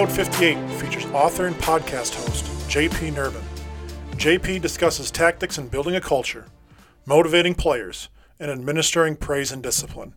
Episode 0.00 0.24
58 0.32 0.70
features 0.80 1.04
author 1.12 1.44
and 1.44 1.54
podcast 1.56 2.14
host, 2.14 2.46
JP 2.70 3.12
Nerbun. 3.12 3.42
JP 4.12 4.62
discusses 4.62 5.10
tactics 5.10 5.58
in 5.58 5.68
building 5.68 5.94
a 5.94 6.00
culture, 6.00 6.46
motivating 7.04 7.54
players, 7.54 8.08
and 8.38 8.50
administering 8.50 9.14
praise 9.14 9.52
and 9.52 9.62
discipline. 9.62 10.14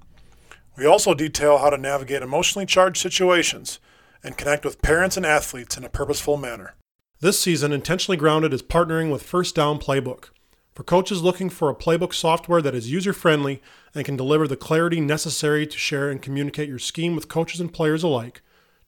We 0.78 0.86
also 0.86 1.14
detail 1.14 1.58
how 1.58 1.70
to 1.70 1.78
navigate 1.78 2.22
emotionally 2.22 2.66
charged 2.66 3.02
situations 3.02 3.80
and 4.24 4.38
connect 4.38 4.64
with 4.64 4.82
parents 4.82 5.18
and 5.18 5.26
athletes 5.26 5.76
in 5.76 5.84
a 5.84 5.90
purposeful 5.90 6.38
manner. 6.38 6.76
This 7.20 7.42
season, 7.42 7.74
Intentionally 7.74 8.16
Grounded 8.16 8.54
is 8.54 8.64
partnering 8.64 9.12
with 9.12 9.22
First 9.22 9.54
Down 9.54 9.80
Playbook. 9.80 10.30
For 10.74 10.84
coaches 10.84 11.22
looking 11.22 11.50
for 11.50 11.70
a 11.70 11.76
playbook 11.76 12.14
software 12.14 12.62
that 12.62 12.74
is 12.74 12.90
user 12.90 13.12
friendly 13.12 13.62
and 13.94 14.06
can 14.06 14.16
deliver 14.16 14.48
the 14.48 14.56
clarity 14.56 15.02
necessary 15.02 15.68
to 15.68 15.78
share 15.78 16.10
and 16.10 16.22
communicate 16.22 16.70
your 16.70 16.80
scheme 16.80 17.16
with 17.16 17.28
coaches 17.28 17.60
and 17.60 17.74
players 17.74 18.02
alike, 18.02 18.42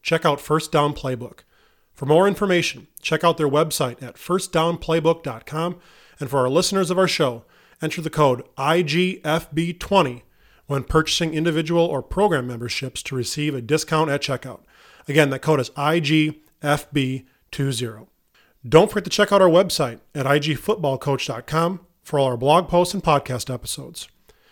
check 0.06 0.24
out 0.24 0.40
First 0.40 0.72
Down 0.72 0.94
Playbook. 0.94 1.40
For 1.94 2.06
more 2.06 2.28
information, 2.28 2.88
check 3.02 3.24
out 3.24 3.38
their 3.38 3.50
website 3.50 4.04
at 4.04 4.16
firstdownplaybook.com. 4.16 5.80
And 6.20 6.30
for 6.30 6.40
our 6.40 6.50
listeners 6.50 6.92
of 6.92 7.00
our 7.00 7.08
show, 7.08 7.44
enter 7.82 8.02
the 8.02 8.10
code 8.10 8.44
IGFB20 8.56 10.22
when 10.68 10.84
purchasing 10.84 11.34
individual 11.34 11.84
or 11.84 12.04
program 12.04 12.48
memberships 12.48 13.02
to 13.04 13.16
receive 13.16 13.56
a 13.56 13.62
discount 13.62 14.12
at 14.12 14.22
checkout. 14.22 14.62
Again, 15.08 15.30
that 15.32 15.42
code 15.42 15.60
is 15.60 15.72
IGFB20. 15.72 18.08
Don't 18.68 18.92
forget 18.92 19.04
to 19.04 19.10
check 19.10 19.32
out 19.32 19.42
our 19.42 19.50
website 19.50 20.00
at 20.14 20.26
igfootballcoach.com 20.26 21.80
for 22.04 22.20
all 22.20 22.28
our 22.28 22.38
blog 22.38 22.68
posts 22.68 22.94
and 22.94 23.04
podcast 23.04 23.54
episodes. 23.54 24.08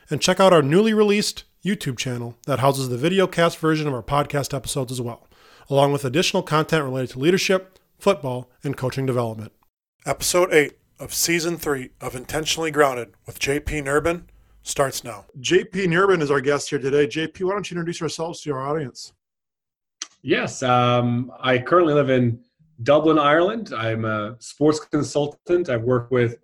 And 0.09 0.22
check 0.22 0.39
out 0.39 0.53
our 0.53 0.64
newly 0.64 0.94
released 0.94 1.44
YouTube 1.64 1.97
channel 1.97 2.36
that 2.45 2.59
houses 2.59 2.89
the 2.89 2.97
video 2.97 3.25
cast 3.25 3.58
version 3.58 3.88
of 3.88 3.94
our 3.94 4.03
podcast 4.03 4.53
episodes 4.53 4.92
as 4.92 5.02
well, 5.02 5.27
along 5.69 5.92
with 5.92 6.06
additional 6.06 6.44
content 6.44 6.83
related 6.83 7.11
to 7.11 7.19
leadership, 7.19 7.80
football, 7.97 8.50
and 8.64 8.78
coaching 8.78 9.06
development. 9.06 9.52
Episode 10.05 10.53
8 10.53 10.78
of 11.00 11.14
Season 11.14 11.58
3 11.58 11.89
of 12.02 12.16
Intentionally 12.16 12.72
Grounded 12.72 13.14
with 13.25 13.39
JP 13.39 13.86
Nerbun 13.86 14.23
starts 14.61 15.03
now. 15.03 15.25
JP 15.39 15.72
Nerbun 15.72 16.22
is 16.22 16.31
our 16.31 16.42
guest 16.42 16.70
here 16.70 16.80
today. 16.80 17.08
JP, 17.08 17.42
why 17.42 17.53
don't 17.53 17.70
you 17.70 17.75
introduce 17.75 18.00
yourselves 18.00 18.42
to 18.42 18.53
our 18.53 18.67
audience? 18.67 19.14
Yes, 20.22 20.64
um, 20.64 21.31
I 21.42 21.58
currently 21.58 21.94
live 21.94 22.09
in 22.09 22.39
Dublin, 22.83 23.20
Ireland. 23.20 23.73
I'm 23.75 24.05
a 24.05 24.36
sports 24.39 24.80
consultant. 24.80 25.70
I've 25.70 25.83
worked 25.83 26.11
with 26.11 26.38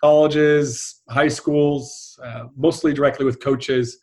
colleges, 0.00 1.02
high 1.08 1.28
schools, 1.28 2.18
uh, 2.24 2.46
mostly 2.56 2.92
directly 2.92 3.24
with 3.24 3.40
coaches 3.40 3.98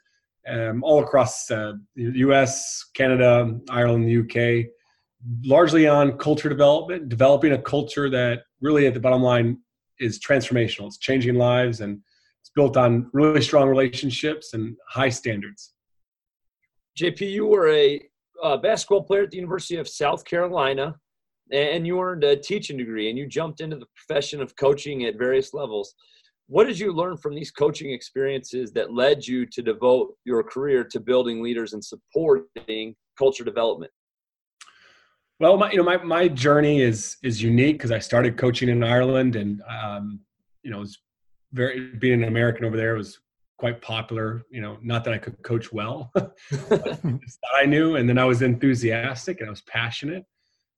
um, 0.48 0.84
all 0.84 1.04
across 1.04 1.50
uh, 1.52 1.74
the 1.96 2.12
US, 2.20 2.86
Canada, 2.94 3.60
Ireland, 3.70 4.32
UK, 4.32 4.66
largely 5.44 5.88
on 5.88 6.18
culture 6.18 6.50
development, 6.50 7.10
developing 7.10 7.54
a 7.54 7.62
culture 7.62 8.10
that 8.10 8.44
really 8.62 8.88
at 8.88 8.94
the 8.94 9.00
bottom 9.00 9.22
line 9.22 9.60
is 10.00 10.20
transformational. 10.20 10.88
It's 10.88 10.98
changing 10.98 11.36
lives 11.36 11.82
and 11.82 12.00
it's 12.42 12.52
built 12.56 12.78
on 12.78 13.10
really 13.14 13.42
strong 13.42 13.68
relationships 13.68 14.54
and 14.54 14.76
high 14.88 15.10
standards. 15.10 15.74
JP, 16.98 17.32
you 17.32 17.46
were 17.46 17.70
a 17.70 18.02
uh, 18.44 18.58
basketball 18.58 19.04
player 19.04 19.24
at 19.24 19.32
the 19.32 19.38
University 19.38 19.78
of 19.78 19.88
South 19.88 20.24
Carolina 20.24 20.96
and 21.52 21.88
you 21.88 22.00
earned 22.00 22.24
a 22.24 22.36
teaching 22.36 22.78
degree 22.78 23.10
and 23.10 23.18
you 23.18 23.26
jumped 23.26 23.62
into 23.62 23.78
the 23.78 23.86
profession 23.96 24.42
of 24.42 24.56
coaching 24.56 25.06
at 25.06 25.18
various 25.18 25.54
levels. 25.54 25.94
What 26.48 26.66
did 26.66 26.80
you 26.80 26.94
learn 26.94 27.18
from 27.18 27.36
these 27.36 27.52
coaching 27.52 27.92
experiences 27.92 28.72
that 28.72 28.94
led 28.94 29.28
you 29.28 29.46
to 29.48 29.62
devote 29.62 30.16
your 30.24 30.44
career 30.44 30.86
to 30.86 31.00
building 31.00 31.44
leaders 31.44 31.74
and 31.74 31.84
supporting 31.84 32.96
culture 33.18 33.44
development? 33.44 33.92
Well, 35.40 35.58
my, 35.58 35.70
you 35.72 35.78
know, 35.78 35.84
my, 35.84 35.98
my 35.98 36.28
journey 36.30 36.82
is 36.82 37.18
is 37.22 37.44
unique 37.44 37.76
because 37.78 37.92
I 37.92 38.00
started 38.00 38.38
coaching 38.38 38.70
in 38.70 38.84
Ireland, 38.84 39.36
and 39.36 39.62
um, 39.70 40.22
you 40.64 40.72
know, 40.72 40.80
was 40.80 40.98
very 41.52 41.92
being 41.96 42.24
an 42.24 42.30
American 42.30 42.66
over 42.66 42.78
there 42.78 42.96
was 42.96 43.20
quite 43.60 43.82
popular. 43.82 44.44
You 44.50 44.62
know, 44.62 44.78
not 44.82 45.04
that 45.04 45.14
I 45.14 45.18
could 45.18 45.44
coach 45.44 45.72
well, 45.74 46.12
I 47.56 47.66
knew, 47.68 47.98
and 47.98 48.08
then 48.10 48.18
I 48.18 48.26
was 48.26 48.42
enthusiastic 48.42 49.42
and 49.42 49.48
I 49.48 49.52
was 49.52 49.62
passionate, 49.64 50.24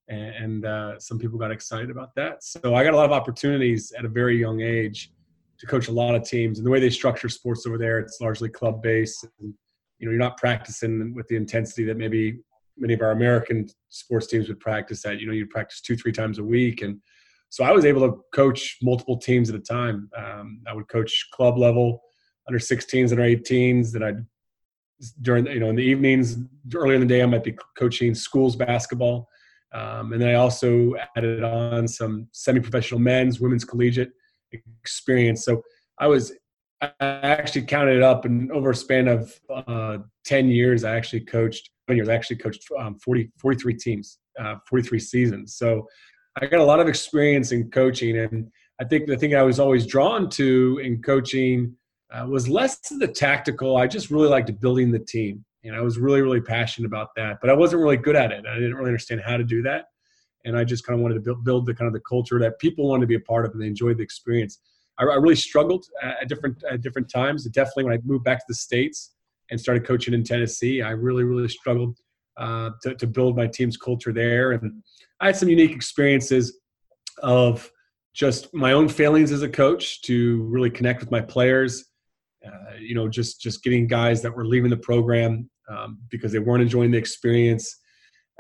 and, 0.10 0.66
uh, 0.66 1.00
some 1.00 1.20
people 1.20 1.38
got 1.38 1.52
excited 1.52 1.90
about 1.90 2.14
that. 2.16 2.44
So 2.44 2.76
I 2.76 2.84
got 2.84 2.94
a 2.94 2.98
lot 2.98 3.06
of 3.06 3.12
opportunities 3.12 3.94
at 3.98 4.04
a 4.04 4.10
very 4.10 4.38
young 4.38 4.62
age 4.62 5.12
to 5.60 5.66
coach 5.66 5.88
a 5.88 5.92
lot 5.92 6.16
of 6.16 6.24
teams. 6.24 6.58
And 6.58 6.66
the 6.66 6.72
way 6.72 6.80
they 6.80 6.90
structure 6.90 7.30
sports 7.30 7.66
over 7.68 7.78
there, 7.78 8.00
it's 8.00 8.20
largely 8.22 8.50
club 8.50 8.82
based. 8.82 9.26
And, 9.40 9.54
you 10.00 10.08
know, 10.08 10.12
you're 10.12 10.20
not 10.20 10.38
practicing 10.38 11.14
with 11.14 11.28
the 11.28 11.36
intensity 11.36 11.84
that 11.86 11.98
maybe 11.98 12.40
many 12.78 12.94
of 12.94 13.02
our 13.02 13.12
American 13.12 13.68
sports 13.90 14.28
teams 14.28 14.48
would 14.48 14.60
practice 14.60 15.06
at. 15.06 15.20
You 15.20 15.28
know, 15.28 15.34
you'd 15.34 15.50
practice 15.50 15.82
two, 15.82 15.96
three 15.96 16.14
times 16.14 16.40
a 16.40 16.44
week, 16.44 16.82
and 16.82 17.00
so 17.50 17.64
I 17.64 17.72
was 17.72 17.84
able 17.84 18.02
to 18.02 18.20
coach 18.34 18.78
multiple 18.82 19.18
teams 19.18 19.50
at 19.50 19.56
a 19.56 19.60
time. 19.60 20.10
Um, 20.16 20.62
I 20.68 20.74
would 20.74 20.88
coach 20.88 21.28
club 21.34 21.58
level, 21.58 22.02
under 22.48 22.60
16s, 22.60 23.12
under 23.12 23.24
18s. 23.24 23.92
Then 23.92 24.04
I'd 24.04 24.26
during 25.22 25.48
you 25.48 25.60
know 25.60 25.70
in 25.70 25.76
the 25.76 25.84
evenings, 25.84 26.38
earlier 26.74 26.96
in 26.96 27.02
the 27.02 27.08
day, 27.08 27.24
I 27.24 27.26
might 27.26 27.44
be 27.44 27.58
coaching 27.78 28.14
schools 28.14 28.56
basketball. 28.56 29.28
Um, 29.74 30.14
and 30.14 30.22
then 30.22 30.30
I 30.30 30.34
also 30.34 30.96
added 31.16 31.44
on 31.44 31.88
some 31.88 32.28
semi-professional 32.32 33.00
men's, 33.00 33.40
women's 33.40 33.64
collegiate 33.64 34.12
experience. 34.52 35.46
So 35.46 35.62
I 36.00 36.08
was 36.08 36.34
I 36.82 36.92
actually 37.02 37.64
counted 37.64 37.98
it 37.98 38.04
up, 38.04 38.26
and 38.26 38.52
over 38.52 38.72
a 38.72 38.76
span 38.76 39.08
of 39.08 39.38
uh, 39.54 39.98
ten 40.24 40.50
years, 40.50 40.84
I 40.84 40.96
actually 40.96 41.22
coached. 41.22 41.70
Years, 41.90 42.08
I 42.08 42.14
actually 42.14 42.36
coached 42.36 42.68
um, 42.78 43.00
40, 43.00 43.32
43 43.40 43.74
teams, 43.74 44.20
uh, 44.40 44.58
43 44.70 45.00
seasons. 45.00 45.56
So 45.56 45.88
I 46.40 46.46
got 46.46 46.60
a 46.60 46.64
lot 46.64 46.80
of 46.80 46.88
experience 46.88 47.52
in 47.52 47.72
coaching, 47.72 48.16
and 48.20 48.48
I 48.80 48.86
think 48.86 49.08
the 49.08 49.18
thing 49.18 49.36
I 49.36 49.42
was 49.42 49.60
always 49.60 49.88
drawn 49.88 50.30
to 50.32 50.80
in 50.84 51.02
coaching 51.02 51.76
uh, 52.12 52.26
was 52.28 52.48
less 52.48 52.80
the 52.90 53.08
tactical. 53.08 53.78
I 53.78 53.88
just 53.88 54.10
really 54.10 54.28
liked 54.28 54.60
building 54.60 54.92
the 54.92 55.00
team. 55.00 55.44
And 55.64 55.76
I 55.76 55.82
was 55.82 55.98
really, 55.98 56.22
really 56.22 56.42
passionate 56.42 56.88
about 56.88 57.10
that, 57.16 57.40
but 57.42 57.50
I 57.50 57.54
wasn't 57.54 57.82
really 57.82 57.98
good 57.98 58.16
at 58.16 58.32
it. 58.32 58.46
I 58.50 58.56
didn't 58.56 58.76
really 58.76 58.90
understand 58.90 59.22
how 59.26 59.36
to 59.36 59.44
do 59.44 59.62
that. 59.64 59.86
And 60.46 60.58
I 60.58 60.64
just 60.64 60.86
kind 60.86 60.98
of 60.98 61.04
wanted 61.04 61.16
to 61.16 61.22
build, 61.22 61.44
build 61.44 61.66
the 61.66 61.74
kind 61.74 61.88
of 61.88 61.94
the 61.94 62.00
culture 62.00 62.40
that 62.40 62.60
people 62.60 62.88
wanted 62.88 63.02
to 63.02 63.08
be 63.08 63.16
a 63.16 63.20
part 63.20 63.46
of 63.46 63.52
and 63.52 63.62
they 63.62 63.68
enjoyed 63.68 63.98
the 63.98 64.04
experience. 64.04 64.60
I, 64.98 65.04
I 65.04 65.16
really 65.16 65.36
struggled 65.36 65.86
at 66.02 66.28
different, 66.28 66.64
at 66.70 66.82
different 66.82 67.10
times. 67.10 67.46
Definitely 67.46 67.86
when 67.86 67.94
I 67.94 68.00
moved 68.04 68.24
back 68.24 68.40
to 68.40 68.46
the 68.48 68.56
States 68.56 69.16
and 69.52 69.60
started 69.60 69.86
coaching 69.86 70.14
in 70.14 70.24
Tennessee, 70.24 70.82
I 70.82 70.92
really, 70.92 71.24
really 71.24 71.50
struggled 71.50 71.98
uh, 72.38 72.72
to, 72.84 72.96
to 72.96 73.08
build 73.08 73.36
my 73.36 73.48
team's 73.48 73.78
culture 73.78 74.14
there. 74.14 74.52
And 74.52 74.84
I 75.20 75.28
had 75.28 75.36
some 75.36 75.50
unique 75.50 75.72
experiences 75.72 76.60
of 77.22 77.70
just 78.14 78.54
my 78.54 78.72
own 78.72 78.88
failings 78.88 79.32
as 79.32 79.42
a 79.42 79.50
coach 79.50 80.02
to 80.04 80.44
really 80.44 80.70
connect 80.70 81.00
with 81.02 81.12
my 81.12 81.22
players 81.22 81.90
uh, 82.46 82.76
you 82.80 82.96
know, 82.96 83.08
just 83.08 83.42
just 83.42 83.64
getting 83.64 83.88
guys 83.88 84.22
that 84.22 84.34
were 84.34 84.46
leaving 84.46 84.70
the 84.70 84.78
program 84.78 85.50
um, 85.70 86.00
because 86.10 86.32
they 86.32 86.40
weren't 86.40 86.62
enjoying 86.62 86.92
the 86.92 86.98
experience. 86.98 87.78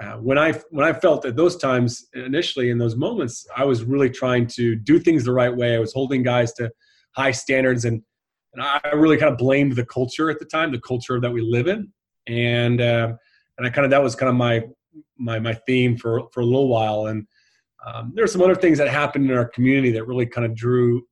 Uh, 0.02 0.14
when 0.14 0.38
I 0.38 0.54
when 0.70 0.86
I 0.86 0.94
felt 0.94 1.26
at 1.26 1.36
those 1.36 1.58
times 1.58 2.08
initially 2.14 2.70
in 2.70 2.78
those 2.78 2.96
moments, 2.96 3.46
I 3.56 3.66
was 3.66 3.84
really 3.84 4.10
trying 4.10 4.48
to 4.48 4.76
do 4.76 4.98
things 5.00 5.26
the 5.26 5.34
right 5.34 5.54
way. 5.54 5.76
I 5.76 5.80
was 5.80 5.94
holding 5.94 6.24
guys 6.24 6.54
to 6.54 6.72
high 7.16 7.32
standards, 7.32 7.84
and 7.86 8.02
and 8.54 8.64
I 8.64 8.80
really 8.94 9.18
kind 9.18 9.32
of 9.32 9.38
blamed 9.38 9.76
the 9.76 9.86
culture 9.86 10.30
at 10.30 10.40
the 10.40 10.46
time, 10.46 10.72
the 10.72 10.80
culture 10.80 11.20
that 11.20 11.32
we 11.32 11.42
live 11.42 11.68
in, 11.68 11.92
and 12.28 12.80
uh, 12.80 13.14
and 13.58 13.68
I 13.68 13.70
kind 13.70 13.84
of 13.84 13.92
that 13.92 14.02
was 14.02 14.16
kind 14.16 14.30
of 14.30 14.36
my 14.36 14.64
my 15.18 15.38
my 15.40 15.54
theme 15.54 15.98
for 15.98 16.30
for 16.32 16.40
a 16.40 16.46
little 16.46 16.70
while. 16.70 17.08
And 17.08 17.28
um, 17.86 18.14
there 18.16 18.24
are 18.24 18.28
some 18.28 18.42
other 18.42 18.56
things 18.56 18.78
that 18.78 18.90
happened 18.90 19.30
in 19.30 19.38
our 19.38 19.50
community 19.50 19.92
that 19.92 20.08
really 20.08 20.26
kind 20.26 20.46
of 20.46 20.56
drew 20.56 21.04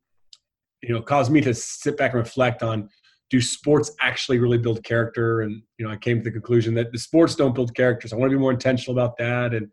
you 0.81 0.93
know 0.93 1.01
caused 1.01 1.31
me 1.31 1.41
to 1.41 1.53
sit 1.53 1.97
back 1.97 2.13
and 2.13 2.19
reflect 2.19 2.63
on 2.63 2.89
do 3.29 3.41
sports 3.41 3.91
actually 4.01 4.39
really 4.39 4.57
build 4.57 4.83
character? 4.83 5.41
And 5.41 5.61
you 5.77 5.85
know 5.85 5.91
i 5.91 5.97
came 5.97 6.17
to 6.17 6.23
the 6.23 6.31
conclusion 6.31 6.73
that 6.75 6.91
the 6.91 6.99
sports 6.99 7.35
don't 7.35 7.55
build 7.55 7.75
characters 7.75 8.13
i 8.13 8.15
want 8.15 8.31
to 8.31 8.37
be 8.37 8.41
more 8.41 8.51
intentional 8.51 8.97
about 8.97 9.17
that. 9.17 9.53
And 9.53 9.69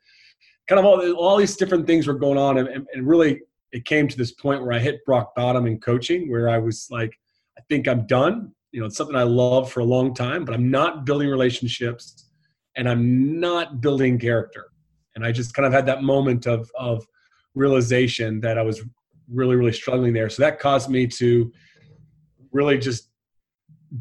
kind 0.69 0.79
of 0.79 0.85
all, 0.85 1.12
all 1.12 1.37
these 1.37 1.56
different 1.56 1.87
things 1.87 2.06
were 2.06 2.15
going 2.15 2.39
on 2.39 2.59
and, 2.59 2.87
and 2.93 3.06
really 3.06 3.41
it 3.73 3.85
came 3.85 4.09
to 4.09 4.17
this 4.17 4.33
point 4.33 4.62
where 4.62 4.73
i 4.73 4.79
hit 4.79 5.01
rock 5.06 5.35
bottom 5.35 5.67
in 5.67 5.79
coaching 5.81 6.31
where 6.31 6.49
i 6.49 6.59
was 6.59 6.89
like 6.91 7.12
i 7.59 7.61
think 7.69 7.89
i'm 7.89 8.06
done. 8.06 8.53
You 8.73 8.81
know 8.81 8.87
it's 8.87 8.97
something 8.97 9.17
i 9.17 9.23
love 9.23 9.71
for 9.71 9.81
a 9.81 9.85
long 9.85 10.15
time 10.15 10.45
but 10.45 10.55
i'm 10.55 10.71
not 10.71 11.05
building 11.06 11.29
relationships 11.29 12.31
and 12.77 12.89
i'm 12.89 13.39
not 13.39 13.81
building 13.81 14.19
character. 14.19 14.67
And 15.15 15.25
i 15.25 15.31
just 15.31 15.55
kind 15.55 15.67
of 15.67 15.73
had 15.73 15.87
that 15.87 16.03
moment 16.03 16.47
of 16.47 16.71
of 16.77 17.06
realization 17.55 18.41
that 18.41 18.59
i 18.59 18.62
was 18.62 18.83
really, 19.29 19.56
really 19.56 19.73
struggling 19.73 20.12
there. 20.12 20.29
So 20.29 20.43
that 20.43 20.59
caused 20.59 20.89
me 20.89 21.06
to 21.06 21.53
really 22.53 22.79
just 22.79 23.11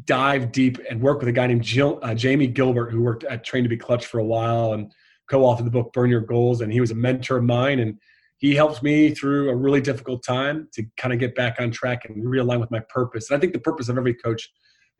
dive 0.04 0.50
deep 0.52 0.78
and 0.90 1.00
work 1.00 1.20
with 1.20 1.28
a 1.28 1.32
guy 1.32 1.46
named 1.46 1.62
Jill, 1.62 1.98
uh, 2.02 2.14
Jamie 2.14 2.46
Gilbert, 2.46 2.90
who 2.90 3.00
worked 3.00 3.24
at 3.24 3.44
Train 3.44 3.62
to 3.62 3.68
Be 3.68 3.76
Clutch 3.76 4.06
for 4.06 4.18
a 4.18 4.24
while 4.24 4.72
and 4.72 4.92
co-authored 5.30 5.64
the 5.64 5.70
book 5.70 5.92
Burn 5.92 6.10
Your 6.10 6.20
Goals. 6.20 6.60
And 6.60 6.72
he 6.72 6.80
was 6.80 6.90
a 6.90 6.96
mentor 6.96 7.38
of 7.38 7.44
mine, 7.44 7.78
and 7.78 7.98
he 8.38 8.54
helped 8.54 8.82
me 8.82 9.14
through 9.14 9.50
a 9.50 9.54
really 9.54 9.80
difficult 9.80 10.24
time 10.24 10.68
to 10.72 10.84
kind 10.96 11.14
of 11.14 11.20
get 11.20 11.34
back 11.34 11.56
on 11.60 11.70
track 11.70 12.04
and 12.04 12.24
realign 12.24 12.60
with 12.60 12.70
my 12.70 12.80
purpose. 12.88 13.30
And 13.30 13.36
I 13.36 13.40
think 13.40 13.52
the 13.52 13.60
purpose 13.60 13.88
of 13.88 13.96
every 13.96 14.14
coach 14.14 14.50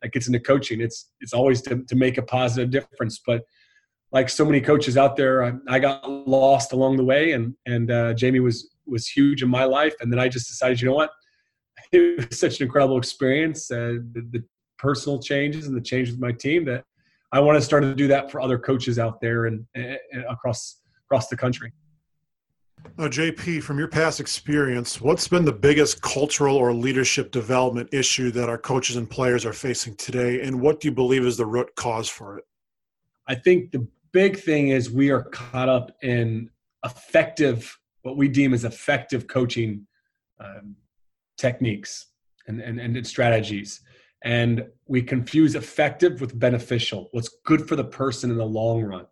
that 0.01 0.11
gets 0.11 0.27
into 0.27 0.39
coaching. 0.39 0.81
It's 0.81 1.11
it's 1.19 1.33
always 1.33 1.61
to, 1.63 1.83
to 1.83 1.95
make 1.95 2.17
a 2.17 2.21
positive 2.21 2.69
difference. 2.69 3.21
But 3.25 3.43
like 4.11 4.29
so 4.29 4.45
many 4.45 4.61
coaches 4.61 4.97
out 4.97 5.15
there, 5.15 5.43
I, 5.43 5.53
I 5.67 5.79
got 5.79 6.09
lost 6.09 6.73
along 6.73 6.97
the 6.97 7.03
way, 7.03 7.33
and 7.33 7.53
and 7.65 7.91
uh, 7.91 8.13
Jamie 8.13 8.39
was 8.39 8.69
was 8.85 9.07
huge 9.07 9.43
in 9.43 9.49
my 9.49 9.63
life. 9.65 9.95
And 9.99 10.11
then 10.11 10.19
I 10.19 10.27
just 10.27 10.47
decided, 10.47 10.79
you 10.79 10.87
know 10.87 10.95
what, 10.95 11.11
it 11.91 12.29
was 12.29 12.39
such 12.39 12.59
an 12.59 12.65
incredible 12.65 12.97
experience, 12.97 13.71
uh, 13.71 13.97
the, 14.13 14.27
the 14.31 14.43
personal 14.77 15.19
changes 15.19 15.67
and 15.67 15.75
the 15.75 15.81
change 15.81 16.09
with 16.09 16.19
my 16.19 16.31
team 16.31 16.65
that 16.65 16.83
I 17.31 17.39
want 17.39 17.57
to 17.57 17.61
start 17.61 17.83
to 17.83 17.95
do 17.95 18.07
that 18.07 18.31
for 18.31 18.39
other 18.39 18.57
coaches 18.57 18.97
out 18.99 19.19
there 19.19 19.45
and, 19.45 19.65
and 19.75 19.97
across 20.29 20.81
across 21.05 21.27
the 21.27 21.37
country. 21.37 21.71
Now, 22.97 23.07
JP, 23.07 23.63
from 23.63 23.77
your 23.77 23.87
past 23.87 24.19
experience, 24.19 25.01
what's 25.01 25.27
been 25.27 25.43
the 25.43 25.51
biggest 25.51 26.01
cultural 26.01 26.55
or 26.55 26.71
leadership 26.73 27.31
development 27.31 27.89
issue 27.91 28.31
that 28.31 28.47
our 28.47 28.57
coaches 28.57 28.95
and 28.95 29.09
players 29.09 29.45
are 29.45 29.53
facing 29.53 29.95
today, 29.95 30.41
and 30.41 30.61
what 30.61 30.79
do 30.79 30.87
you 30.87 30.93
believe 30.93 31.25
is 31.25 31.35
the 31.35 31.45
root 31.45 31.75
cause 31.75 32.07
for 32.07 32.37
it? 32.37 32.45
I 33.27 33.35
think 33.35 33.71
the 33.71 33.87
big 34.11 34.39
thing 34.39 34.69
is 34.69 34.89
we 34.89 35.09
are 35.09 35.23
caught 35.23 35.67
up 35.67 35.91
in 36.03 36.49
effective, 36.85 37.77
what 38.03 38.17
we 38.17 38.27
deem 38.27 38.53
as 38.53 38.63
effective 38.63 39.27
coaching 39.27 39.85
um, 40.39 40.75
techniques 41.37 42.07
and, 42.47 42.61
and, 42.61 42.79
and 42.79 43.05
strategies. 43.05 43.81
And 44.25 44.67
we 44.87 45.01
confuse 45.01 45.55
effective 45.55 46.19
with 46.19 46.37
beneficial, 46.37 47.07
what's 47.11 47.29
good 47.45 47.69
for 47.69 47.77
the 47.77 47.85
person 47.85 48.31
in 48.31 48.37
the 48.37 48.45
long 48.45 48.83
run. 48.83 49.05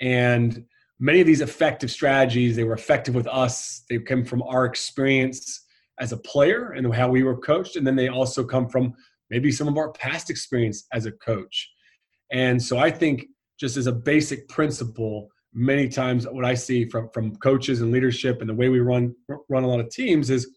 And 0.00 0.64
many 1.00 1.20
of 1.20 1.26
these 1.26 1.40
effective 1.40 1.90
strategies 1.90 2.54
they 2.54 2.64
were 2.64 2.74
effective 2.74 3.14
with 3.14 3.26
us 3.26 3.82
they 3.88 3.98
come 3.98 4.24
from 4.24 4.42
our 4.42 4.66
experience 4.66 5.66
as 5.98 6.12
a 6.12 6.16
player 6.18 6.72
and 6.72 6.94
how 6.94 7.08
we 7.08 7.22
were 7.22 7.36
coached 7.36 7.76
and 7.76 7.86
then 7.86 7.96
they 7.96 8.08
also 8.08 8.44
come 8.44 8.68
from 8.68 8.92
maybe 9.30 9.50
some 9.50 9.66
of 9.66 9.76
our 9.76 9.90
past 9.92 10.30
experience 10.30 10.86
as 10.92 11.06
a 11.06 11.12
coach 11.12 11.68
and 12.30 12.62
so 12.62 12.78
i 12.78 12.90
think 12.90 13.26
just 13.58 13.76
as 13.76 13.86
a 13.86 13.92
basic 13.92 14.46
principle 14.48 15.28
many 15.54 15.88
times 15.88 16.28
what 16.28 16.44
i 16.44 16.54
see 16.54 16.84
from 16.84 17.08
from 17.12 17.34
coaches 17.36 17.80
and 17.80 17.90
leadership 17.90 18.40
and 18.40 18.48
the 18.48 18.54
way 18.54 18.68
we 18.68 18.80
run 18.80 19.14
run 19.48 19.64
a 19.64 19.66
lot 19.66 19.80
of 19.80 19.90
teams 19.90 20.30
is 20.30 20.48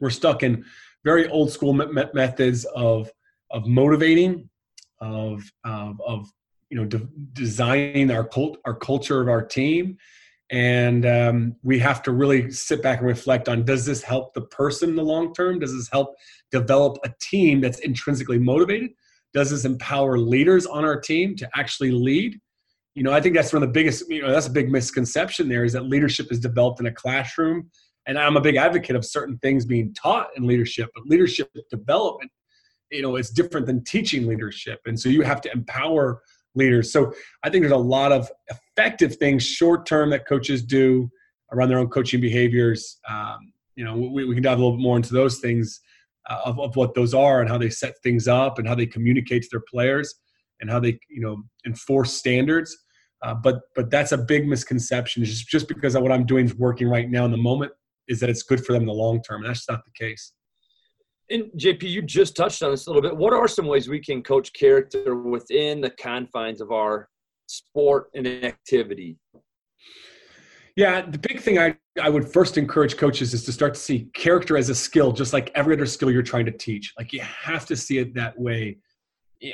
we're 0.00 0.10
stuck 0.10 0.42
in 0.42 0.64
very 1.06 1.28
old 1.28 1.52
school 1.52 1.72
methods 1.72 2.64
of 2.74 3.08
of 3.52 3.66
motivating 3.66 4.50
of 5.00 5.44
of, 5.64 6.00
of 6.04 6.28
you 6.68 6.76
know 6.76 6.84
de- 6.84 7.08
designing 7.32 8.10
our 8.10 8.24
cult 8.24 8.58
our 8.66 8.74
culture 8.74 9.20
of 9.22 9.28
our 9.28 9.42
team. 9.42 9.96
And 10.50 11.04
um, 11.06 11.56
we 11.64 11.78
have 11.80 12.02
to 12.04 12.12
really 12.12 12.52
sit 12.52 12.80
back 12.80 12.98
and 12.98 13.06
reflect 13.08 13.48
on 13.48 13.64
does 13.64 13.84
this 13.86 14.02
help 14.02 14.34
the 14.34 14.42
person 14.42 14.90
in 14.90 14.96
the 14.96 15.02
long 15.02 15.32
term? 15.32 15.58
Does 15.60 15.74
this 15.74 15.88
help 15.90 16.14
develop 16.50 16.98
a 17.04 17.10
team 17.20 17.60
that's 17.60 17.80
intrinsically 17.80 18.38
motivated? 18.38 18.90
Does 19.32 19.50
this 19.50 19.64
empower 19.64 20.18
leaders 20.18 20.66
on 20.66 20.84
our 20.84 21.00
team 21.00 21.36
to 21.36 21.48
actually 21.54 21.92
lead? 21.92 22.40
You 22.96 23.02
know 23.02 23.12
i 23.12 23.20
think 23.20 23.34
that's 23.34 23.52
one 23.52 23.62
of 23.62 23.68
the 23.68 23.74
biggest 23.74 24.08
you 24.08 24.22
know 24.22 24.30
that's 24.32 24.46
a 24.46 24.58
big 24.58 24.70
misconception 24.72 25.50
there 25.50 25.64
is 25.64 25.74
that 25.74 25.84
leadership 25.84 26.32
is 26.32 26.40
developed 26.40 26.80
in 26.80 26.86
a 26.86 26.92
classroom 27.02 27.70
and 28.06 28.18
i'm 28.18 28.36
a 28.36 28.40
big 28.40 28.56
advocate 28.56 28.96
of 28.96 29.04
certain 29.04 29.38
things 29.38 29.64
being 29.64 29.92
taught 29.94 30.28
in 30.36 30.46
leadership 30.46 30.90
but 30.94 31.04
leadership 31.06 31.50
development 31.70 32.30
you 32.90 33.02
know 33.02 33.16
is 33.16 33.30
different 33.30 33.66
than 33.66 33.82
teaching 33.84 34.26
leadership 34.26 34.80
and 34.86 34.98
so 34.98 35.08
you 35.08 35.22
have 35.22 35.40
to 35.40 35.50
empower 35.52 36.20
leaders. 36.56 36.90
So 36.92 37.12
I 37.42 37.50
think 37.50 37.62
there's 37.62 37.72
a 37.72 37.76
lot 37.76 38.10
of 38.10 38.30
effective 38.48 39.16
things 39.16 39.46
short 39.46 39.86
term 39.86 40.10
that 40.10 40.26
coaches 40.26 40.62
do 40.62 41.10
around 41.52 41.68
their 41.68 41.78
own 41.78 41.88
coaching 41.88 42.20
behaviors. 42.20 42.98
Um, 43.08 43.52
you 43.76 43.84
know, 43.84 43.96
we, 43.96 44.24
we, 44.24 44.34
can 44.34 44.42
dive 44.42 44.58
a 44.58 44.62
little 44.62 44.76
bit 44.76 44.82
more 44.82 44.96
into 44.96 45.12
those 45.12 45.38
things 45.38 45.80
uh, 46.28 46.40
of, 46.44 46.58
of 46.58 46.74
what 46.74 46.94
those 46.94 47.14
are 47.14 47.40
and 47.40 47.48
how 47.48 47.58
they 47.58 47.70
set 47.70 47.94
things 48.02 48.26
up 48.26 48.58
and 48.58 48.66
how 48.66 48.74
they 48.74 48.86
communicate 48.86 49.42
to 49.42 49.48
their 49.52 49.62
players 49.70 50.14
and 50.60 50.70
how 50.70 50.80
they, 50.80 50.98
you 51.10 51.20
know, 51.20 51.42
enforce 51.66 52.12
standards. 52.14 52.76
Uh, 53.22 53.34
but 53.34 53.60
but 53.74 53.90
that's 53.90 54.12
a 54.12 54.18
big 54.18 54.46
misconception. 54.46 55.24
Just 55.24 55.48
just 55.48 55.68
because 55.68 55.94
of 55.94 56.02
what 56.02 56.12
I'm 56.12 56.26
doing 56.26 56.46
is 56.46 56.54
working 56.54 56.88
right 56.88 57.08
now 57.08 57.24
in 57.24 57.30
the 57.30 57.36
moment 57.36 57.72
is 58.08 58.20
that 58.20 58.30
it's 58.30 58.42
good 58.42 58.64
for 58.64 58.72
them 58.72 58.82
in 58.82 58.86
the 58.86 58.94
long 58.94 59.22
term. 59.22 59.42
And 59.42 59.50
that's 59.50 59.68
not 59.68 59.82
the 59.84 59.92
case. 59.92 60.32
And 61.28 61.44
JP, 61.58 61.82
you 61.82 62.02
just 62.02 62.36
touched 62.36 62.62
on 62.62 62.70
this 62.70 62.86
a 62.86 62.90
little 62.90 63.02
bit. 63.02 63.16
What 63.16 63.32
are 63.32 63.48
some 63.48 63.66
ways 63.66 63.88
we 63.88 64.00
can 64.00 64.22
coach 64.22 64.52
character 64.52 65.16
within 65.16 65.80
the 65.80 65.90
confines 65.90 66.60
of 66.60 66.70
our 66.70 67.08
sport 67.46 68.10
and 68.14 68.26
activity? 68.26 69.18
Yeah, 70.76 71.00
the 71.00 71.18
big 71.18 71.40
thing 71.40 71.58
I, 71.58 71.76
I 72.00 72.10
would 72.10 72.30
first 72.30 72.58
encourage 72.58 72.96
coaches 72.98 73.32
is 73.32 73.44
to 73.44 73.52
start 73.52 73.74
to 73.74 73.80
see 73.80 74.10
character 74.12 74.58
as 74.58 74.68
a 74.68 74.74
skill, 74.74 75.10
just 75.10 75.32
like 75.32 75.50
every 75.54 75.74
other 75.74 75.86
skill 75.86 76.10
you're 76.10 76.22
trying 76.22 76.44
to 76.46 76.52
teach. 76.52 76.92
Like 76.98 77.12
you 77.12 77.20
have 77.22 77.64
to 77.66 77.76
see 77.76 77.98
it 77.98 78.14
that 78.14 78.38
way. 78.38 78.78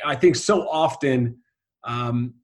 I 0.05 0.17
think 0.17 0.37
so 0.37 0.69
often 0.69 1.39
um, 1.85 2.35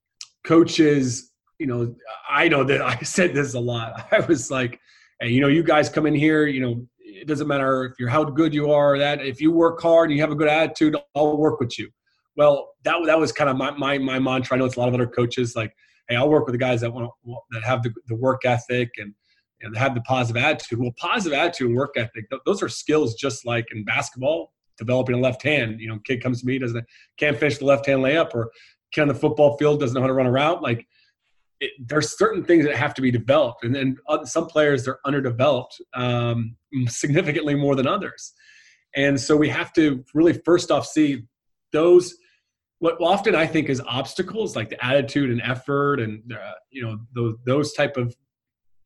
coaches, 0.47 1.33
you 1.59 1.67
know, 1.67 1.95
I 2.31 2.49
know 2.49 2.63
that 2.65 2.81
I 2.83 2.99
said 3.01 3.35
this 3.35 3.55
a 3.55 3.61
lot. 3.61 4.07
I 4.13 4.21
was 4.21 4.51
like, 4.51 4.79
hey, 5.21 5.29
you 5.29 5.41
know, 5.41 5.49
you 5.49 5.63
guys 5.63 5.89
come 5.89 6.07
in 6.07 6.15
here, 6.15 6.47
you 6.47 6.61
know, 6.61 6.87
it 7.19 7.27
doesn't 7.27 7.49
matter 7.49 7.85
if 7.85 7.99
you're 7.99 8.09
how 8.09 8.25
good 8.25 8.55
you 8.55 8.71
are 8.71 8.99
that 8.99 9.25
if 9.25 9.41
you 9.41 9.51
work 9.51 9.81
hard 9.81 10.11
and 10.11 10.17
you 10.17 10.23
have 10.23 10.31
a 10.31 10.37
good 10.37 10.49
attitude 10.49 10.97
i'll 11.15 11.37
work 11.37 11.61
with 11.61 11.79
you. 11.79 11.91
Well 12.37 12.73
that, 12.85 12.97
that 13.07 13.19
was 13.19 13.33
kind 13.33 13.51
of 13.51 13.57
my, 13.57 13.71
my, 13.73 13.99
my 13.99 14.19
mantra. 14.19 14.57
I 14.57 14.59
know 14.59 14.67
it's 14.67 14.77
a 14.77 14.81
lot 14.81 14.89
of 14.89 14.95
other 14.95 15.07
coaches 15.07 15.57
like 15.57 15.75
hey 16.09 16.17
i'll 16.17 16.29
work 16.29 16.47
with 16.47 16.53
the 16.53 16.59
guys 16.59 16.81
that 16.83 16.93
want 16.93 17.11
that 17.51 17.65
have 17.65 17.83
the, 17.83 17.93
the 18.07 18.17
work 18.17 18.45
ethic 18.45 18.91
and 18.99 19.15
and 19.61 19.77
have 19.77 19.97
the 19.97 20.01
positive 20.03 20.41
attitude. 20.41 20.79
Well 20.79 20.95
positive 20.97 21.37
attitude 21.37 21.69
and 21.69 21.77
work 21.77 21.95
ethic 21.97 22.27
those 22.47 22.63
are 22.63 22.69
skills 22.69 23.15
just 23.15 23.45
like 23.45 23.67
in 23.73 23.85
basketball 23.85 24.53
developing 24.77 25.17
a 25.17 25.19
left 25.19 25.43
hand. 25.43 25.81
You 25.81 25.89
know 25.89 25.99
kid 26.05 26.23
comes 26.23 26.41
to 26.41 26.47
me 26.47 26.59
doesn't 26.59 26.85
can't 27.17 27.37
finish 27.37 27.59
the 27.59 27.65
left 27.65 27.87
hand 27.87 28.03
layup 28.03 28.35
or 28.35 28.51
kid 28.93 29.03
on 29.03 29.09
the 29.09 29.15
football 29.15 29.57
field 29.57 29.81
doesn't 29.81 29.95
know 29.95 30.03
how 30.03 30.07
to 30.07 30.13
run 30.13 30.27
a 30.27 30.31
route. 30.31 30.63
Like 30.63 30.87
it, 31.61 31.73
there's 31.87 32.17
certain 32.17 32.45
things 32.45 32.65
that 32.65 32.75
have 32.77 32.95
to 32.95 33.03
be 33.03 33.11
developed, 33.11 33.65
and 33.65 33.75
then 33.75 33.97
some 34.25 34.47
players 34.47 34.85
they're 34.85 35.01
underdeveloped 35.05 35.81
um, 35.95 36.57
significantly 36.87 37.55
more 37.55 37.75
than 37.75 37.87
others, 37.87 38.33
and 38.97 39.21
so 39.21 39.37
we 39.37 39.49
have 39.49 39.73
to 39.75 40.05
really 40.15 40.33
first 40.45 40.71
off 40.71 40.87
see 40.87 41.25
those 41.73 42.15
what 42.81 42.97
often 43.01 43.35
I 43.35 43.47
think 43.47 43.69
is 43.69 43.83
obstacles 43.87 44.55
like 44.55 44.71
the 44.71 44.85
attitude 44.85 45.31
and 45.31 45.43
effort 45.43 46.01
and 46.01 46.23
uh, 46.33 46.53
you 46.71 46.83
know 46.83 46.99
those 47.15 47.35
those 47.45 47.73
type 47.73 47.97
of 47.97 48.15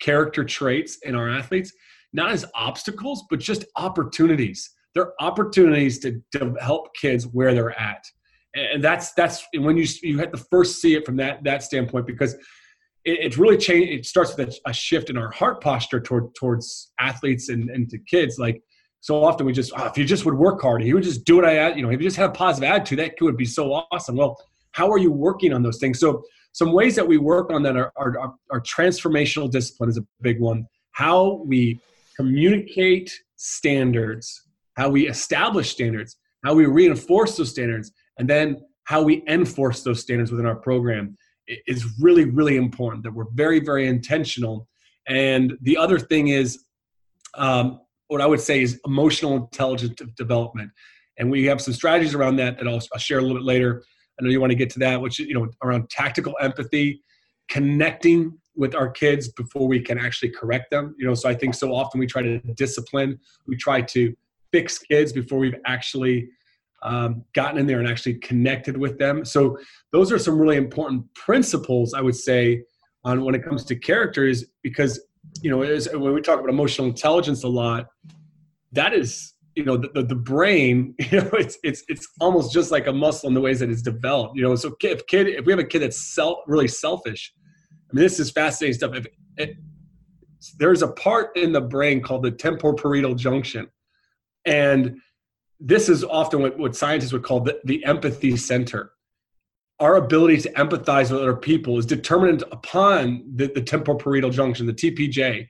character 0.01 0.45
traits 0.45 0.99
in 1.05 1.15
our 1.15 1.29
athletes 1.29 1.73
not 2.13 2.31
as 2.31 2.45
obstacles 2.55 3.25
but 3.31 3.41
just 3.41 3.65
opportunities. 3.77 4.71
They're 4.95 5.13
opportunities 5.21 5.99
to, 6.01 6.21
to 6.33 6.55
help 6.61 6.95
kids 6.95 7.27
where 7.27 7.55
they're 7.55 7.79
at. 7.81 8.05
And 8.55 8.85
that's 8.85 9.13
that's 9.15 9.47
when 9.55 9.79
you 9.79 9.87
you 10.03 10.19
have 10.19 10.33
to 10.33 10.37
first 10.37 10.83
see 10.83 10.95
it 10.95 11.07
from 11.07 11.17
that 11.17 11.43
that 11.45 11.63
standpoint 11.63 12.07
because 12.07 12.37
it, 13.05 13.19
it's 13.21 13.39
really 13.39 13.57
changed. 13.57 13.91
It 13.91 14.07
starts 14.07 14.37
with 14.37 14.49
a, 14.49 14.71
a, 14.71 14.73
shift 14.73 15.11
in 15.11 15.17
our 15.17 15.31
heart 15.31 15.61
posture 15.63 16.01
toward 16.01 16.35
towards 16.35 16.93
athletes 16.99 17.49
and, 17.49 17.71
and 17.71 17.89
to 17.91 17.99
kids. 17.99 18.39
Like 18.39 18.63
so 19.01 19.25
often 19.25 19.47
we 19.47 19.53
just, 19.53 19.73
oh, 19.77 19.87
if 19.87 19.99
you 19.99 20.05
just 20.05 20.25
would 20.25 20.35
work 20.35 20.63
hard, 20.63 20.83
he 20.83 20.95
would 20.95 21.03
just 21.03 21.25
do 21.25 21.37
what 21.37 21.45
I, 21.45 21.75
you 21.75 21.83
know, 21.83 21.91
if 21.91 22.01
you 22.01 22.07
just 22.07 22.17
had 22.17 22.31
a 22.31 22.33
positive 22.33 22.71
attitude, 22.71 23.01
that 23.01 23.15
would 23.21 23.37
be 23.37 23.45
so 23.45 23.73
awesome. 23.91 24.17
Well, 24.17 24.37
how 24.73 24.91
are 24.91 24.99
you 24.99 25.11
working 25.11 25.53
on 25.53 25.63
those 25.63 25.79
things? 25.79 25.99
So 25.99 26.23
some 26.53 26.73
ways 26.73 26.95
that 26.97 27.07
we 27.07 27.19
work 27.19 27.51
on 27.51 27.63
that 27.65 27.77
are, 27.77 27.93
are, 27.97 28.19
are, 28.19 28.35
are 28.51 28.61
transformational 28.61 29.51
discipline 29.51 29.91
is 29.91 29.99
a 29.99 30.07
big 30.21 30.39
one. 30.39 30.67
How 30.93 31.43
we 31.47 31.81
communicate 32.17 33.13
standards, 33.37 34.43
how 34.77 34.89
we 34.91 35.09
establish 35.09 35.71
standards, 35.71 36.17
how 36.45 36.55
we 36.55 36.67
reinforce 36.67 37.37
those 37.37 37.51
standards, 37.51 37.91
and 38.19 38.29
then 38.29 38.61
how 38.85 39.03
we 39.03 39.25
enforce 39.27 39.83
those 39.83 40.01
standards 40.01 40.31
within 40.31 40.47
our 40.47 40.55
program 40.55 41.17
is 41.67 41.99
really 42.01 42.25
really 42.25 42.57
important 42.57 43.03
that 43.05 43.13
we're 43.13 43.31
very 43.35 43.61
very 43.61 43.87
intentional. 43.87 44.69
And 45.09 45.57
the 45.63 45.77
other 45.77 45.99
thing 45.99 46.29
is 46.29 46.65
um, 47.35 47.81
what 48.09 48.21
i 48.21 48.27
would 48.27 48.41
say 48.41 48.63
is 48.63 48.81
emotional 48.87 49.37
intelligence 49.37 50.01
development. 50.17 50.71
And 51.19 51.31
we 51.31 51.45
have 51.47 51.61
some 51.61 51.75
strategies 51.75 52.15
around 52.15 52.37
that 52.37 52.59
that 52.59 52.67
I'll, 52.67 52.81
I'll 52.93 52.99
share 52.99 53.19
a 53.19 53.23
little 53.23 53.37
bit 53.37 53.45
later. 53.45 53.83
I 54.19 54.25
know 54.25 54.31
you 54.31 54.41
want 54.41 54.51
to 54.51 54.57
get 54.57 54.71
to 54.71 54.79
that 54.81 55.01
which 55.01 55.19
you 55.19 55.35
know 55.35 55.49
around 55.63 55.91
tactical 55.91 56.35
empathy 56.41 57.03
connecting 57.49 58.39
with 58.55 58.75
our 58.75 58.91
kids 58.91 59.33
before 59.33 59.67
we 59.67 59.81
can 59.81 59.99
actually 59.99 60.31
correct 60.31 60.71
them. 60.71 60.95
You 60.99 61.07
know 61.07 61.15
so 61.15 61.29
i 61.29 61.35
think 61.35 61.55
so 61.55 61.75
often 61.75 61.99
we 61.99 62.07
try 62.07 62.23
to 62.23 62.39
discipline 62.55 63.19
we 63.47 63.57
try 63.57 63.81
to 63.83 64.15
fix 64.53 64.79
kids 64.79 65.13
before 65.13 65.39
we've 65.39 65.61
actually 65.67 66.29
um, 66.83 67.25
gotten 67.35 67.59
in 67.59 67.67
there 67.67 67.79
and 67.79 67.89
actually 67.89 68.15
connected 68.15 68.77
with 68.77 68.99
them. 68.99 69.25
So 69.25 69.59
those 69.93 70.11
are 70.13 70.19
some 70.19 70.39
really 70.39 70.57
important 70.57 71.13
principles 71.15 71.95
I 71.95 72.01
would 72.01 72.17
say 72.17 72.63
on 73.05 73.25
when 73.25 73.35
it 73.35 73.45
comes 73.45 73.65
to 73.67 73.77
characters 73.77 74.45
because 74.63 75.01
you 75.41 75.51
know 75.51 75.59
when 75.59 76.15
we 76.15 76.21
talk 76.21 76.39
about 76.39 76.51
emotional 76.51 76.89
intelligence 76.89 77.45
a 77.45 77.49
lot, 77.49 77.87
that 78.73 78.93
is 78.93 79.35
you 79.55 79.65
know 79.65 79.77
the, 79.77 79.89
the, 79.95 80.03
the, 80.03 80.15
brain 80.15 80.95
you 81.11 81.21
know 81.21 81.31
it's 81.33 81.59
it's 81.63 81.85
it's 81.89 82.09
almost 82.21 82.53
just 82.53 82.71
like 82.71 82.87
a 82.87 82.93
muscle 82.93 83.29
in 83.29 83.35
the 83.35 83.41
ways 83.41 83.61
that 83.61 83.71
it's 83.71 83.83
developed 83.83 84.37
you 84.37 84.43
know. 84.43 84.55
So 84.57 84.75
if 84.81 85.07
kid 85.07 85.29
if 85.29 85.45
we 85.45 85.53
have 85.53 85.61
a 85.61 85.65
kid 85.65 85.81
that's 85.81 86.15
self 86.15 86.39
really 86.47 86.69
selfish 86.69 87.33
i 87.91 87.95
mean 87.95 88.03
this 88.03 88.19
is 88.19 88.31
fascinating 88.31 88.75
stuff. 88.75 88.95
If 88.95 89.07
it, 89.37 89.57
there's 90.59 90.83
a 90.83 90.89
part 90.89 91.37
in 91.37 91.53
the 91.53 91.61
brain 91.61 92.01
called 92.01 92.23
the 92.25 92.33
temporoparietal 92.33 93.17
junction. 93.17 93.69
And 94.45 94.97
this 95.65 95.89
is 95.89 96.03
often 96.03 96.43
what, 96.43 96.59
what 96.59 96.75
scientists 96.75 97.13
would 97.13 97.23
call 97.23 97.41
the, 97.41 97.61
the 97.65 97.85
empathy 97.85 98.37
center. 98.37 98.93
Our 99.79 99.97
ability 99.97 100.39
to 100.43 100.53
empathize 100.53 101.11
with 101.11 101.21
other 101.21 101.37
people 101.37 101.79
is 101.79 101.87
determined 101.87 102.43
upon 102.53 103.25
the, 103.37 103.47
the 103.47 103.63
temporal 103.63 103.99
junction, 104.31 104.67
the 104.67 104.75
TPJ. 104.75 105.47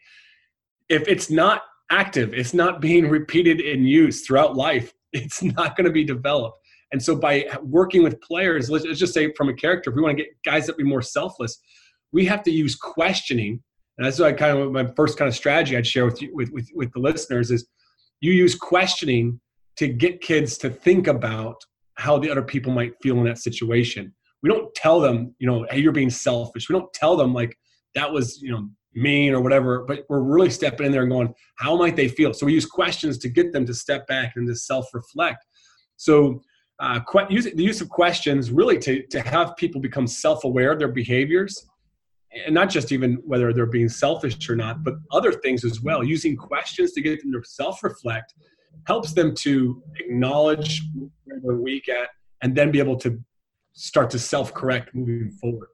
If 0.88 1.08
it's 1.08 1.30
not 1.30 1.62
active, 1.90 2.34
it's 2.34 2.54
not 2.54 2.80
being 2.80 3.08
repeated 3.08 3.60
in 3.60 3.84
use 3.84 4.26
throughout 4.26 4.54
life, 4.54 4.92
it's 5.12 5.42
not 5.42 5.76
going 5.76 5.86
to 5.86 5.90
be 5.92 6.04
developed. 6.04 6.58
And 6.92 7.02
so 7.02 7.16
by 7.16 7.46
working 7.62 8.02
with 8.02 8.20
players, 8.20 8.68
let's, 8.68 8.84
let's 8.84 8.98
just 8.98 9.14
say 9.14 9.32
from 9.32 9.48
a 9.48 9.54
character, 9.54 9.90
if 9.90 9.96
we 9.96 10.02
want 10.02 10.18
to 10.18 10.24
get 10.24 10.32
guys 10.44 10.66
that 10.66 10.76
be 10.76 10.84
more 10.84 11.00
selfless, 11.00 11.58
we 12.12 12.26
have 12.26 12.42
to 12.42 12.50
use 12.50 12.74
questioning. 12.74 13.62
And 13.96 14.06
that's 14.06 14.18
why 14.18 14.32
kind 14.34 14.58
of 14.58 14.72
my 14.72 14.86
first 14.94 15.16
kind 15.16 15.28
of 15.28 15.34
strategy 15.34 15.74
I'd 15.74 15.86
share 15.86 16.04
with 16.04 16.20
you 16.20 16.34
with, 16.34 16.50
with, 16.50 16.68
with 16.74 16.92
the 16.92 17.00
listeners 17.00 17.50
is 17.50 17.66
you 18.20 18.32
use 18.32 18.54
questioning 18.54 19.40
to 19.76 19.88
get 19.88 20.20
kids 20.20 20.58
to 20.58 20.70
think 20.70 21.06
about 21.06 21.56
how 21.94 22.18
the 22.18 22.30
other 22.30 22.42
people 22.42 22.72
might 22.72 22.94
feel 23.02 23.18
in 23.18 23.24
that 23.24 23.38
situation. 23.38 24.12
We 24.42 24.48
don't 24.48 24.74
tell 24.74 25.00
them, 25.00 25.34
you 25.38 25.46
know, 25.46 25.66
hey, 25.70 25.78
you're 25.78 25.92
being 25.92 26.10
selfish. 26.10 26.68
We 26.68 26.74
don't 26.74 26.92
tell 26.92 27.16
them 27.16 27.32
like 27.32 27.56
that 27.94 28.10
was, 28.10 28.40
you 28.42 28.50
know, 28.50 28.68
mean 28.94 29.32
or 29.32 29.40
whatever, 29.40 29.84
but 29.86 30.04
we're 30.08 30.22
really 30.22 30.50
stepping 30.50 30.86
in 30.86 30.92
there 30.92 31.02
and 31.02 31.10
going, 31.10 31.32
how 31.56 31.76
might 31.76 31.96
they 31.96 32.08
feel? 32.08 32.34
So 32.34 32.46
we 32.46 32.52
use 32.52 32.66
questions 32.66 33.18
to 33.18 33.28
get 33.28 33.52
them 33.52 33.64
to 33.66 33.74
step 33.74 34.06
back 34.06 34.32
and 34.36 34.46
to 34.48 34.54
self-reflect. 34.54 35.44
So 35.96 36.42
uh, 36.78 37.00
use, 37.30 37.44
the 37.44 37.62
use 37.62 37.80
of 37.80 37.88
questions 37.88 38.50
really 38.50 38.78
to, 38.78 39.06
to 39.06 39.20
have 39.20 39.56
people 39.56 39.80
become 39.80 40.06
self-aware 40.06 40.72
of 40.72 40.78
their 40.78 40.88
behaviors 40.88 41.66
and 42.44 42.54
not 42.54 42.70
just 42.70 42.92
even 42.92 43.14
whether 43.24 43.52
they're 43.52 43.66
being 43.66 43.88
selfish 43.88 44.48
or 44.48 44.56
not, 44.56 44.82
but 44.82 44.94
other 45.10 45.32
things 45.32 45.64
as 45.64 45.82
well. 45.82 46.02
Using 46.02 46.36
questions 46.36 46.92
to 46.92 47.00
get 47.00 47.22
them 47.22 47.32
to 47.32 47.40
self-reflect 47.44 48.34
helps 48.86 49.12
them 49.12 49.34
to 49.36 49.82
acknowledge 49.98 50.82
where 51.24 51.40
they're 51.42 51.56
weak 51.56 51.88
at 51.88 52.08
and 52.42 52.54
then 52.54 52.70
be 52.70 52.78
able 52.78 52.96
to 52.96 53.22
start 53.72 54.10
to 54.10 54.18
self-correct 54.18 54.94
moving 54.94 55.30
forward. 55.30 55.68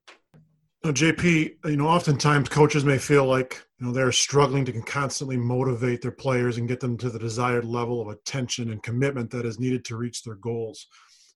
Now, 0.85 0.93
JP, 0.93 1.57
you 1.65 1.77
know, 1.77 1.89
oftentimes 1.89 2.49
coaches 2.49 2.85
may 2.85 2.99
feel 2.99 3.27
like 3.27 3.65
you 3.81 3.87
know 3.87 3.93
they're 3.93 4.13
struggling 4.13 4.65
to 4.67 4.81
constantly 4.83 5.37
motivate 5.37 6.03
their 6.03 6.13
players 6.13 6.57
and 6.57 6.69
get 6.69 6.79
them 6.79 6.97
to 6.99 7.11
the 7.11 7.19
desired 7.19 7.65
level 7.65 8.01
of 8.01 8.09
attention 8.09 8.71
and 8.71 8.83
commitment 8.83 9.31
that 9.31 9.45
is 9.45 9.59
needed 9.59 9.85
to 9.87 9.97
reach 9.97 10.23
their 10.23 10.37
goals. 10.37 10.87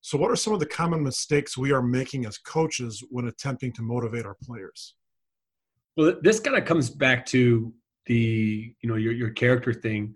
So, 0.01 0.17
what 0.17 0.31
are 0.31 0.37
some 0.37 0.53
of 0.53 0.61
the 0.61 0.67
common 0.67 1.03
mistakes 1.03 1.59
we 1.59 1.73
are 1.73 1.83
making 1.83 2.25
as 2.25 2.39
coaches 2.39 3.03
when 3.11 3.27
attempting 3.27 3.73
to 3.75 3.83
motivate 3.83 4.27
our 4.27 4.37
players? 4.43 4.95
Well, 5.97 6.15
this 6.23 6.39
kind 6.39 6.57
of 6.57 6.65
comes 6.65 6.89
back 6.89 7.27
to 7.27 7.73
the 8.07 8.75
you 8.81 8.89
know 8.89 8.97
your 8.97 9.13
your 9.13 9.31
character 9.31 9.73
thing, 9.73 10.15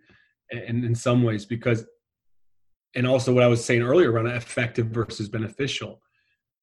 and 0.51 0.85
in 0.85 0.95
some 0.95 1.23
ways 1.23 1.45
because, 1.45 1.85
and 2.95 3.07
also 3.07 3.33
what 3.33 3.43
I 3.43 3.49
was 3.49 3.65
saying 3.65 3.83
earlier 3.83 4.13
around 4.13 4.29
effective 4.29 4.87
versus 4.89 5.29
beneficial 5.29 6.01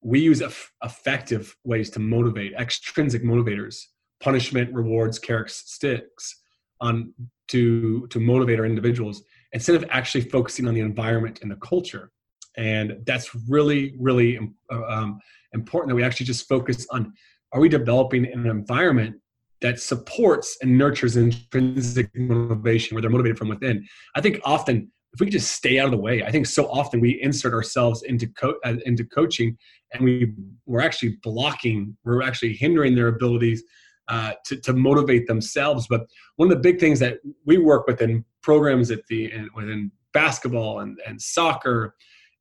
we 0.06 0.20
use 0.20 0.42
effective 0.84 1.56
ways 1.63 1.90
to 1.92 2.00
motivate 2.00 2.52
extrinsic 2.60 3.24
motivators 3.24 3.86
punishment 4.22 4.74
rewards 4.74 5.20
carrots 5.20 5.63
sticks 5.72 6.42
on 6.82 7.13
to 7.48 8.08
to 8.08 8.20
motivate 8.20 8.60
our 8.60 8.66
individuals 8.66 9.24
instead 9.52 9.75
of 9.75 9.86
actually 9.90 10.22
focusing 10.22 10.68
on 10.68 10.74
the 10.74 10.82
environment 10.82 11.40
and 11.42 11.52
the 11.52 11.56
culture. 11.58 12.12
And 12.58 12.98
that's 13.06 13.36
really 13.50 13.96
really 14.00 14.40
uh, 14.72 14.84
um, 14.88 15.20
important 15.54 15.90
that 15.90 15.96
we 15.96 16.04
actually 16.04 16.25
just 16.25 16.48
focus 16.48 16.88
on 16.92 17.13
are 17.52 17.60
we 17.60 17.70
developing 17.70 18.25
an 18.25 18.46
environment 18.48 19.16
that 19.63 19.79
supports 19.79 20.55
and 20.62 20.77
nurtures 20.77 21.17
intrinsic 21.17 22.08
motivation 22.15 22.93
where 22.93 23.01
they're 23.01 23.10
motivated 23.10 23.38
from 23.38 23.50
within 23.50 23.84
i 24.15 24.22
think 24.22 24.39
often 24.43 24.91
if 25.13 25.20
we 25.20 25.29
just 25.29 25.51
stay 25.51 25.79
out 25.79 25.86
of 25.86 25.91
the 25.91 25.98
way, 25.98 26.24
I 26.24 26.32
think 26.32 26.48
so 26.48 26.67
often 26.72 27.00
we 27.00 27.22
insert 27.22 27.53
ourselves 27.53 28.01
into 28.01 28.27
co- 28.27 28.58
uh, 28.65 28.77
into 28.86 29.05
coaching, 29.05 29.58
and 29.93 30.03
we 30.03 30.34
we're 30.65 30.82
actually 30.82 31.17
blocking, 31.22 31.96
we're 32.03 32.24
actually 32.24 32.53
hindering 32.53 32.96
their 32.96 33.10
abilities 33.10 33.63
uh, 34.08 34.34
to 34.46 34.60
to 34.62 34.74
motivate 34.74 35.27
themselves. 35.27 35.88
But 35.88 36.08
one 36.38 36.51
of 36.51 36.58
the 36.58 36.62
big 36.62 36.79
things 36.79 37.00
that 37.00 37.20
we 37.46 37.58
work 37.60 37.86
with 37.86 38.01
in 38.01 38.25
programs 38.41 38.89
at 38.89 39.05
the 39.08 39.32
within 39.55 39.91
basketball 40.13 40.79
and 40.79 41.00
and 41.05 41.22
soccer 41.22 41.96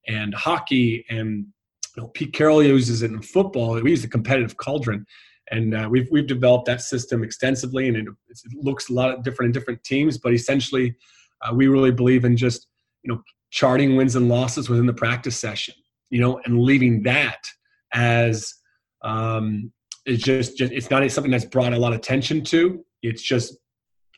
and 0.09 0.35
hockey 0.35 1.05
and 1.11 1.47
you 1.97 2.03
know, 2.03 2.09
Pete 2.09 2.33
Carroll 2.33 2.63
uses 2.63 3.03
it 3.03 3.11
in 3.11 3.21
football. 3.21 3.79
We 3.83 3.91
use 3.91 4.01
the 4.01 4.09
competitive 4.09 4.57
cauldron, 4.57 5.05
and 5.53 5.75
uh, 5.75 5.87
we've 5.89 6.09
we've 6.11 6.27
developed 6.27 6.67
that 6.67 6.81
system 6.81 7.23
extensively, 7.23 7.87
and 7.87 7.97
it, 7.97 8.07
it 8.29 8.37
looks 8.55 8.89
a 8.89 8.93
lot 8.93 9.23
different 9.23 9.49
in 9.49 9.53
different 9.53 9.85
teams. 9.85 10.19
But 10.19 10.33
essentially, 10.33 10.97
uh, 11.43 11.55
we 11.55 11.69
really 11.69 11.93
believe 11.93 12.25
in 12.25 12.37
just 12.37 12.67
you 13.03 13.13
know 13.13 13.23
charting 13.51 13.95
wins 13.95 14.17
and 14.17 14.29
losses 14.29 14.69
within 14.69 14.87
the 14.87 14.95
practice 14.95 15.39
session, 15.39 15.75
you 16.11 16.21
know, 16.21 16.41
and 16.45 16.61
leaving 16.61 17.03
that 17.03 17.47
as 17.93 18.55
um, 19.03 19.71
it's 20.07 20.23
just, 20.23 20.57
just 20.57 20.73
it's 20.73 20.91
not 20.91 21.09
something 21.11 21.31
that's 21.31 21.45
brought 21.45 21.75
a 21.75 21.79
lot 21.79 21.93
of 21.93 21.99
attention 21.99 22.43
to. 22.45 22.85
It's 23.03 23.23
just 23.23 23.57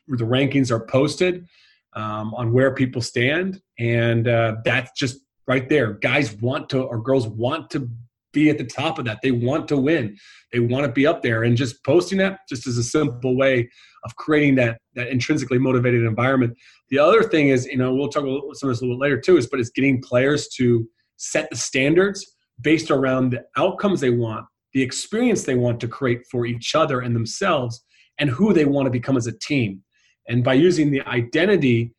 the 0.07 0.23
rankings 0.23 0.71
are 0.71 0.85
posted 0.85 1.45
um, 1.93 2.33
on 2.35 2.53
where 2.53 2.73
people 2.73 3.01
stand, 3.01 3.61
and 3.77 4.27
uh, 4.27 4.55
that's 4.63 4.97
just 4.97 5.19
right 5.47 5.67
there. 5.67 5.93
Guys 5.93 6.33
want 6.33 6.69
to 6.69 6.83
or 6.83 6.99
girls 7.01 7.27
want 7.27 7.69
to 7.71 7.89
be 8.35 8.51
at 8.51 8.59
the 8.59 8.65
top 8.65 8.99
of 8.99 9.05
that. 9.05 9.19
They 9.23 9.31
want 9.31 9.67
to 9.69 9.77
win. 9.77 10.15
They 10.51 10.59
want 10.59 10.85
to 10.85 10.91
be 10.91 11.07
up 11.07 11.23
there, 11.23 11.43
and 11.43 11.57
just 11.57 11.83
posting 11.83 12.19
that 12.19 12.41
just 12.47 12.67
is 12.67 12.77
a 12.77 12.83
simple 12.83 13.35
way 13.35 13.67
of 14.03 14.15
creating 14.17 14.55
that 14.55 14.77
that 14.93 15.07
intrinsically 15.07 15.57
motivated 15.57 16.03
environment. 16.03 16.55
The 16.89 16.99
other 16.99 17.23
thing 17.23 17.49
is, 17.49 17.65
you 17.65 17.77
know, 17.77 17.95
we'll 17.95 18.09
talk 18.09 18.23
about 18.23 18.43
some 18.53 18.69
of 18.69 18.75
this 18.75 18.81
a 18.81 18.85
little 18.85 18.99
later 18.99 19.19
too, 19.19 19.37
is 19.37 19.47
but 19.47 19.59
it's 19.59 19.71
getting 19.71 20.01
players 20.01 20.47
to 20.57 20.87
set 21.17 21.49
the 21.49 21.55
standards 21.55 22.35
based 22.61 22.91
around 22.91 23.31
the 23.31 23.43
outcomes 23.57 24.01
they 24.01 24.11
want, 24.11 24.45
the 24.73 24.83
experience 24.83 25.43
they 25.43 25.55
want 25.55 25.79
to 25.79 25.87
create 25.87 26.21
for 26.29 26.45
each 26.45 26.75
other 26.75 26.99
and 27.01 27.15
themselves, 27.15 27.83
and 28.19 28.29
who 28.29 28.53
they 28.53 28.65
want 28.65 28.85
to 28.85 28.91
become 28.91 29.17
as 29.17 29.27
a 29.27 29.37
team. 29.39 29.81
And 30.27 30.43
by 30.43 30.53
using 30.53 30.91
the 30.91 31.01
identity 31.01 31.93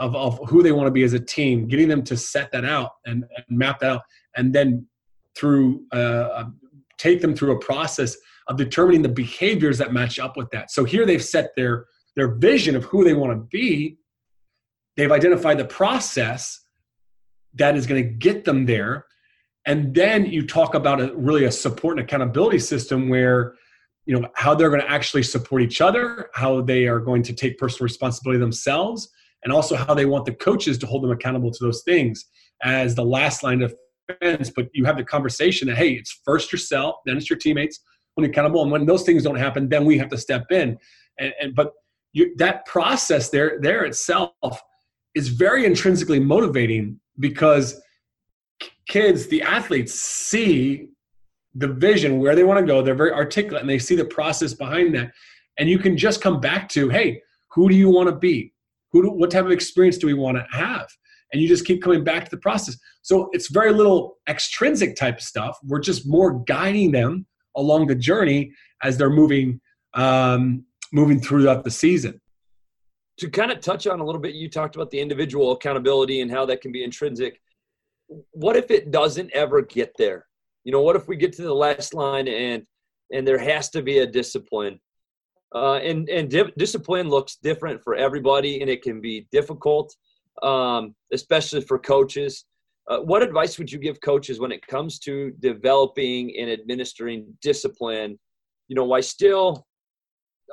of, 0.00 0.14
of 0.16 0.38
who 0.48 0.62
they 0.62 0.72
want 0.72 0.86
to 0.86 0.90
be 0.90 1.04
as 1.04 1.12
a 1.12 1.20
team, 1.20 1.68
getting 1.68 1.88
them 1.88 2.02
to 2.04 2.16
set 2.16 2.50
that 2.52 2.64
out 2.64 2.90
and, 3.06 3.24
and 3.36 3.58
map 3.58 3.80
that 3.80 3.92
out, 3.92 4.02
and 4.36 4.52
then 4.52 4.86
through 5.36 5.84
uh, 5.92 6.44
take 6.98 7.20
them 7.20 7.34
through 7.34 7.52
a 7.52 7.58
process 7.58 8.16
of 8.48 8.56
determining 8.56 9.02
the 9.02 9.08
behaviors 9.08 9.78
that 9.78 9.92
match 9.92 10.18
up 10.18 10.36
with 10.36 10.50
that. 10.50 10.70
So 10.70 10.84
here 10.84 11.06
they've 11.06 11.24
set 11.24 11.54
their 11.56 11.86
their 12.16 12.34
vision 12.36 12.76
of 12.76 12.84
who 12.84 13.04
they 13.04 13.14
want 13.14 13.32
to 13.32 13.46
be. 13.50 13.98
They've 14.96 15.10
identified 15.10 15.58
the 15.58 15.64
process 15.64 16.60
that 17.54 17.76
is 17.76 17.86
going 17.86 18.02
to 18.02 18.08
get 18.08 18.44
them 18.44 18.66
there. 18.66 19.06
And 19.66 19.94
then 19.94 20.26
you 20.26 20.46
talk 20.46 20.74
about 20.74 21.00
a, 21.00 21.12
really 21.14 21.44
a 21.44 21.50
support 21.50 21.98
and 21.98 22.06
accountability 22.06 22.58
system 22.58 23.08
where 23.08 23.54
you 24.06 24.18
know 24.18 24.28
how 24.34 24.54
they're 24.54 24.68
going 24.68 24.82
to 24.82 24.90
actually 24.90 25.22
support 25.22 25.62
each 25.62 25.80
other, 25.80 26.28
how 26.34 26.60
they 26.60 26.86
are 26.86 27.00
going 27.00 27.22
to 27.22 27.32
take 27.32 27.58
personal 27.58 27.84
responsibility 27.84 28.38
themselves, 28.38 29.08
and 29.42 29.52
also 29.52 29.74
how 29.76 29.94
they 29.94 30.04
want 30.04 30.26
the 30.26 30.34
coaches 30.34 30.76
to 30.78 30.86
hold 30.86 31.02
them 31.02 31.10
accountable 31.10 31.50
to 31.50 31.64
those 31.64 31.82
things 31.82 32.26
as 32.62 32.94
the 32.94 33.04
last 33.04 33.42
line 33.42 33.62
of 33.62 33.74
defense. 34.08 34.50
But 34.54 34.68
you 34.72 34.84
have 34.84 34.96
the 34.96 35.04
conversation 35.04 35.68
that 35.68 35.76
hey, 35.76 35.92
it's 35.92 36.20
first 36.24 36.52
yourself, 36.52 36.96
then 37.06 37.16
it's 37.16 37.28
your 37.28 37.38
teammates, 37.38 37.80
when 38.14 38.28
accountable. 38.28 38.62
And 38.62 38.70
when 38.70 38.86
those 38.86 39.02
things 39.04 39.22
don't 39.22 39.36
happen, 39.36 39.68
then 39.68 39.84
we 39.84 39.98
have 39.98 40.08
to 40.10 40.18
step 40.18 40.50
in. 40.50 40.78
And, 41.18 41.32
and 41.40 41.54
but 41.54 41.72
you, 42.12 42.34
that 42.36 42.64
process 42.66 43.30
there, 43.30 43.58
there 43.60 43.84
itself 43.84 44.32
is 45.14 45.28
very 45.28 45.64
intrinsically 45.64 46.20
motivating 46.20 47.00
because 47.18 47.80
kids, 48.88 49.26
the 49.26 49.42
athletes, 49.42 49.94
see 49.94 50.88
the 51.54 51.68
vision 51.68 52.18
where 52.18 52.34
they 52.34 52.44
want 52.44 52.58
to 52.58 52.66
go. 52.66 52.82
They're 52.82 52.94
very 52.94 53.12
articulate 53.12 53.62
and 53.62 53.70
they 53.70 53.78
see 53.78 53.96
the 53.96 54.04
process 54.04 54.54
behind 54.54 54.94
that. 54.94 55.12
And 55.58 55.68
you 55.68 55.78
can 55.78 55.96
just 55.96 56.20
come 56.20 56.40
back 56.40 56.68
to, 56.70 56.88
hey, 56.88 57.22
who 57.52 57.68
do 57.68 57.76
you 57.76 57.88
want 57.88 58.08
to 58.08 58.14
be? 58.14 58.52
Who 58.92 59.02
do, 59.02 59.10
what 59.10 59.30
type 59.30 59.44
of 59.44 59.52
experience 59.52 59.98
do 59.98 60.06
we 60.06 60.14
want 60.14 60.36
to 60.36 60.46
have? 60.56 60.88
And 61.32 61.40
you 61.40 61.48
just 61.48 61.64
keep 61.64 61.82
coming 61.82 62.04
back 62.04 62.24
to 62.24 62.30
the 62.30 62.38
process. 62.38 62.76
So 63.04 63.28
it's 63.32 63.50
very 63.50 63.70
little 63.70 64.16
extrinsic 64.26 64.96
type 64.96 65.20
stuff. 65.20 65.58
We're 65.62 65.80
just 65.80 66.08
more 66.08 66.42
guiding 66.44 66.90
them 66.90 67.26
along 67.54 67.86
the 67.86 67.94
journey 67.94 68.52
as 68.82 68.96
they're 68.96 69.10
moving 69.10 69.60
um, 69.92 70.64
moving 70.90 71.20
throughout 71.20 71.64
the 71.64 71.70
season. 71.70 72.18
To 73.18 73.28
kind 73.28 73.52
of 73.52 73.60
touch 73.60 73.86
on 73.86 74.00
a 74.00 74.04
little 74.04 74.20
bit, 74.22 74.34
you 74.34 74.48
talked 74.48 74.74
about 74.74 74.90
the 74.90 74.98
individual 74.98 75.52
accountability 75.52 76.22
and 76.22 76.30
how 76.30 76.46
that 76.46 76.62
can 76.62 76.72
be 76.72 76.82
intrinsic. 76.82 77.40
What 78.30 78.56
if 78.56 78.70
it 78.70 78.90
doesn't 78.90 79.30
ever 79.34 79.60
get 79.60 79.92
there? 79.98 80.26
You 80.64 80.72
know, 80.72 80.80
what 80.80 80.96
if 80.96 81.06
we 81.06 81.16
get 81.16 81.34
to 81.34 81.42
the 81.42 81.54
last 81.54 81.92
line 81.92 82.26
and 82.26 82.64
and 83.12 83.28
there 83.28 83.38
has 83.38 83.68
to 83.70 83.82
be 83.82 83.98
a 83.98 84.06
discipline? 84.06 84.80
Uh, 85.54 85.74
and 85.74 86.08
and 86.08 86.30
di- 86.30 86.52
discipline 86.56 87.10
looks 87.10 87.36
different 87.36 87.82
for 87.84 87.94
everybody, 87.94 88.62
and 88.62 88.70
it 88.70 88.80
can 88.80 89.02
be 89.02 89.28
difficult, 89.30 89.94
um, 90.42 90.94
especially 91.12 91.60
for 91.60 91.78
coaches. 91.78 92.46
Uh, 92.86 92.98
what 92.98 93.22
advice 93.22 93.58
would 93.58 93.72
you 93.72 93.78
give 93.78 94.00
coaches 94.00 94.38
when 94.38 94.52
it 94.52 94.66
comes 94.66 94.98
to 94.98 95.32
developing 95.40 96.36
and 96.38 96.50
administering 96.50 97.26
discipline? 97.40 98.18
You 98.68 98.76
know, 98.76 98.84
why 98.84 99.00
still, 99.00 99.66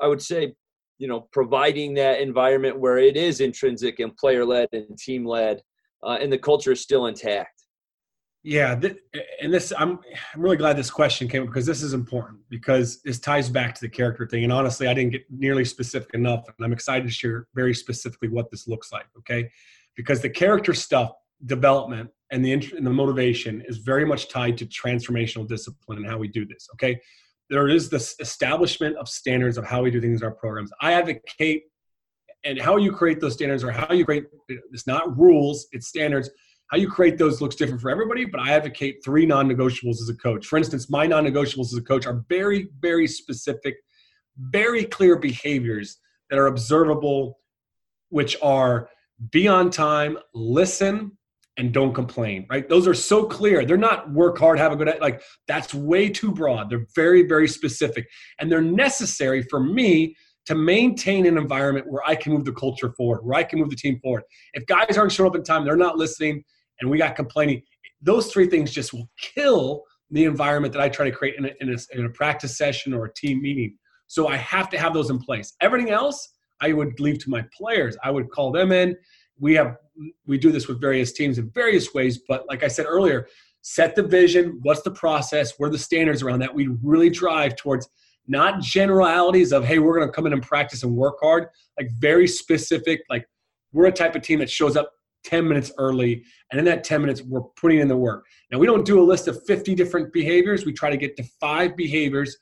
I 0.01 0.07
would 0.07 0.21
say, 0.21 0.53
you 0.97 1.07
know, 1.07 1.27
providing 1.33 1.93
that 1.95 2.21
environment 2.21 2.79
where 2.79 2.97
it 2.97 3.17
is 3.17 3.41
intrinsic 3.41 4.00
and 4.00 4.15
player 4.15 4.45
led 4.45 4.69
and 4.71 4.97
team 4.97 5.25
led. 5.25 5.61
uh, 6.03 6.17
and 6.21 6.31
the 6.31 6.38
culture 6.38 6.71
is 6.71 6.81
still 6.81 7.07
intact? 7.07 7.63
Yeah, 8.43 8.73
th- 8.75 8.97
and 9.41 9.53
this 9.53 9.71
I'm 9.77 10.00
I'm 10.33 10.41
really 10.41 10.57
glad 10.57 10.75
this 10.75 10.89
question 10.89 11.27
came 11.27 11.45
because 11.45 11.65
this 11.65 11.83
is 11.83 11.93
important 11.93 12.39
because 12.50 13.01
this 13.03 13.19
ties 13.19 13.50
back 13.50 13.75
to 13.75 13.81
the 13.81 13.89
character 13.89 14.25
thing. 14.25 14.43
And 14.43 14.51
honestly, 14.51 14.88
I 14.88 14.95
didn't 14.95 15.11
get 15.11 15.25
nearly 15.29 15.63
specific 15.63 16.15
enough, 16.15 16.47
and 16.47 16.65
I'm 16.65 16.73
excited 16.73 17.05
to 17.05 17.13
share 17.13 17.47
very 17.53 17.75
specifically 17.75 18.29
what 18.29 18.50
this 18.50 18.67
looks 18.67 18.91
like. 18.91 19.05
Okay, 19.19 19.51
because 19.95 20.21
the 20.21 20.29
character 20.29 20.73
stuff 20.73 21.11
development 21.45 22.09
and 22.31 22.43
the 22.43 22.53
and 22.53 22.85
the 22.85 22.91
motivation 22.91 23.61
is 23.67 23.77
very 23.77 24.05
much 24.05 24.29
tied 24.29 24.57
to 24.57 24.65
transformational 24.65 25.47
discipline 25.47 25.97
and 25.97 26.07
how 26.07 26.17
we 26.17 26.27
do 26.27 26.45
this. 26.45 26.67
Okay, 26.73 27.00
there 27.50 27.67
is 27.67 27.89
this 27.89 28.15
establishment 28.19 28.95
of 28.97 29.07
standards 29.07 29.57
of 29.57 29.65
how 29.65 29.83
we 29.83 29.91
do 29.91 30.01
things 30.01 30.21
in 30.21 30.25
our 30.25 30.33
programs. 30.33 30.71
I 30.81 30.93
advocate 30.93 31.63
and 32.43 32.59
how 32.59 32.77
you 32.77 32.91
create 32.91 33.19
those 33.19 33.33
standards 33.33 33.63
or 33.63 33.71
how 33.71 33.93
you 33.93 34.05
create 34.05 34.25
it's 34.47 34.88
not 34.88 35.17
rules, 35.17 35.67
it's 35.71 35.88
standards 35.88 36.29
how 36.71 36.77
you 36.77 36.88
create 36.89 37.17
those 37.17 37.41
looks 37.41 37.55
different 37.55 37.81
for 37.81 37.89
everybody, 37.89 38.23
but 38.23 38.39
I 38.39 38.51
advocate 38.51 39.03
three 39.03 39.25
non 39.25 39.47
negotiables 39.47 40.01
as 40.01 40.09
a 40.09 40.15
coach. 40.15 40.47
For 40.47 40.57
instance, 40.57 40.89
my 40.89 41.05
non 41.05 41.25
negotiables 41.25 41.65
as 41.65 41.75
a 41.75 41.81
coach 41.81 42.07
are 42.07 42.23
very, 42.29 42.69
very 42.79 43.07
specific, 43.07 43.75
very 44.38 44.85
clear 44.85 45.17
behaviors 45.17 45.97
that 46.29 46.39
are 46.39 46.47
observable, 46.47 47.39
which 48.07 48.38
are 48.41 48.89
be 49.31 49.50
on 49.50 49.69
time, 49.69 50.17
listen, 50.33 51.17
and 51.62 51.72
don't 51.72 51.94
complain, 51.94 52.48
right? 52.50 52.68
Those 52.68 52.88
are 52.88 52.96
so 52.96 53.24
clear. 53.24 53.63
They're 53.63 53.77
not 53.77 54.12
work 54.12 54.39
hard, 54.39 54.58
have 54.58 54.72
a 54.72 54.75
good, 54.75 54.98
like, 55.00 55.22
that's 55.48 55.75
way 55.75 56.10
too 56.10 56.32
broad. 56.32 56.72
They're 56.72 56.88
very, 56.96 57.22
very 57.27 57.48
specific. 57.48 58.08
And 58.39 58.51
they're 58.51 58.63
necessary 58.63 59.44
for 59.44 59.60
me 59.60 60.15
to 60.48 60.56
maintain 60.56 61.27
an 61.27 61.38
environment 61.38 61.86
where 61.88 62.01
I 62.03 62.15
can 62.15 62.34
move 62.34 62.46
the 62.46 62.51
culture 62.51 62.91
forward, 62.98 63.24
where 63.24 63.38
I 63.38 63.44
can 63.44 63.60
move 63.60 63.70
the 63.70 63.75
team 63.75 64.00
forward. 64.01 64.24
If 64.56 64.65
guys 64.65 64.98
aren't 64.98 65.12
showing 65.12 65.30
up 65.30 65.36
in 65.36 65.44
time, 65.44 65.63
they're 65.63 65.75
not 65.75 65.98
listening, 65.98 66.44
and 66.80 66.89
we 66.89 66.98
got 66.98 67.15
complaining. 67.15 67.62
Those 68.01 68.34
three 68.34 68.48
things 68.48 68.72
just 68.72 68.91
will 68.91 69.08
kill 69.22 69.84
the 70.10 70.25
environment 70.25 70.74
that 70.74 70.82
I 70.82 70.89
try 70.89 71.06
to 71.06 71.15
create 71.15 71.36
in 71.38 71.46
a, 71.46 71.51
in 71.62 71.70
a, 71.70 71.77
in 71.96 72.06
a 72.08 72.10
practice 72.10 72.58
session 72.58 72.91
or 72.91 73.06
a 73.06 73.13
team 73.13 73.39
meeting. 73.39 73.77
So 74.08 74.27
I 74.27 74.38
have 74.38 74.68
to 74.72 74.80
have 74.80 74.96
those 74.96 75.12
in 75.12 75.20
place. 75.20 75.53
Everything 75.62 75.91
else, 75.91 76.27
I 76.60 76.74
would 76.74 77.00
leave 77.00 77.20
to 77.20 77.30
my 77.30 77.46
players. 77.56 77.96
I 78.03 78.10
would 78.10 78.32
call 78.32 78.51
them 78.51 78.72
in. 78.72 78.96
We 79.41 79.55
have 79.55 79.75
we 80.25 80.38
do 80.38 80.51
this 80.51 80.67
with 80.67 80.79
various 80.79 81.12
teams 81.12 81.38
in 81.38 81.50
various 81.50 81.93
ways, 81.93 82.21
but 82.27 82.45
like 82.48 82.63
I 82.63 82.69
said 82.69 82.86
earlier, 82.88 83.27
set 83.62 83.95
the 83.95 84.03
vision. 84.03 84.60
What's 84.62 84.81
the 84.81 84.91
process? 84.91 85.53
What 85.57 85.67
are 85.67 85.71
the 85.71 85.77
standards 85.77 86.24
around 86.24 86.39
that? 86.39 86.55
We 86.55 86.69
really 86.81 87.10
drive 87.10 87.57
towards 87.57 87.89
not 88.27 88.62
generalities 88.62 89.51
of 89.51 89.65
hey, 89.65 89.79
we're 89.79 89.98
going 89.98 90.07
to 90.07 90.13
come 90.13 90.25
in 90.25 90.33
and 90.33 90.41
practice 90.41 90.83
and 90.83 90.95
work 90.95 91.17
hard. 91.21 91.48
Like 91.77 91.89
very 92.00 92.27
specific. 92.27 93.01
Like 93.10 93.25
we're 93.74 93.88
a 93.88 93.91
type 93.91 94.15
of 94.15 94.21
team 94.21 94.39
that 94.39 94.50
shows 94.50 94.77
up 94.77 94.91
10 95.24 95.48
minutes 95.48 95.71
early. 95.77 96.24
And 96.51 96.60
in 96.60 96.65
that 96.65 96.83
10 96.83 97.01
minutes, 97.01 97.21
we're 97.21 97.41
putting 97.41 97.79
in 97.79 97.88
the 97.88 97.98
work. 97.98 98.25
Now, 98.51 98.60
we 98.60 98.65
don't 98.65 98.86
do 98.86 99.01
a 99.01 99.03
list 99.03 99.27
of 99.27 99.43
50 99.45 99.75
different 99.75 100.12
behaviors. 100.13 100.65
We 100.65 100.74
try 100.74 100.89
to 100.89 100.98
get 100.98 101.15
to 101.17 101.24
five 101.39 101.75
behaviors 101.75 102.38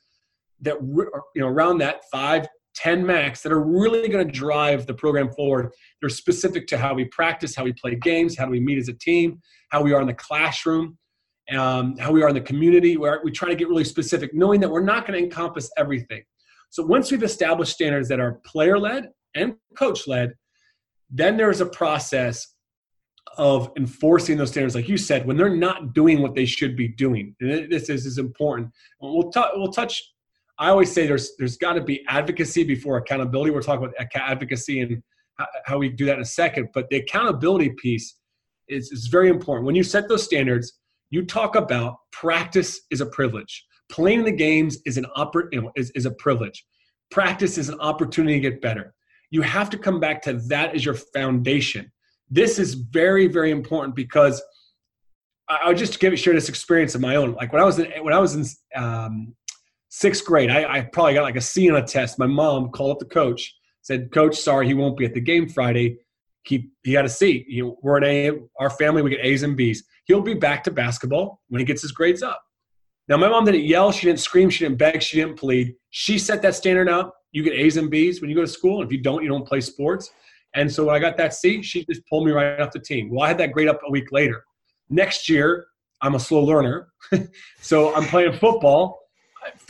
that, 0.62 0.76
you 0.80 1.42
know, 1.42 1.48
around 1.48 1.78
that 1.78 2.02
five, 2.10 2.46
10 2.82 3.04
max 3.04 3.42
that 3.42 3.52
are 3.52 3.60
really 3.60 4.08
going 4.08 4.26
to 4.26 4.32
drive 4.32 4.86
the 4.86 4.94
program 4.94 5.30
forward. 5.32 5.72
They're 6.00 6.08
specific 6.08 6.66
to 6.68 6.78
how 6.78 6.94
we 6.94 7.04
practice, 7.06 7.54
how 7.54 7.64
we 7.64 7.72
play 7.74 7.94
games, 7.96 8.36
how 8.38 8.46
do 8.46 8.50
we 8.50 8.60
meet 8.60 8.78
as 8.78 8.88
a 8.88 8.94
team, 8.94 9.40
how 9.70 9.82
we 9.82 9.92
are 9.92 10.00
in 10.00 10.06
the 10.06 10.14
classroom, 10.14 10.96
um, 11.52 11.96
how 11.98 12.12
we 12.12 12.22
are 12.22 12.28
in 12.28 12.34
the 12.34 12.40
community, 12.40 12.96
where 12.96 13.20
we 13.22 13.30
try 13.32 13.48
to 13.48 13.54
get 13.54 13.68
really 13.68 13.84
specific, 13.84 14.32
knowing 14.32 14.60
that 14.60 14.70
we're 14.70 14.82
not 14.82 15.06
going 15.06 15.18
to 15.18 15.24
encompass 15.24 15.70
everything. 15.76 16.22
So 16.70 16.84
once 16.84 17.10
we've 17.10 17.22
established 17.22 17.72
standards 17.72 18.08
that 18.08 18.20
are 18.20 18.40
player 18.46 18.78
led 18.78 19.10
and 19.34 19.56
coach 19.76 20.06
led, 20.06 20.34
then 21.10 21.36
there's 21.36 21.60
a 21.60 21.66
process 21.66 22.54
of 23.36 23.70
enforcing 23.76 24.38
those 24.38 24.50
standards, 24.50 24.74
like 24.74 24.88
you 24.88 24.96
said, 24.96 25.26
when 25.26 25.36
they're 25.36 25.54
not 25.54 25.92
doing 25.92 26.22
what 26.22 26.34
they 26.34 26.46
should 26.46 26.76
be 26.76 26.88
doing. 26.88 27.34
And 27.40 27.70
this 27.70 27.88
is, 27.88 28.06
is 28.06 28.18
important. 28.18 28.70
We'll, 29.00 29.30
t- 29.30 29.42
we'll 29.54 29.72
touch. 29.72 30.02
I 30.60 30.68
always 30.68 30.92
say 30.92 31.06
there's 31.06 31.36
there's 31.36 31.56
got 31.56 31.72
to 31.72 31.80
be 31.80 32.04
advocacy 32.08 32.64
before 32.64 32.98
accountability. 32.98 33.50
We're 33.50 33.62
talking 33.62 33.86
about 33.86 33.94
advocacy 34.14 34.80
and 34.80 35.02
how 35.64 35.78
we 35.78 35.88
do 35.88 36.04
that 36.04 36.16
in 36.16 36.20
a 36.20 36.24
second. 36.24 36.68
But 36.74 36.88
the 36.90 36.98
accountability 36.98 37.70
piece 37.70 38.16
is, 38.68 38.92
is 38.92 39.06
very 39.08 39.30
important. 39.30 39.66
When 39.66 39.74
you 39.74 39.82
set 39.82 40.08
those 40.08 40.22
standards, 40.22 40.74
you 41.08 41.24
talk 41.24 41.56
about 41.56 41.96
practice 42.12 42.82
is 42.90 43.00
a 43.00 43.06
privilege. 43.06 43.64
Playing 43.90 44.24
the 44.24 44.32
games 44.32 44.78
is 44.86 44.98
an 44.98 45.06
oppor- 45.16 45.48
is, 45.74 45.90
is 45.92 46.06
a 46.06 46.12
privilege. 46.12 46.64
Practice 47.10 47.58
is 47.58 47.68
an 47.68 47.80
opportunity 47.80 48.34
to 48.34 48.50
get 48.50 48.60
better. 48.60 48.94
You 49.30 49.42
have 49.42 49.70
to 49.70 49.78
come 49.78 49.98
back 49.98 50.22
to 50.22 50.34
that 50.48 50.74
as 50.76 50.84
your 50.84 50.94
foundation 50.94 51.90
this 52.30 52.58
is 52.58 52.74
very 52.74 53.26
very 53.26 53.50
important 53.50 53.94
because 53.94 54.40
I'll 55.48 55.74
just 55.74 55.98
give 55.98 56.16
share 56.18 56.32
this 56.32 56.48
experience 56.48 56.94
of 56.94 57.00
my 57.00 57.16
own. 57.16 57.32
Like 57.34 57.52
when 57.52 57.60
I 57.60 57.64
was 57.64 57.80
in 57.80 57.90
when 58.04 58.14
I 58.14 58.18
was 58.18 58.34
in 58.36 58.44
um, 58.80 59.34
sixth 59.90 60.24
grade, 60.24 60.50
I, 60.50 60.78
I, 60.78 60.80
probably 60.80 61.14
got 61.14 61.22
like 61.22 61.36
a 61.36 61.40
C 61.40 61.68
on 61.70 61.76
a 61.76 61.86
test. 61.86 62.18
My 62.18 62.26
mom 62.26 62.70
called 62.70 62.92
up 62.92 62.98
the 62.98 63.04
coach, 63.04 63.54
said, 63.82 64.10
"Coach, 64.10 64.36
sorry, 64.36 64.66
he 64.66 64.74
won't 64.74 64.96
be 64.96 65.04
at 65.04 65.12
the 65.12 65.20
game 65.20 65.48
Friday. 65.48 65.98
He 66.44 66.70
he 66.82 66.92
got 66.92 67.04
a 67.04 67.08
C. 67.08 67.44
You 67.46 67.64
know, 67.64 67.78
we're 67.82 67.98
an 67.98 68.04
A. 68.04 68.30
Our 68.58 68.70
family 68.70 69.02
we 69.02 69.10
get 69.10 69.20
A's 69.22 69.42
and 69.42 69.56
B's. 69.56 69.84
He'll 70.06 70.22
be 70.22 70.34
back 70.34 70.64
to 70.64 70.70
basketball 70.70 71.40
when 71.48 71.60
he 71.60 71.66
gets 71.66 71.82
his 71.82 71.92
grades 71.92 72.22
up." 72.22 72.42
Now, 73.08 73.16
my 73.16 73.28
mom 73.28 73.44
didn't 73.44 73.64
yell, 73.64 73.90
she 73.90 74.06
didn't 74.06 74.20
scream, 74.20 74.48
she 74.50 74.64
didn't 74.64 74.78
beg, 74.78 75.02
she 75.02 75.16
didn't 75.16 75.36
plead. 75.36 75.74
She 75.90 76.16
set 76.16 76.42
that 76.42 76.54
standard 76.54 76.88
out. 76.88 77.12
You 77.32 77.42
get 77.42 77.54
A's 77.54 77.76
and 77.76 77.90
B's 77.90 78.20
when 78.20 78.30
you 78.30 78.36
go 78.36 78.42
to 78.42 78.46
school. 78.46 78.84
If 78.84 78.92
you 78.92 78.98
don't, 78.98 79.20
you 79.22 79.28
don't 79.28 79.46
play 79.46 79.60
sports. 79.60 80.10
And 80.54 80.72
so 80.72 80.84
when 80.84 80.94
I 80.94 81.00
got 81.00 81.16
that 81.16 81.34
seat, 81.34 81.64
she 81.64 81.84
just 81.84 82.06
pulled 82.08 82.24
me 82.24 82.30
right 82.30 82.60
off 82.60 82.70
the 82.70 82.78
team. 82.78 83.10
Well, 83.10 83.22
I 83.22 83.28
had 83.28 83.38
that 83.38 83.52
grade 83.52 83.66
up 83.66 83.80
a 83.84 83.90
week 83.90 84.12
later. 84.12 84.44
Next 84.90 85.28
year, 85.28 85.66
I'm 86.02 86.14
a 86.14 86.20
slow 86.20 86.42
learner. 86.44 86.88
so 87.60 87.94
I'm 87.94 88.04
playing 88.04 88.34
football. 88.34 89.00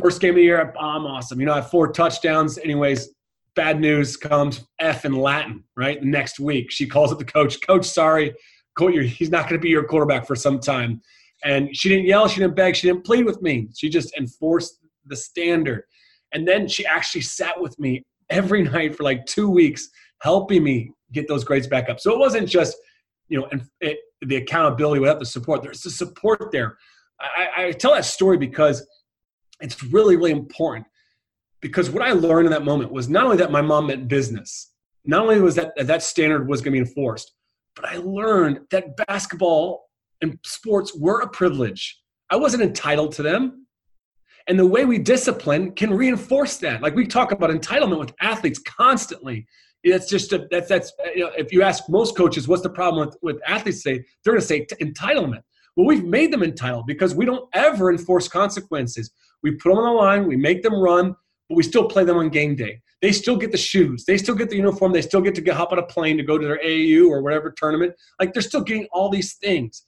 First 0.01 0.21
game 0.21 0.31
of 0.31 0.37
the 0.37 0.43
year, 0.43 0.73
I'm 0.79 1.05
awesome. 1.07 1.41
You 1.41 1.47
know, 1.47 1.53
I 1.53 1.57
have 1.57 1.71
four 1.71 1.93
touchdowns. 1.93 2.59
Anyways, 2.59 3.11
bad 3.55 3.81
news 3.81 4.17
comes 4.17 4.67
F 4.79 5.05
in 5.05 5.13
Latin, 5.13 5.65
right? 5.77 6.03
Next 6.03 6.41
week, 6.41 6.71
she 6.71 6.87
calls 6.87 7.13
up 7.13 7.19
the 7.19 7.25
coach. 7.25 7.59
Coach, 7.67 7.85
sorry, 7.85 8.35
he's 8.79 9.31
not 9.31 9.43
going 9.43 9.61
to 9.61 9.63
be 9.63 9.69
your 9.69 9.85
quarterback 9.85 10.27
for 10.27 10.35
some 10.35 10.59
time. 10.59 11.03
And 11.45 11.75
she 11.77 11.89
didn't 11.89 12.07
yell, 12.07 12.29
she 12.29 12.41
didn't 12.41 12.57
beg, 12.57 12.77
she 12.77 12.87
didn't 12.87 13.05
plead 13.05 13.25
with 13.25 13.43
me. 13.43 13.69
She 13.77 13.89
just 13.89 14.15
enforced 14.17 14.79
the 15.07 15.17
standard. 15.17 15.85
And 16.33 16.47
then 16.47 16.69
she 16.69 16.87
actually 16.87 17.23
sat 17.23 17.61
with 17.61 17.79
me 17.79 18.03
every 18.29 18.63
night 18.75 18.97
for 18.97 19.03
like 19.03 19.27
two 19.27 19.51
weeks 19.51 19.89
helping 20.23 20.63
me 20.63 20.93
get 21.13 21.29
those 21.29 21.45
grades 21.45 21.67
back 21.67 21.89
up. 21.89 22.01
So 22.01 22.13
it 22.13 22.19
wasn't 22.19 22.49
just, 22.49 22.77
you 23.29 23.41
know, 23.41 23.49
and 23.53 23.65
it, 23.81 23.99
the 24.23 24.37
accountability 24.37 25.01
without 25.01 25.19
the 25.19 25.27
support. 25.27 25.63
There's 25.63 25.81
the 25.81 25.91
support 25.91 26.51
there. 26.53 26.77
I, 27.21 27.67
I 27.67 27.73
tell 27.73 27.95
that 27.95 28.05
story 28.05 28.37
because 28.37 28.87
it's 29.61 29.83
really, 29.85 30.17
really 30.17 30.33
important. 30.33 30.87
Because 31.61 31.91
what 31.91 32.03
I 32.03 32.13
learned 32.13 32.47
in 32.47 32.53
that 32.53 32.65
moment 32.65 32.91
was 32.91 33.09
not 33.09 33.25
only 33.25 33.37
that 33.39 33.51
my 33.51 33.61
mom 33.61 33.89
meant 33.89 34.09
business, 34.09 34.73
not 35.05 35.23
only 35.23 35.41
was 35.41 35.55
that 35.57 35.73
that 35.77 36.03
standard 36.03 36.49
was 36.49 36.61
going 36.61 36.73
to 36.73 36.83
be 36.83 36.89
enforced, 36.89 37.33
but 37.75 37.85
I 37.85 37.97
learned 37.97 38.61
that 38.71 38.97
basketball 39.07 39.89
and 40.21 40.39
sports 40.45 40.95
were 40.97 41.21
a 41.21 41.29
privilege. 41.29 42.01
I 42.31 42.37
wasn't 42.37 42.63
entitled 42.63 43.13
to 43.13 43.23
them. 43.23 43.67
And 44.47 44.59
the 44.59 44.67
way 44.67 44.85
we 44.85 44.99
discipline 44.99 45.73
can 45.73 45.93
reinforce 45.93 46.57
that. 46.59 46.83
Like 46.83 46.95
we 46.95 47.07
talk 47.07 47.33
about 47.33 47.51
entitlement 47.51 47.99
with 47.99 48.13
athletes 48.21 48.59
constantly. 48.59 49.47
It's 49.83 50.09
just 50.09 50.33
a, 50.33 50.47
that's 50.51 50.69
that's 50.69 50.93
you 51.15 51.25
know, 51.25 51.31
if 51.37 51.53
you 51.53 51.63
ask 51.63 51.85
most 51.89 52.17
coaches 52.17 52.49
what's 52.49 52.63
the 52.63 52.71
problem 52.71 53.07
with, 53.07 53.17
with 53.23 53.43
athletes 53.47 53.83
say 53.83 54.05
they're 54.25 54.35
going 54.35 54.41
to 54.41 54.47
say 54.47 54.67
entitlement. 54.81 55.43
Well, 55.77 55.87
we've 55.87 56.05
made 56.05 56.33
them 56.33 56.43
entitled 56.43 56.87
because 56.87 57.15
we 57.15 57.25
don't 57.25 57.49
ever 57.55 57.91
enforce 57.91 58.29
consequences. 58.29 59.11
We 59.43 59.53
put 59.53 59.71
them 59.71 59.79
on 59.79 59.85
the 59.85 60.01
line, 60.01 60.27
we 60.27 60.37
make 60.37 60.63
them 60.63 60.75
run, 60.75 61.15
but 61.49 61.57
we 61.57 61.63
still 61.63 61.87
play 61.87 62.05
them 62.05 62.19
on 62.19 62.29
game 62.29 62.57
day. 62.57 62.81
They 63.03 63.13
still 63.13 63.37
get 63.37 63.51
the 63.51 63.59
shoes, 63.59 64.05
they 64.05 64.19
still 64.19 64.35
get 64.35 64.51
the 64.51 64.57
uniform, 64.57 64.93
they 64.93 65.03
still 65.03 65.23
get 65.23 65.35
to 65.37 65.41
get, 65.41 65.57
hop 65.57 65.73
on 65.73 65.79
a 65.79 65.83
plane 65.83 66.17
to 66.19 66.23
go 66.23 66.37
to 66.37 66.47
their 66.47 66.59
AAU 66.59 67.09
or 67.09 67.23
whatever 67.23 67.51
tournament. 67.51 67.95
Like 68.19 68.33
they're 68.33 68.43
still 68.43 68.61
getting 68.61 68.87
all 68.93 69.09
these 69.09 69.35
things. 69.35 69.83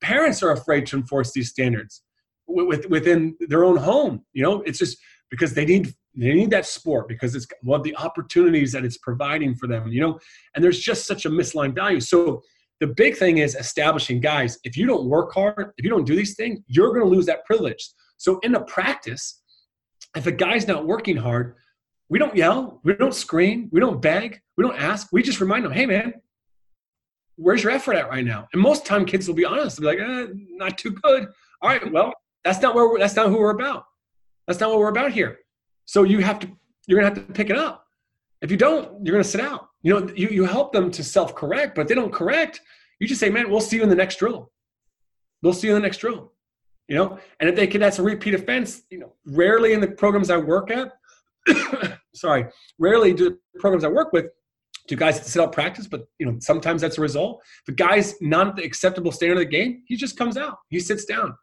Parents 0.00 0.42
are 0.42 0.52
afraid 0.52 0.86
to 0.86 0.96
enforce 0.96 1.32
these 1.32 1.50
standards 1.50 2.02
within 2.46 3.36
their 3.48 3.64
own 3.64 3.76
home. 3.76 4.24
You 4.32 4.42
know, 4.42 4.62
it's 4.62 4.78
just 4.78 4.98
because 5.30 5.54
they 5.54 5.64
need 5.64 5.94
they 6.14 6.34
need 6.34 6.50
that 6.50 6.66
sport 6.66 7.08
because 7.08 7.34
it's 7.34 7.46
one 7.62 7.80
of 7.80 7.84
the 7.84 7.96
opportunities 7.96 8.72
that 8.72 8.84
it's 8.84 8.98
providing 8.98 9.54
for 9.54 9.66
them. 9.66 9.88
You 9.88 10.00
know, 10.02 10.18
and 10.54 10.62
there's 10.62 10.78
just 10.78 11.06
such 11.06 11.24
a 11.24 11.30
misaligned 11.30 11.74
value. 11.74 12.00
So 12.00 12.42
the 12.82 12.88
big 12.88 13.16
thing 13.16 13.38
is 13.38 13.54
establishing 13.54 14.18
guys. 14.18 14.58
If 14.64 14.76
you 14.76 14.86
don't 14.86 15.04
work 15.04 15.32
hard, 15.32 15.70
if 15.78 15.84
you 15.84 15.88
don't 15.88 16.04
do 16.04 16.16
these 16.16 16.34
things, 16.34 16.58
you're 16.66 16.88
going 16.88 17.02
to 17.02 17.06
lose 17.08 17.26
that 17.26 17.44
privilege. 17.44 17.88
So 18.16 18.40
in 18.40 18.56
a 18.56 18.64
practice, 18.64 19.40
if 20.16 20.26
a 20.26 20.32
guy's 20.32 20.66
not 20.66 20.84
working 20.84 21.16
hard, 21.16 21.54
we 22.08 22.18
don't 22.18 22.36
yell, 22.36 22.80
we 22.82 22.94
don't 22.94 23.14
scream, 23.14 23.68
we 23.70 23.78
don't 23.78 24.02
beg, 24.02 24.40
we 24.56 24.64
don't 24.64 24.76
ask. 24.76 25.06
We 25.12 25.22
just 25.22 25.40
remind 25.40 25.64
them, 25.64 25.70
hey 25.70 25.86
man, 25.86 26.14
where's 27.36 27.62
your 27.62 27.70
effort 27.70 27.94
at 27.94 28.08
right 28.08 28.24
now? 28.24 28.48
And 28.52 28.60
most 28.60 28.84
time 28.84 29.06
kids 29.06 29.28
will 29.28 29.36
be 29.36 29.44
honest. 29.44 29.80
They'll 29.80 29.92
be 29.92 30.02
like, 30.02 30.08
eh, 30.08 30.32
not 30.50 30.76
too 30.76 30.90
good. 30.90 31.28
All 31.62 31.70
right, 31.70 31.92
well, 31.92 32.12
that's 32.42 32.60
not 32.60 32.74
where 32.74 32.98
that's 32.98 33.14
not 33.14 33.28
who 33.28 33.38
we're 33.38 33.50
about. 33.50 33.84
That's 34.48 34.58
not 34.58 34.70
what 34.70 34.80
we're 34.80 34.88
about 34.88 35.12
here. 35.12 35.38
So 35.84 36.02
you 36.02 36.18
have 36.18 36.40
to, 36.40 36.50
you're 36.88 37.00
gonna 37.00 37.14
have 37.14 37.26
to 37.26 37.32
pick 37.32 37.48
it 37.48 37.56
up. 37.56 37.86
If 38.40 38.50
you 38.50 38.56
don't, 38.56 39.06
you're 39.06 39.14
gonna 39.14 39.22
sit 39.22 39.40
out. 39.40 39.68
You 39.82 40.00
know, 40.00 40.12
you, 40.14 40.28
you 40.28 40.44
help 40.44 40.72
them 40.72 40.90
to 40.92 41.02
self-correct, 41.02 41.74
but 41.74 41.88
they 41.88 41.94
don't 41.94 42.12
correct. 42.12 42.60
you 43.00 43.08
just 43.08 43.20
say, 43.20 43.30
man, 43.30 43.50
we'll 43.50 43.60
see 43.60 43.76
you 43.76 43.82
in 43.82 43.88
the 43.88 43.96
next 43.96 44.16
drill. 44.16 44.50
We'll 45.42 45.52
see 45.52 45.66
you 45.66 45.74
in 45.74 45.82
the 45.82 45.86
next 45.86 45.98
drill. 45.98 46.32
You 46.88 46.96
know, 46.96 47.18
and 47.40 47.48
if 47.48 47.56
they 47.56 47.66
can, 47.66 47.80
that's 47.80 47.98
a 47.98 48.02
repeat 48.02 48.34
offense. 48.34 48.82
You 48.90 48.98
know, 48.98 49.14
rarely 49.26 49.72
in 49.72 49.80
the 49.80 49.88
programs 49.88 50.30
I 50.30 50.36
work 50.36 50.70
at, 50.70 50.92
sorry, 52.14 52.46
rarely 52.78 53.14
do 53.14 53.38
programs 53.58 53.84
I 53.84 53.88
work 53.88 54.12
with 54.12 54.26
do 54.88 54.96
guys 54.96 55.24
sit 55.24 55.40
out 55.40 55.52
practice, 55.52 55.86
but 55.86 56.06
you 56.18 56.26
know 56.26 56.36
sometimes 56.40 56.82
that's 56.82 56.98
a 56.98 57.00
result. 57.00 57.42
The 57.66 57.72
guy's 57.72 58.20
not 58.20 58.56
the 58.56 58.64
acceptable 58.64 59.12
standard 59.12 59.34
of 59.34 59.38
the 59.40 59.46
game, 59.46 59.82
he 59.86 59.96
just 59.96 60.16
comes 60.16 60.36
out. 60.36 60.58
He 60.68 60.80
sits 60.80 61.04
down. 61.04 61.34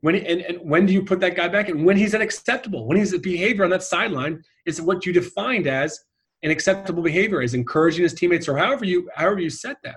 When 0.00 0.14
he, 0.14 0.24
and, 0.24 0.40
and 0.42 0.58
when 0.58 0.86
do 0.86 0.92
you 0.92 1.04
put 1.04 1.20
that 1.20 1.34
guy 1.34 1.48
back? 1.48 1.68
And 1.68 1.84
when 1.84 1.96
he's 1.96 2.14
unacceptable, 2.14 2.86
when 2.86 2.96
he's 2.96 3.12
a 3.12 3.18
behavior 3.18 3.64
on 3.64 3.70
that 3.70 3.82
sideline 3.82 4.42
is 4.64 4.80
what 4.80 5.04
you 5.04 5.12
defined 5.12 5.66
as 5.66 5.98
an 6.42 6.50
acceptable 6.50 7.02
behavior, 7.02 7.42
is 7.42 7.54
encouraging 7.54 8.02
his 8.02 8.14
teammates 8.14 8.48
or 8.48 8.56
however 8.56 8.84
you 8.84 9.08
however 9.14 9.40
you 9.40 9.50
set 9.50 9.76
that. 9.84 9.96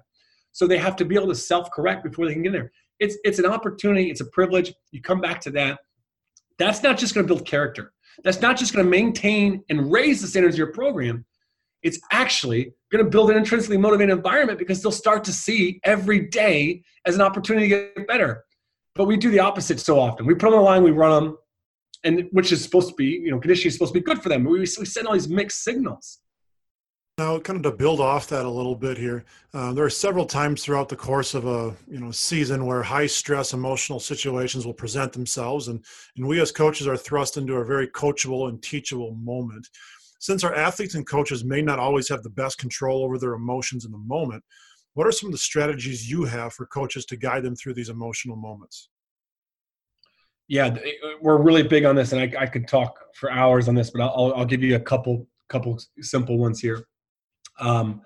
So 0.52 0.68
they 0.68 0.78
have 0.78 0.96
to 0.98 1.06
be 1.06 1.16
able 1.16 1.28
to 1.28 1.36
self-correct 1.36 2.04
before 2.04 2.26
they 2.26 2.34
can 2.34 2.44
get 2.44 2.52
there. 2.52 2.72
It's 3.00 3.18
it's 3.24 3.40
an 3.40 3.46
opportunity, 3.46 4.10
it's 4.10 4.22
a 4.22 4.26
privilege. 4.26 4.74
You 4.92 5.02
come 5.02 5.22
back 5.22 5.40
to 5.42 5.52
that. 5.52 5.80
That's 6.58 6.84
not 6.84 6.98
just 6.98 7.16
going 7.16 7.26
to 7.26 7.34
build 7.34 7.48
character. 7.48 7.94
That's 8.24 8.42
not 8.42 8.58
just 8.58 8.74
going 8.74 8.86
to 8.86 8.90
maintain 8.90 9.64
and 9.70 9.92
raise 9.92 10.22
the 10.22 10.28
standards 10.28 10.56
of 10.56 10.60
your 10.60 10.74
program. 10.74 11.26
It's 11.82 12.00
actually 12.12 12.74
going 12.92 13.04
to 13.04 13.10
build 13.10 13.32
an 13.32 13.38
intrinsically 13.38 13.78
motivated 13.78 14.16
environment 14.16 14.60
because 14.60 14.84
they'll 14.84 14.92
start 14.92 15.24
to 15.24 15.34
see 15.34 15.80
every 15.84 16.28
day 16.28 16.84
as 17.06 17.16
an 17.16 17.22
opportunity 17.22 17.70
to 17.70 17.94
get 17.96 18.08
better. 18.08 18.44
But 18.94 19.06
we 19.06 19.18
do 19.18 19.32
the 19.32 19.40
opposite 19.40 19.80
so 19.80 20.00
often. 20.00 20.26
We 20.26 20.36
put 20.36 20.52
them 20.52 20.60
on 20.60 20.60
the 20.60 20.66
line, 20.66 20.84
we 20.84 20.92
run 20.92 21.24
them, 21.24 21.38
and 22.04 22.28
which 22.32 22.52
is 22.52 22.62
supposed 22.62 22.90
to 22.90 22.96
be, 22.96 23.06
you 23.06 23.32
know, 23.32 23.40
conditioning 23.40 23.70
is 23.70 23.74
supposed 23.74 23.94
to 23.94 24.00
be 24.00 24.04
good 24.04 24.22
for 24.22 24.30
them. 24.30 24.44
We, 24.44 24.60
we 24.60 24.66
send 24.66 25.08
all 25.08 25.14
these 25.14 25.30
mixed 25.30 25.64
signals. 25.64 26.20
Now, 27.22 27.38
kind 27.38 27.58
of 27.58 27.72
to 27.72 27.78
build 27.78 28.00
off 28.00 28.26
that 28.30 28.48
a 28.48 28.50
little 28.50 28.74
bit 28.76 28.98
here, 28.98 29.26
uh, 29.54 29.74
there 29.74 29.86
are 29.86 29.92
several 29.92 30.26
times 30.26 30.64
throughout 30.64 30.90
the 30.90 30.96
course 30.96 31.36
of 31.36 31.46
a 31.46 31.76
you 31.88 32.00
know 32.00 32.10
season 32.10 32.66
where 32.66 32.82
high 32.82 33.06
stress 33.06 33.54
emotional 33.54 34.00
situations 34.00 34.66
will 34.66 34.74
present 34.74 35.14
themselves, 35.14 35.68
and 35.68 35.86
and 36.18 36.26
we 36.28 36.42
as 36.42 36.52
coaches 36.52 36.88
are 36.88 36.98
thrust 36.98 37.38
into 37.38 37.54
a 37.58 37.64
very 37.64 37.88
coachable 37.88 38.50
and 38.50 38.64
teachable 38.64 39.14
moment. 39.14 39.70
Since 40.18 40.44
our 40.44 40.56
athletes 40.56 40.96
and 40.96 41.06
coaches 41.06 41.44
may 41.44 41.62
not 41.62 41.78
always 41.78 42.10
have 42.10 42.24
the 42.24 42.32
best 42.32 42.58
control 42.58 43.04
over 43.04 43.20
their 43.20 43.34
emotions 43.34 43.86
in 43.86 43.92
the 43.92 44.00
moment, 44.00 44.44
what 44.96 45.06
are 45.06 45.12
some 45.12 45.28
of 45.28 45.34
the 45.34 45.38
strategies 45.38 46.10
you 46.10 46.24
have 46.24 46.54
for 46.54 46.66
coaches 46.66 47.06
to 47.06 47.18
guide 47.18 47.44
them 47.44 47.56
through 47.56 47.76
these 47.76 47.90
emotional 47.90 48.36
moments? 48.36 48.90
Yeah, 50.48 50.70
uh, 50.70 50.80
we're 51.22 51.40
really 51.40 51.62
big 51.62 51.86
on 51.86 51.96
this, 51.96 52.14
and 52.14 52.22
I, 52.22 52.42
I 52.42 52.48
could 52.48 52.68
talk 52.68 52.98
for 53.14 53.32
hours 53.32 53.68
on 53.68 53.76
this, 53.76 53.92
but 53.92 54.02
I'll, 54.02 54.34
I'll 54.36 54.52
give 54.54 54.64
you 54.64 54.76
a 54.76 54.80
couple 54.80 55.28
couple 55.50 55.78
simple 56.00 56.40
ones 56.40 56.60
here. 56.60 56.88
Um, 57.62 58.02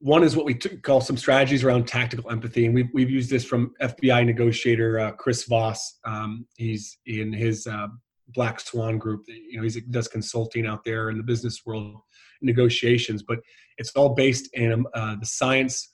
one 0.00 0.24
is 0.24 0.34
what 0.34 0.44
we 0.44 0.54
t- 0.54 0.76
call 0.78 1.00
some 1.00 1.16
strategies 1.16 1.62
around 1.62 1.86
tactical 1.86 2.28
empathy, 2.28 2.66
and 2.66 2.74
we've, 2.74 2.88
we've 2.92 3.10
used 3.10 3.30
this 3.30 3.44
from 3.44 3.72
FBI 3.80 4.26
negotiator 4.26 4.98
uh, 4.98 5.12
Chris 5.12 5.44
Voss. 5.44 6.00
Um, 6.04 6.44
he's 6.56 6.98
in 7.06 7.32
his 7.32 7.68
uh, 7.68 7.86
Black 8.28 8.58
Swan 8.58 8.98
Group. 8.98 9.22
You 9.28 9.60
know, 9.60 9.62
he 9.62 9.80
does 9.80 10.08
consulting 10.08 10.66
out 10.66 10.84
there 10.84 11.10
in 11.10 11.18
the 11.18 11.22
business 11.22 11.62
world, 11.64 12.00
negotiations, 12.40 13.22
but 13.22 13.38
it's 13.78 13.90
all 13.90 14.14
based 14.14 14.48
in 14.54 14.84
uh, 14.94 15.16
the 15.20 15.26
science 15.26 15.88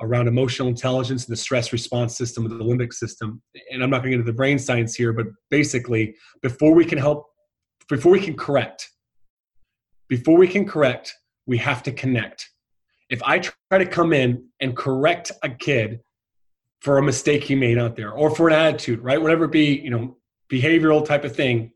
around 0.00 0.26
emotional 0.26 0.66
intelligence 0.66 1.26
and 1.26 1.32
the 1.32 1.40
stress 1.40 1.72
response 1.72 2.16
system 2.16 2.44
of 2.44 2.50
the 2.50 2.64
limbic 2.64 2.92
system. 2.92 3.40
And 3.70 3.82
I'm 3.82 3.90
not 3.90 3.98
going 3.98 4.10
to 4.10 4.16
get 4.16 4.20
into 4.20 4.32
the 4.32 4.36
brain 4.36 4.58
science 4.58 4.96
here, 4.96 5.12
but 5.12 5.26
basically, 5.50 6.16
before 6.42 6.74
we 6.74 6.84
can 6.84 6.98
help, 6.98 7.26
before 7.88 8.10
we 8.10 8.20
can 8.20 8.36
correct, 8.36 8.88
before 10.08 10.36
we 10.36 10.48
can 10.48 10.66
correct, 10.66 11.14
we 11.46 11.58
have 11.58 11.82
to 11.84 11.92
connect. 11.92 12.50
If 13.10 13.22
I 13.22 13.38
try 13.38 13.78
to 13.78 13.86
come 13.86 14.12
in 14.12 14.48
and 14.60 14.76
correct 14.76 15.32
a 15.42 15.50
kid 15.50 16.00
for 16.80 16.98
a 16.98 17.02
mistake 17.02 17.44
he 17.44 17.54
made 17.54 17.78
out 17.78 17.96
there 17.96 18.12
or 18.12 18.34
for 18.34 18.48
an 18.48 18.54
attitude, 18.54 19.00
right? 19.00 19.20
Whatever 19.20 19.44
it 19.44 19.52
be, 19.52 19.78
you 19.78 19.90
know, 19.90 20.16
behavioral 20.50 21.04
type 21.04 21.24
of 21.24 21.34
thing, 21.34 21.72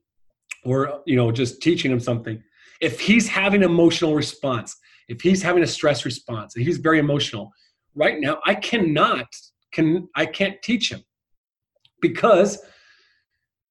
or, 0.64 1.02
you 1.06 1.14
know, 1.14 1.30
just 1.30 1.62
teaching 1.62 1.92
him 1.92 2.00
something. 2.00 2.42
If 2.80 3.00
he's 3.00 3.28
having 3.28 3.62
an 3.62 3.70
emotional 3.70 4.14
response, 4.14 4.76
if 5.08 5.20
he's 5.20 5.42
having 5.42 5.62
a 5.62 5.66
stress 5.66 6.04
response, 6.04 6.54
he's 6.54 6.78
very 6.78 6.98
emotional, 6.98 7.52
right 7.94 8.18
now, 8.20 8.40
I 8.44 8.54
cannot, 8.54 9.28
can 9.72 10.08
I 10.14 10.26
can't 10.26 10.60
teach 10.62 10.90
him 10.90 11.04
because 12.00 12.58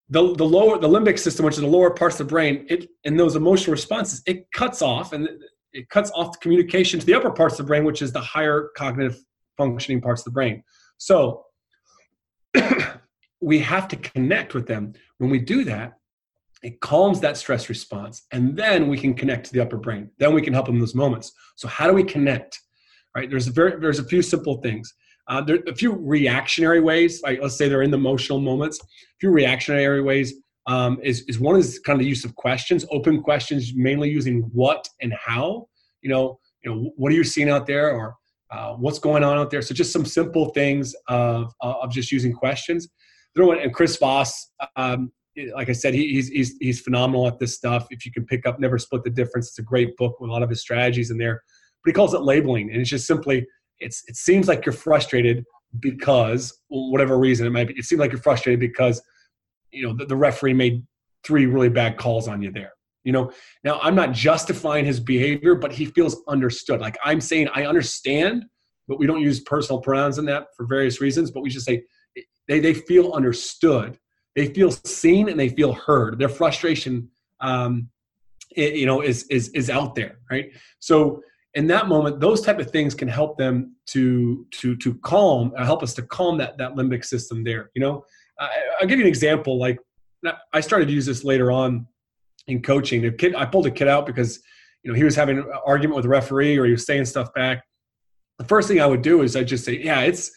the, 0.09 0.33
the 0.35 0.45
lower 0.45 0.77
the 0.77 0.87
limbic 0.87 1.19
system, 1.19 1.45
which 1.45 1.55
is 1.55 1.61
the 1.61 1.67
lower 1.67 1.91
parts 1.91 2.19
of 2.19 2.27
the 2.27 2.31
brain, 2.31 2.65
it 2.69 2.87
in 3.03 3.17
those 3.17 3.35
emotional 3.35 3.71
responses, 3.71 4.21
it 4.25 4.51
cuts 4.51 4.81
off 4.81 5.13
and 5.13 5.27
it 5.75 5.89
cuts 5.89 6.09
off 6.15 6.39
communication 6.39 6.99
to 6.99 7.05
the 7.05 7.13
upper 7.13 7.29
parts 7.29 7.59
of 7.59 7.65
the 7.65 7.67
brain, 7.67 7.83
which 7.83 8.01
is 8.01 8.13
the 8.13 8.21
higher 8.21 8.69
cognitive 8.77 9.19
functioning 9.57 10.01
parts 10.01 10.21
of 10.21 10.25
the 10.25 10.31
brain. 10.31 10.63
So 10.97 11.43
we 13.41 13.59
have 13.59 13.87
to 13.89 13.97
connect 13.97 14.53
with 14.53 14.67
them. 14.67 14.93
When 15.17 15.29
we 15.29 15.39
do 15.39 15.65
that, 15.65 15.97
it 16.63 16.79
calms 16.79 17.19
that 17.19 17.37
stress 17.37 17.67
response, 17.67 18.23
and 18.31 18.57
then 18.57 18.87
we 18.87 18.97
can 18.97 19.13
connect 19.13 19.47
to 19.47 19.53
the 19.53 19.59
upper 19.59 19.77
brain. 19.77 20.09
Then 20.17 20.33
we 20.33 20.41
can 20.41 20.53
help 20.53 20.65
them 20.65 20.75
in 20.75 20.79
those 20.81 20.95
moments. 20.95 21.31
So 21.55 21.67
how 21.67 21.87
do 21.87 21.93
we 21.93 22.03
connect? 22.03 22.59
Right? 23.15 23.29
There's 23.29 23.47
a 23.47 23.51
very 23.51 23.79
there's 23.79 23.99
a 23.99 24.05
few 24.05 24.21
simple 24.21 24.61
things. 24.61 24.91
Uh, 25.27 25.41
there 25.41 25.59
a 25.67 25.75
few 25.75 25.93
reactionary 25.93 26.79
ways. 26.79 27.21
Like 27.21 27.39
let's 27.41 27.57
say 27.57 27.67
they're 27.67 27.81
in 27.81 27.91
the 27.91 27.97
emotional 27.97 28.39
moments. 28.39 28.79
A 28.81 28.85
few 29.19 29.29
reactionary 29.29 30.01
ways 30.01 30.33
um, 30.67 30.99
is, 31.03 31.21
is 31.27 31.39
one 31.39 31.57
is 31.57 31.79
kind 31.79 31.99
of 31.99 32.03
the 32.03 32.09
use 32.09 32.25
of 32.25 32.35
questions, 32.35 32.85
open 32.91 33.21
questions, 33.21 33.73
mainly 33.75 34.09
using 34.09 34.41
what 34.53 34.87
and 35.01 35.13
how. 35.13 35.67
You 36.01 36.09
know, 36.09 36.39
you 36.63 36.73
know, 36.73 36.91
what 36.95 37.11
are 37.11 37.15
you 37.15 37.23
seeing 37.23 37.49
out 37.49 37.67
there, 37.67 37.91
or 37.91 38.15
uh, 38.51 38.73
what's 38.73 38.99
going 38.99 39.23
on 39.23 39.37
out 39.37 39.51
there? 39.51 39.61
So 39.61 39.73
just 39.73 39.91
some 39.91 40.05
simple 40.05 40.49
things 40.49 40.95
of 41.07 41.53
of 41.61 41.91
just 41.91 42.11
using 42.11 42.33
questions. 42.33 42.87
And 43.35 43.73
Chris 43.73 43.97
Voss, 43.97 44.51
um, 44.75 45.11
like 45.53 45.69
I 45.69 45.73
said, 45.73 45.93
he, 45.93 46.13
he's 46.13 46.29
he's 46.29 46.55
he's 46.59 46.81
phenomenal 46.81 47.27
at 47.27 47.39
this 47.39 47.53
stuff. 47.53 47.87
If 47.89 48.05
you 48.05 48.11
can 48.11 48.25
pick 48.25 48.47
up 48.47 48.59
"Never 48.59 48.77
Split 48.77 49.03
the 49.03 49.09
Difference," 49.09 49.49
it's 49.49 49.59
a 49.59 49.63
great 49.63 49.95
book 49.97 50.19
with 50.19 50.29
a 50.29 50.33
lot 50.33 50.43
of 50.43 50.49
his 50.49 50.61
strategies 50.61 51.11
in 51.11 51.17
there. 51.17 51.41
But 51.83 51.89
he 51.89 51.93
calls 51.93 52.13
it 52.13 52.21
labeling, 52.21 52.71
and 52.71 52.81
it's 52.81 52.89
just 52.89 53.07
simply 53.07 53.45
it's 53.79 54.03
it 54.07 54.15
seems 54.15 54.47
like 54.47 54.65
you're 54.65 54.73
frustrated 54.73 55.43
because 55.79 56.57
whatever 56.69 57.17
reason 57.17 57.45
it 57.45 57.51
might 57.51 57.67
be. 57.67 57.77
It 57.77 57.85
seems 57.85 57.99
like 57.99 58.11
you're 58.11 58.21
frustrated 58.21 58.59
because 58.59 59.01
you 59.75 59.83
know 59.87 59.93
the, 59.93 60.05
the 60.05 60.15
referee 60.15 60.53
made 60.53 60.83
three 61.23 61.45
really 61.45 61.69
bad 61.69 61.97
calls 61.97 62.27
on 62.27 62.41
you 62.41 62.51
there 62.51 62.71
you 63.03 63.11
know? 63.11 63.31
Now 63.63 63.79
i'm 63.81 63.95
not 63.95 64.13
justifying 64.13 64.85
his 64.85 64.99
behavior 64.99 65.55
but 65.55 65.71
he 65.71 65.85
feels 65.85 66.21
understood. 66.27 66.79
Like 66.81 66.97
i'm 67.03 67.21
saying 67.21 67.49
i 67.53 67.65
understand 67.65 68.45
but 68.87 68.99
we 68.99 69.07
don't 69.07 69.21
use 69.21 69.39
personal 69.41 69.81
pronouns 69.81 70.17
in 70.17 70.25
that 70.25 70.47
for 70.55 70.65
various 70.65 71.01
reasons 71.01 71.31
but 71.31 71.41
we 71.41 71.49
just 71.49 71.65
say 71.65 71.83
they, 72.47 72.59
they 72.59 72.73
feel 72.73 73.13
understood. 73.13 73.97
They 74.35 74.47
feel 74.47 74.71
seen 74.71 75.29
and 75.29 75.39
they 75.39 75.49
feel 75.49 75.73
heard. 75.73 76.19
Their 76.19 76.29
frustration 76.29 77.09
um, 77.39 77.89
it, 78.55 78.75
you 78.75 78.85
know 78.85 79.01
is 79.01 79.23
is 79.27 79.49
is 79.49 79.69
out 79.69 79.95
there 79.95 80.19
right? 80.31 80.51
So 80.79 81.21
in 81.55 81.67
that 81.67 81.87
moment 81.87 82.19
those 82.19 82.41
type 82.41 82.59
of 82.59 82.69
things 82.71 82.93
can 82.93 83.07
help 83.07 83.37
them 83.37 83.75
to 83.87 84.45
to 84.51 84.75
to 84.77 84.93
calm 84.99 85.53
uh, 85.57 85.65
help 85.65 85.83
us 85.83 85.93
to 85.95 86.01
calm 86.03 86.37
that 86.37 86.57
that 86.57 86.75
limbic 86.75 87.03
system 87.03 87.43
there 87.43 87.71
you 87.75 87.81
know 87.81 88.05
I'll 88.39 88.87
give 88.87 88.99
you 88.99 89.05
an 89.05 89.09
example. 89.09 89.57
Like 89.57 89.79
I 90.53 90.59
started 90.59 90.87
to 90.87 90.93
use 90.93 91.05
this 91.05 91.23
later 91.23 91.51
on 91.51 91.87
in 92.47 92.61
coaching. 92.61 93.05
A 93.05 93.11
kid, 93.11 93.35
I 93.35 93.45
pulled 93.45 93.67
a 93.67 93.71
kid 93.71 93.87
out 93.87 94.05
because 94.05 94.39
you 94.83 94.91
know 94.91 94.97
he 94.97 95.03
was 95.03 95.15
having 95.15 95.37
an 95.37 95.45
argument 95.65 95.95
with 95.95 96.05
a 96.05 96.09
referee 96.09 96.57
or 96.57 96.65
he 96.65 96.71
was 96.71 96.85
saying 96.85 97.05
stuff 97.05 97.33
back. 97.33 97.63
The 98.39 98.45
first 98.45 98.67
thing 98.67 98.81
I 98.81 98.85
would 98.85 99.01
do 99.01 99.21
is 99.21 99.35
I 99.35 99.43
just 99.43 99.63
say, 99.65 99.77
"Yeah, 99.77 100.01
it's 100.01 100.31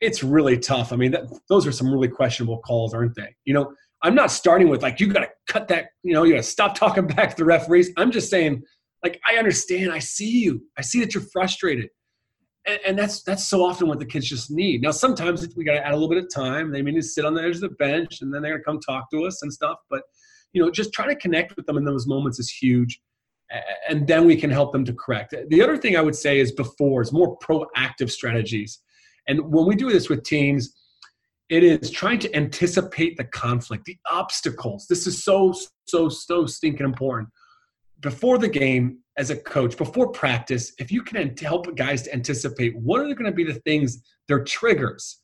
it's 0.00 0.22
really 0.22 0.58
tough. 0.58 0.92
I 0.92 0.96
mean, 0.96 1.12
that, 1.12 1.24
those 1.48 1.66
are 1.66 1.72
some 1.72 1.92
really 1.92 2.08
questionable 2.08 2.58
calls, 2.58 2.94
aren't 2.94 3.14
they? 3.14 3.34
You 3.44 3.54
know, 3.54 3.72
I'm 4.02 4.14
not 4.14 4.30
starting 4.30 4.68
with 4.68 4.82
like 4.82 5.00
you 5.00 5.12
got 5.12 5.20
to 5.20 5.28
cut 5.48 5.68
that. 5.68 5.86
You 6.02 6.14
know, 6.14 6.24
you 6.24 6.34
got 6.34 6.38
to 6.38 6.48
stop 6.48 6.74
talking 6.74 7.06
back 7.16 7.30
to 7.30 7.36
the 7.36 7.44
referees. 7.44 7.90
I'm 7.96 8.10
just 8.10 8.30
saying, 8.30 8.62
like, 9.02 9.20
I 9.28 9.36
understand. 9.36 9.92
I 9.92 9.98
see 9.98 10.30
you. 10.30 10.62
I 10.78 10.82
see 10.82 11.00
that 11.00 11.14
you're 11.14 11.24
frustrated 11.32 11.88
and, 12.66 12.80
and, 12.86 12.98
that's 12.98 13.22
that's 13.22 13.46
so 13.46 13.64
often 13.64 13.88
what 13.88 13.98
the 13.98 14.06
kids 14.06 14.28
just 14.28 14.50
need. 14.50 14.82
Now, 14.82 14.90
sometimes 14.90 15.46
we 15.56 15.64
got 15.64 15.74
to 15.74 15.86
add 15.86 15.92
a 15.92 15.96
little 15.96 16.08
bit 16.08 16.18
of 16.18 16.32
time. 16.32 16.70
They 16.70 16.82
may 16.82 16.92
need 16.92 17.02
to 17.02 17.06
sit 17.06 17.24
on 17.24 17.34
the 17.34 17.42
edge 17.42 17.56
of 17.56 17.60
the 17.62 17.68
bench, 17.70 18.22
and 18.22 18.32
then 18.32 18.42
they're 18.42 18.52
gonna 18.52 18.64
come 18.64 18.80
talk 18.80 19.10
to 19.10 19.24
us 19.24 19.42
and 19.42 19.52
stuff. 19.52 19.78
But 19.90 20.02
you 20.52 20.62
know, 20.62 20.70
just 20.70 20.92
trying 20.92 21.10
to 21.10 21.16
connect 21.16 21.56
with 21.56 21.66
them 21.66 21.76
in 21.76 21.84
those 21.84 22.06
moments 22.06 22.38
is 22.38 22.50
huge, 22.50 23.00
and 23.88 24.06
then 24.06 24.24
we 24.24 24.36
can 24.36 24.50
help 24.50 24.72
them 24.72 24.84
to 24.86 24.94
correct. 24.94 25.34
The 25.48 25.62
other 25.62 25.76
thing 25.76 25.96
I 25.96 26.00
would 26.00 26.16
say 26.16 26.40
is 26.40 26.52
before 26.52 27.02
is 27.02 27.12
more 27.12 27.38
proactive 27.38 28.10
strategies, 28.10 28.80
and 29.28 29.52
when 29.52 29.66
we 29.66 29.74
do 29.74 29.90
this 29.90 30.08
with 30.08 30.24
teams. 30.24 30.74
It 31.50 31.62
is 31.62 31.90
trying 31.90 32.20
to 32.20 32.34
anticipate 32.34 33.18
the 33.18 33.24
conflict, 33.24 33.84
the 33.84 33.98
obstacles. 34.10 34.86
This 34.88 35.06
is 35.06 35.22
so, 35.22 35.52
so, 35.84 36.08
so 36.08 36.46
stinking 36.46 36.86
important. 36.86 37.28
Before 38.04 38.38
the 38.38 38.48
game, 38.48 38.98
as 39.16 39.30
a 39.30 39.36
coach 39.36 39.76
before 39.76 40.08
practice 40.10 40.72
if 40.80 40.90
you 40.90 41.00
can 41.00 41.36
help 41.36 41.72
guys 41.76 42.02
to 42.02 42.12
anticipate 42.12 42.76
what 42.76 43.00
are 43.00 43.14
going 43.14 43.24
to 43.26 43.30
be 43.30 43.44
the 43.44 43.60
things 43.60 44.02
their 44.26 44.42
triggers 44.42 45.20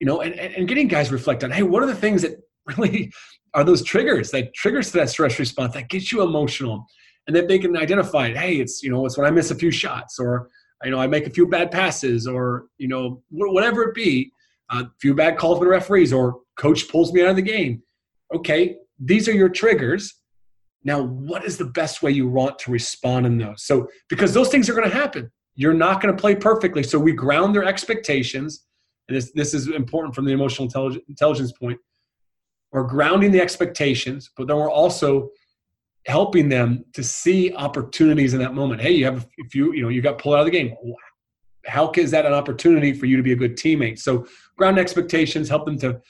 you 0.00 0.06
know 0.08 0.20
and, 0.22 0.34
and 0.34 0.66
getting 0.66 0.88
guys 0.88 1.12
reflect 1.12 1.44
on 1.44 1.50
hey 1.52 1.62
what 1.62 1.80
are 1.80 1.86
the 1.86 1.94
things 1.94 2.22
that 2.22 2.32
really 2.76 3.08
are 3.54 3.62
those 3.62 3.84
triggers 3.84 4.32
that 4.32 4.52
triggers 4.52 4.90
to 4.90 4.96
that 4.96 5.08
stress 5.08 5.38
response 5.38 5.74
that 5.74 5.88
gets 5.88 6.10
you 6.10 6.22
emotional 6.22 6.84
and 7.28 7.36
that 7.36 7.46
they 7.46 7.56
can 7.56 7.76
identify 7.76 8.26
it 8.26 8.36
hey 8.36 8.56
it's 8.56 8.82
you 8.82 8.90
know 8.90 9.06
it's 9.06 9.16
when 9.16 9.28
i 9.28 9.30
miss 9.30 9.52
a 9.52 9.54
few 9.54 9.70
shots 9.70 10.18
or 10.18 10.50
you 10.84 10.90
know, 10.90 10.98
I 10.98 11.06
make 11.06 11.26
a 11.26 11.30
few 11.30 11.46
bad 11.46 11.70
passes 11.70 12.26
or, 12.26 12.66
you 12.78 12.88
know, 12.88 13.22
whatever 13.30 13.82
it 13.82 13.94
be, 13.94 14.32
a 14.70 14.86
few 15.00 15.14
bad 15.14 15.36
calls 15.36 15.58
with 15.58 15.68
referees 15.68 16.12
or 16.12 16.40
coach 16.56 16.88
pulls 16.88 17.12
me 17.12 17.22
out 17.22 17.28
of 17.28 17.36
the 17.36 17.42
game. 17.42 17.82
Okay, 18.34 18.76
these 18.98 19.28
are 19.28 19.32
your 19.32 19.48
triggers. 19.48 20.14
Now, 20.84 21.02
what 21.02 21.44
is 21.44 21.58
the 21.58 21.66
best 21.66 22.02
way 22.02 22.10
you 22.10 22.28
want 22.28 22.58
to 22.60 22.70
respond 22.70 23.26
in 23.26 23.38
those? 23.38 23.64
So, 23.64 23.88
because 24.08 24.32
those 24.32 24.48
things 24.48 24.68
are 24.68 24.74
going 24.74 24.88
to 24.90 24.96
happen, 24.96 25.30
you're 25.54 25.74
not 25.74 26.00
going 26.00 26.14
to 26.14 26.20
play 26.20 26.34
perfectly. 26.34 26.82
So, 26.82 26.98
we 26.98 27.12
ground 27.12 27.54
their 27.54 27.64
expectations. 27.64 28.66
And 29.08 29.16
this, 29.16 29.32
this 29.32 29.54
is 29.54 29.68
important 29.68 30.14
from 30.14 30.24
the 30.24 30.32
emotional 30.32 30.68
intelligence 31.08 31.52
point. 31.52 31.78
We're 32.72 32.84
grounding 32.84 33.32
the 33.32 33.40
expectations, 33.40 34.30
but 34.36 34.46
then 34.46 34.56
we're 34.56 34.70
also 34.70 35.30
helping 36.06 36.48
them 36.48 36.84
to 36.94 37.02
see 37.02 37.52
opportunities 37.54 38.32
in 38.32 38.40
that 38.40 38.54
moment. 38.54 38.80
Hey, 38.80 38.92
you 38.92 39.04
have 39.04 39.26
a 39.44 39.48
few, 39.50 39.74
you 39.74 39.82
know, 39.82 39.88
you 39.88 40.00
got 40.00 40.18
pulled 40.18 40.36
out 40.36 40.40
of 40.40 40.46
the 40.46 40.50
game. 40.50 40.74
How 41.66 41.90
is 41.96 42.10
that 42.12 42.24
an 42.24 42.32
opportunity 42.32 42.92
for 42.92 43.06
you 43.06 43.16
to 43.16 43.22
be 43.22 43.32
a 43.32 43.36
good 43.36 43.56
teammate? 43.56 43.98
So 43.98 44.26
ground 44.56 44.78
expectations, 44.78 45.48
help 45.48 45.66
them 45.66 45.78
to 45.80 46.00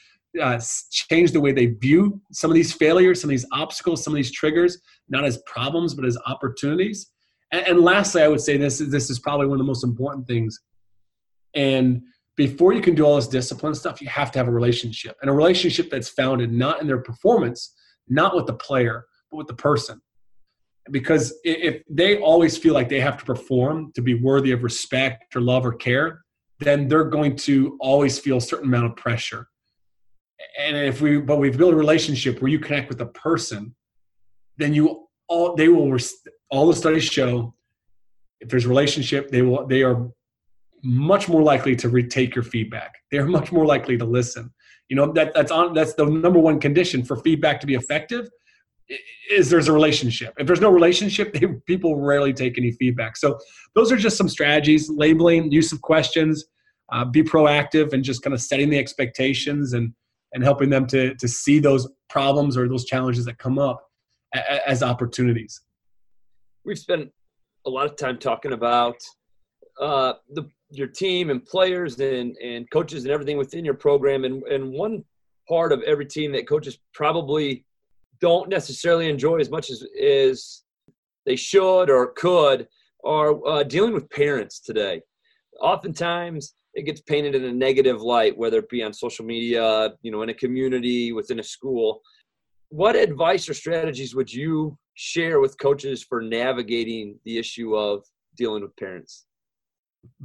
uh, 0.40 0.60
change 0.90 1.32
the 1.32 1.40
way 1.40 1.52
they 1.52 1.66
view 1.66 2.20
some 2.32 2.50
of 2.50 2.54
these 2.54 2.72
failures, 2.72 3.20
some 3.20 3.30
of 3.30 3.32
these 3.32 3.46
obstacles, 3.52 4.04
some 4.04 4.12
of 4.12 4.16
these 4.16 4.30
triggers, 4.30 4.78
not 5.08 5.24
as 5.24 5.38
problems 5.46 5.94
but 5.94 6.04
as 6.04 6.16
opportunities. 6.26 7.10
And, 7.52 7.66
and 7.66 7.80
lastly, 7.80 8.22
I 8.22 8.28
would 8.28 8.40
say 8.40 8.56
this 8.56 8.80
is 8.80 8.90
this 8.90 9.10
is 9.10 9.18
probably 9.18 9.46
one 9.46 9.56
of 9.56 9.58
the 9.58 9.68
most 9.68 9.84
important 9.84 10.26
things. 10.26 10.60
And 11.54 12.02
before 12.36 12.72
you 12.72 12.80
can 12.80 12.94
do 12.94 13.04
all 13.04 13.16
this 13.16 13.28
discipline 13.28 13.74
stuff, 13.74 14.00
you 14.00 14.08
have 14.08 14.30
to 14.32 14.38
have 14.38 14.48
a 14.48 14.52
relationship, 14.52 15.16
and 15.20 15.30
a 15.30 15.34
relationship 15.34 15.90
that's 15.90 16.08
founded 16.08 16.52
not 16.52 16.80
in 16.80 16.86
their 16.86 17.02
performance, 17.02 17.74
not 18.08 18.34
with 18.34 18.46
the 18.46 18.54
player, 18.54 19.06
but 19.30 19.38
with 19.38 19.46
the 19.46 19.54
person. 19.54 20.00
Because 20.90 21.34
if 21.44 21.82
they 21.90 22.18
always 22.18 22.56
feel 22.56 22.72
like 22.72 22.88
they 22.88 23.00
have 23.00 23.18
to 23.18 23.24
perform 23.24 23.92
to 23.94 24.02
be 24.02 24.14
worthy 24.14 24.52
of 24.52 24.62
respect 24.62 25.36
or 25.36 25.40
love 25.40 25.66
or 25.66 25.74
care, 25.74 26.22
then 26.60 26.88
they're 26.88 27.04
going 27.04 27.36
to 27.36 27.76
always 27.80 28.18
feel 28.18 28.38
a 28.38 28.40
certain 28.40 28.68
amount 28.68 28.86
of 28.86 28.96
pressure. 28.96 29.46
And 30.58 30.76
if 30.76 31.00
we, 31.00 31.18
but 31.18 31.38
we've 31.38 31.56
built 31.56 31.74
a 31.74 31.76
relationship 31.76 32.40
where 32.40 32.50
you 32.50 32.58
connect 32.58 32.88
with 32.88 32.98
the 32.98 33.06
person, 33.06 33.74
then 34.56 34.74
you 34.74 35.08
all 35.28 35.54
they 35.54 35.68
will 35.68 35.96
all 36.50 36.66
the 36.66 36.74
studies 36.74 37.04
show 37.04 37.54
if 38.40 38.48
there's 38.48 38.66
relationship 38.66 39.30
they 39.30 39.42
will 39.42 39.66
they 39.66 39.82
are 39.82 40.08
much 40.82 41.28
more 41.28 41.42
likely 41.42 41.76
to 41.76 41.88
retake 41.88 42.34
your 42.34 42.42
feedback 42.42 42.94
they're 43.10 43.26
much 43.26 43.52
more 43.52 43.64
likely 43.64 43.96
to 43.96 44.04
listen 44.04 44.50
you 44.88 44.96
know 44.96 45.12
that 45.12 45.32
that's 45.34 45.52
on 45.52 45.72
that's 45.72 45.94
the 45.94 46.04
number 46.04 46.38
one 46.38 46.58
condition 46.58 47.04
for 47.04 47.16
feedback 47.16 47.60
to 47.60 47.66
be 47.66 47.74
effective 47.74 48.28
is 49.30 49.48
there's 49.48 49.68
a 49.68 49.72
relationship. 49.72 50.34
If 50.36 50.48
there's 50.48 50.60
no 50.60 50.70
relationship, 50.70 51.32
they, 51.34 51.46
people 51.66 51.96
rarely 51.96 52.32
take 52.32 52.58
any 52.58 52.72
feedback. 52.72 53.16
So 53.16 53.38
those 53.76 53.92
are 53.92 53.96
just 53.96 54.16
some 54.16 54.28
strategies: 54.28 54.90
labeling, 54.90 55.52
use 55.52 55.70
of 55.72 55.80
questions, 55.80 56.46
uh, 56.92 57.04
be 57.04 57.22
proactive, 57.22 57.92
and 57.92 58.02
just 58.02 58.22
kind 58.22 58.34
of 58.34 58.40
setting 58.40 58.68
the 58.68 58.78
expectations 58.78 59.74
and 59.74 59.94
and 60.32 60.42
helping 60.42 60.70
them 60.70 60.86
to 60.88 61.14
to 61.14 61.28
see 61.28 61.58
those 61.58 61.88
problems 62.08 62.56
or 62.56 62.68
those 62.68 62.84
challenges 62.84 63.24
that 63.24 63.38
come 63.38 63.58
up 63.58 63.88
as 64.66 64.82
opportunities. 64.82 65.60
We've 66.64 66.78
spent 66.78 67.10
a 67.66 67.70
lot 67.70 67.86
of 67.86 67.96
time 67.96 68.18
talking 68.18 68.52
about 68.52 68.96
uh, 69.80 70.14
the 70.30 70.48
your 70.70 70.86
team 70.86 71.30
and 71.30 71.44
players 71.44 71.98
and 72.00 72.36
and 72.36 72.70
coaches 72.70 73.04
and 73.04 73.12
everything 73.12 73.36
within 73.36 73.64
your 73.64 73.74
program, 73.74 74.24
and 74.24 74.42
and 74.44 74.72
one 74.72 75.04
part 75.48 75.72
of 75.72 75.82
every 75.82 76.06
team 76.06 76.32
that 76.32 76.48
coaches 76.48 76.78
probably 76.94 77.64
don't 78.20 78.48
necessarily 78.48 79.08
enjoy 79.08 79.38
as 79.38 79.50
much 79.50 79.70
as, 79.70 79.84
as 80.00 80.62
they 81.26 81.34
should 81.34 81.90
or 81.90 82.12
could 82.12 82.68
are 83.04 83.46
uh, 83.46 83.62
dealing 83.62 83.94
with 83.94 84.08
parents 84.10 84.60
today. 84.60 85.00
Oftentimes, 85.60 86.54
it 86.74 86.82
gets 86.82 87.00
painted 87.00 87.34
in 87.34 87.44
a 87.44 87.52
negative 87.52 88.00
light, 88.00 88.36
whether 88.36 88.58
it 88.58 88.68
be 88.68 88.82
on 88.82 88.92
social 88.92 89.24
media, 89.24 89.90
you 90.02 90.10
know, 90.10 90.22
in 90.22 90.28
a 90.28 90.34
community, 90.34 91.12
within 91.12 91.40
a 91.40 91.42
school. 91.42 92.00
What 92.68 92.94
advice 92.94 93.48
or 93.48 93.54
strategies 93.54 94.14
would 94.14 94.32
you 94.32 94.78
share 94.94 95.40
with 95.40 95.58
coaches 95.58 96.04
for 96.04 96.20
navigating 96.22 97.18
the 97.24 97.38
issue 97.38 97.76
of 97.76 98.04
dealing 98.36 98.62
with 98.62 98.76
parents? 98.76 99.26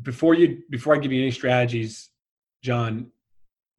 Before 0.03 0.36
you, 0.36 0.62
before 0.69 0.95
I 0.95 0.99
give 0.99 1.12
you 1.12 1.21
any 1.21 1.31
strategies, 1.31 2.12
John, 2.63 3.08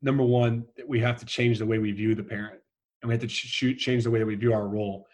number 0.02 0.24
one, 0.24 0.64
we 0.87 1.00
have 1.00 1.18
to 1.18 1.26
change 1.26 1.59
the 1.59 1.66
way 1.66 1.79
we 1.79 1.92
view 1.92 2.14
the 2.14 2.22
parent 2.22 2.61
and 3.00 3.09
we 3.09 3.14
have 3.14 3.20
to 3.20 3.29
ch- 3.29 3.79
change 3.79 4.05
the 4.05 4.11
way 4.11 4.18
that 4.18 4.26
we 4.26 4.35
view 4.35 4.52
our 4.52 4.66
role. 4.66 5.07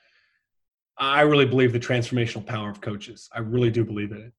I 0.99 1.23
really 1.23 1.47
believe 1.47 1.73
the 1.73 1.81
transformational 1.81 2.47
power 2.47 2.71
of 2.71 2.81
coaches. 2.81 3.29
I 3.35 3.41
really 3.41 3.71
do 3.71 3.85
believe 3.85 4.13
in 4.13 4.19
it. 4.19 4.33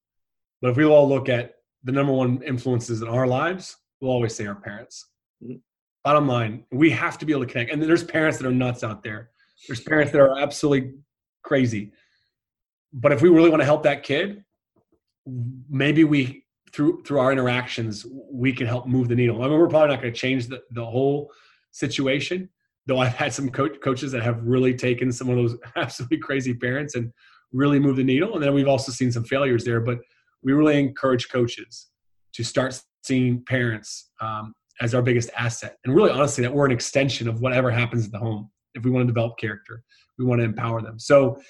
But 0.60 0.70
if 0.70 0.76
we 0.76 0.84
all 0.84 1.08
look 1.08 1.28
at 1.28 1.56
the 1.84 1.92
number 1.92 2.12
one 2.12 2.42
influences 2.42 3.02
in 3.02 3.08
our 3.08 3.26
lives, 3.26 3.76
we'll 4.00 4.10
always 4.10 4.34
say 4.34 4.46
our 4.46 4.54
parents. 4.54 5.06
Mm-hmm. 5.42 5.56
Bottom 6.02 6.28
line, 6.28 6.64
we 6.70 6.90
have 6.90 7.16
to 7.18 7.24
be 7.24 7.32
able 7.32 7.46
to 7.46 7.50
connect. 7.50 7.70
And 7.70 7.82
there's 7.82 8.04
parents 8.04 8.36
that 8.38 8.46
are 8.46 8.52
nuts 8.52 8.84
out 8.84 9.02
there. 9.02 9.30
There's 9.66 9.80
parents 9.80 10.12
that 10.12 10.20
are 10.20 10.38
absolutely 10.38 10.92
crazy. 11.42 11.92
But 12.92 13.12
if 13.12 13.22
we 13.22 13.30
really 13.30 13.48
want 13.48 13.62
to 13.62 13.66
help 13.66 13.84
that 13.84 14.02
kid, 14.02 14.44
maybe 15.70 16.04
we 16.04 16.44
through 16.72 17.02
through 17.04 17.20
our 17.20 17.32
interactions 17.32 18.04
we 18.30 18.52
can 18.52 18.66
help 18.66 18.86
move 18.86 19.08
the 19.08 19.14
needle. 19.14 19.42
I 19.42 19.48
mean, 19.48 19.58
we're 19.58 19.68
probably 19.68 19.94
not 19.94 20.02
going 20.02 20.12
to 20.12 20.18
change 20.18 20.48
the, 20.48 20.60
the 20.72 20.84
whole 20.84 21.30
situation, 21.70 22.50
though 22.86 22.98
I've 22.98 23.14
had 23.14 23.32
some 23.32 23.48
co- 23.48 23.68
coaches 23.68 24.12
that 24.12 24.22
have 24.22 24.42
really 24.42 24.74
taken 24.74 25.10
some 25.12 25.30
of 25.30 25.36
those 25.36 25.56
absolutely 25.76 26.18
crazy 26.18 26.52
parents 26.52 26.96
and 26.96 27.12
really 27.52 27.78
moved 27.78 27.98
the 27.98 28.04
needle. 28.04 28.34
And 28.34 28.42
then 28.42 28.52
we've 28.52 28.68
also 28.68 28.92
seen 28.92 29.12
some 29.12 29.24
failures 29.24 29.64
there, 29.64 29.80
but 29.80 30.00
we 30.44 30.52
really 30.52 30.78
encourage 30.78 31.28
coaches 31.28 31.88
to 32.34 32.44
start 32.44 32.80
seeing 33.02 33.44
parents 33.44 34.10
um, 34.20 34.54
as 34.80 34.94
our 34.94 35.02
biggest 35.02 35.30
asset. 35.36 35.78
And 35.84 35.94
really, 35.94 36.10
honestly, 36.10 36.42
that 36.42 36.52
we're 36.52 36.66
an 36.66 36.72
extension 36.72 37.28
of 37.28 37.40
whatever 37.40 37.70
happens 37.70 38.06
at 38.06 38.12
the 38.12 38.18
home. 38.18 38.50
If 38.74 38.84
we 38.84 38.90
want 38.90 39.02
to 39.02 39.12
develop 39.12 39.38
character, 39.38 39.82
we 40.18 40.24
want 40.24 40.40
to 40.40 40.44
empower 40.44 40.82
them. 40.82 40.98
So 40.98 41.40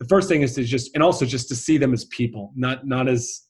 the 0.00 0.06
first 0.06 0.28
thing 0.28 0.42
is 0.42 0.54
to 0.54 0.64
just, 0.64 0.90
and 0.94 1.02
also 1.02 1.24
just 1.24 1.48
to 1.48 1.56
see 1.56 1.78
them 1.78 1.92
as 1.92 2.04
people, 2.06 2.52
not 2.54 2.86
not 2.86 3.08
as 3.08 3.42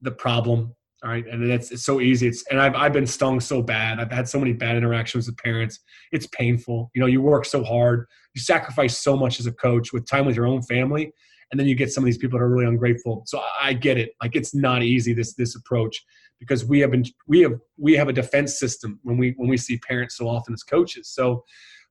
the 0.00 0.10
problem, 0.10 0.74
all 1.04 1.10
right. 1.10 1.26
And 1.26 1.42
it's, 1.50 1.72
it's 1.72 1.84
so 1.84 2.00
easy. 2.00 2.28
It's, 2.28 2.44
and 2.50 2.60
I've, 2.60 2.74
I've 2.76 2.92
been 2.92 3.06
stung 3.06 3.40
so 3.40 3.60
bad. 3.60 3.98
I've 3.98 4.12
had 4.12 4.28
so 4.28 4.38
many 4.38 4.52
bad 4.52 4.76
interactions 4.76 5.26
with 5.26 5.36
parents. 5.36 5.80
It's 6.12 6.26
painful. 6.28 6.90
You 6.94 7.00
know, 7.00 7.08
you 7.08 7.20
work 7.20 7.44
so 7.44 7.64
hard, 7.64 8.06
you 8.34 8.40
sacrifice 8.40 8.98
so 8.98 9.16
much 9.16 9.40
as 9.40 9.46
a 9.46 9.52
coach 9.52 9.92
with 9.92 10.06
time 10.06 10.26
with 10.26 10.36
your 10.36 10.46
own 10.46 10.62
family. 10.62 11.12
And 11.52 11.60
then 11.60 11.68
you 11.68 11.74
get 11.76 11.92
some 11.92 12.02
of 12.02 12.06
these 12.06 12.18
people 12.18 12.38
that 12.38 12.44
are 12.44 12.48
really 12.48 12.66
ungrateful. 12.66 13.22
So 13.26 13.40
I 13.60 13.74
get 13.74 13.98
it. 13.98 14.14
Like 14.20 14.34
it's 14.34 14.54
not 14.54 14.82
easy, 14.82 15.12
this, 15.12 15.34
this 15.34 15.54
approach 15.54 16.02
because 16.40 16.64
we 16.64 16.80
have 16.80 16.90
been, 16.90 17.04
we 17.28 17.42
have, 17.42 17.52
we 17.76 17.92
have 17.94 18.08
a 18.08 18.12
defense 18.12 18.58
system 18.58 18.98
when 19.04 19.16
we, 19.18 19.34
when 19.36 19.48
we 19.48 19.56
see 19.56 19.78
parents 19.78 20.16
so 20.16 20.26
often 20.26 20.54
as 20.54 20.64
coaches. 20.64 21.08
So, 21.08 21.44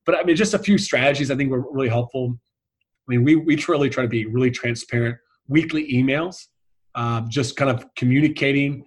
but 0.04 0.16
I 0.16 0.24
mean, 0.24 0.36
just 0.36 0.52
a 0.52 0.58
few 0.58 0.76
strategies 0.78 1.30
I 1.30 1.36
think 1.36 1.50
were 1.50 1.64
really 1.72 1.88
helpful. 1.88 2.36
I 3.08 3.12
mean, 3.12 3.24
we, 3.24 3.36
we 3.36 3.56
truly 3.56 3.88
try 3.88 4.02
to 4.02 4.08
be 4.08 4.26
really 4.26 4.50
transparent 4.50 5.16
weekly 5.46 5.90
emails, 5.92 6.48
uh, 6.96 7.22
just 7.28 7.56
kind 7.56 7.70
of 7.70 7.86
communicating 7.94 8.84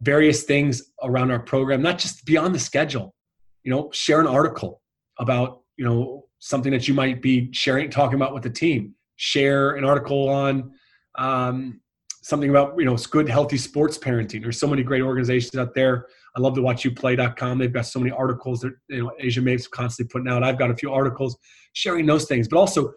various 0.00 0.42
things 0.42 0.90
around 1.04 1.30
our 1.30 1.38
program, 1.38 1.82
not 1.82 1.98
just 1.98 2.26
beyond 2.26 2.54
the 2.54 2.58
schedule. 2.58 3.14
You 3.62 3.70
know, 3.70 3.90
share 3.92 4.20
an 4.20 4.26
article 4.26 4.82
about, 5.18 5.62
you 5.76 5.84
know, 5.84 6.24
something 6.40 6.72
that 6.72 6.86
you 6.86 6.94
might 6.94 7.22
be 7.22 7.48
sharing, 7.52 7.90
talking 7.90 8.16
about 8.16 8.34
with 8.34 8.42
the 8.42 8.50
team. 8.50 8.95
Share 9.16 9.72
an 9.72 9.84
article 9.84 10.28
on 10.28 10.72
um, 11.16 11.80
something 12.22 12.50
about, 12.50 12.74
you 12.78 12.84
know, 12.84 12.96
good, 12.96 13.28
healthy 13.28 13.56
sports 13.56 13.98
parenting. 13.98 14.42
There's 14.42 14.58
so 14.58 14.66
many 14.66 14.82
great 14.82 15.02
organizations 15.02 15.56
out 15.56 15.74
there. 15.74 16.06
I 16.36 16.40
love 16.40 16.54
to 16.54 16.62
watch 16.62 16.84
you 16.84 16.90
play.com. 16.90 17.58
They've 17.58 17.72
got 17.72 17.86
so 17.86 17.98
many 17.98 18.12
articles 18.12 18.60
that, 18.60 18.74
you 18.88 19.04
know, 19.04 19.12
Asia 19.18 19.40
Mape's 19.40 19.66
constantly 19.66 20.10
putting 20.10 20.28
out. 20.28 20.42
I've 20.42 20.58
got 20.58 20.70
a 20.70 20.76
few 20.76 20.92
articles 20.92 21.36
sharing 21.72 22.06
those 22.06 22.26
things, 22.26 22.48
but 22.48 22.58
also 22.58 22.92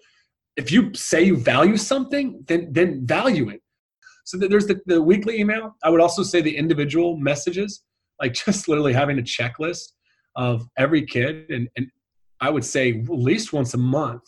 if 0.57 0.71
you 0.71 0.93
say 0.93 1.23
you 1.23 1.37
value 1.37 1.77
something, 1.77 2.43
then, 2.47 2.67
then 2.73 3.05
value 3.05 3.49
it 3.49 3.61
so 4.29 4.37
there's 4.37 4.67
the, 4.67 4.79
the 4.85 5.01
weekly 5.01 5.39
email. 5.39 5.75
I 5.83 5.89
would 5.89 6.01
also 6.01 6.21
say 6.21 6.39
the 6.39 6.55
individual 6.55 7.17
messages, 7.17 7.81
like 8.21 8.33
just 8.45 8.67
literally 8.67 8.93
having 8.93 9.17
a 9.17 9.23
checklist 9.23 9.93
of 10.35 10.67
every 10.77 11.03
kid. 11.03 11.49
And, 11.49 11.67
and 11.75 11.87
I 12.39 12.51
would 12.51 12.63
say 12.63 12.91
at 12.91 13.09
least 13.09 13.53
once 13.53 13.73
a 13.73 13.79
month, 13.79 14.21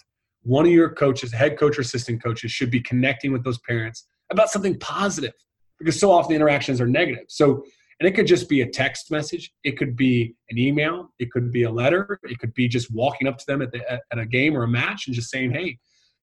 one 0.44 0.66
of 0.66 0.72
your 0.72 0.90
coaches, 0.90 1.32
head 1.32 1.58
coach 1.58 1.78
or 1.78 1.82
assistant 1.82 2.24
coaches, 2.24 2.52
should 2.52 2.72
be 2.72 2.82
connecting 2.82 3.32
with 3.32 3.44
those 3.44 3.60
parents 3.60 4.08
about 4.32 4.50
something 4.50 4.78
positive 4.80 5.34
because 5.78 6.00
so 6.00 6.12
often 6.12 6.30
the 6.30 6.36
interactions 6.36 6.80
are 6.82 6.88
negative. 6.88 7.26
So, 7.28 7.64
and 8.00 8.08
it 8.08 8.14
could 8.14 8.28
just 8.28 8.50
be 8.50 8.62
a 8.62 8.70
text 8.70 9.12
message, 9.12 9.54
it 9.64 9.78
could 9.78 9.96
be 9.96 10.34
an 10.50 10.58
email, 10.58 11.12
it 11.20 11.32
could 11.32 11.52
be 11.52 11.64
a 11.64 11.72
letter, 11.72 12.20
it 12.24 12.40
could 12.40 12.54
be 12.56 12.68
just 12.68 12.92
walking 12.92 13.28
up 13.28 13.38
to 13.38 13.46
them 13.46 13.62
at, 13.62 13.72
the, 13.72 13.82
at, 13.92 14.18
a 14.18 14.26
game 14.26 14.58
or 14.58 14.64
a 14.64 14.68
match 14.68 15.06
and 15.06 15.16
just 15.16 15.30
saying, 15.30 15.52
hey, 15.52 15.78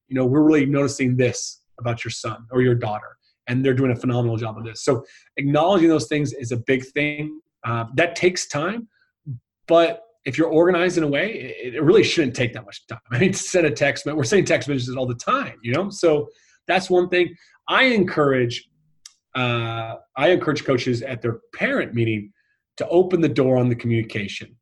you 0.08 0.14
know, 0.14 0.26
we're 0.26 0.42
really 0.42 0.66
noticing 0.66 1.16
this 1.16 1.60
about 1.78 2.04
your 2.04 2.10
son 2.10 2.46
or 2.50 2.62
your 2.62 2.74
daughter 2.74 3.18
and 3.46 3.64
they're 3.64 3.74
doing 3.74 3.92
a 3.92 3.96
phenomenal 3.96 4.36
job 4.36 4.58
of 4.58 4.64
this. 4.64 4.82
So 4.82 5.04
acknowledging 5.36 5.88
those 5.88 6.08
things 6.08 6.32
is 6.32 6.52
a 6.52 6.56
big 6.56 6.84
thing. 6.84 7.40
Uh, 7.64 7.86
that 7.94 8.14
takes 8.14 8.46
time, 8.46 8.88
but 9.66 10.02
if 10.28 10.36
you're 10.36 10.50
organized 10.50 10.98
in 10.98 11.04
a 11.04 11.08
way, 11.08 11.54
it, 11.62 11.74
it, 11.74 11.82
really 11.82 12.04
shouldn't 12.04 12.36
take 12.36 12.52
that 12.52 12.66
much 12.66 12.86
time. 12.86 13.00
I 13.10 13.18
mean, 13.18 13.32
send 13.32 13.66
a 13.66 13.70
text, 13.70 14.04
but 14.04 14.14
we're 14.14 14.24
sending 14.24 14.44
text 14.44 14.68
messages 14.68 14.94
all 14.94 15.06
the 15.06 15.14
time, 15.14 15.58
you 15.62 15.72
know. 15.72 15.88
So 15.88 16.28
that's 16.66 16.90
one 16.90 17.08
thing. 17.08 17.34
I 17.66 17.84
encourage 17.84 18.68
uh, 19.34 19.96
I 20.16 20.30
encourage 20.30 20.64
coaches 20.64 21.02
at 21.02 21.22
their 21.22 21.40
parent 21.54 21.94
meeting 21.94 22.32
to 22.76 22.86
open 22.88 23.20
the 23.20 23.28
door 23.28 23.56
on 23.56 23.68
the 23.68 23.74
communication, 23.74 24.54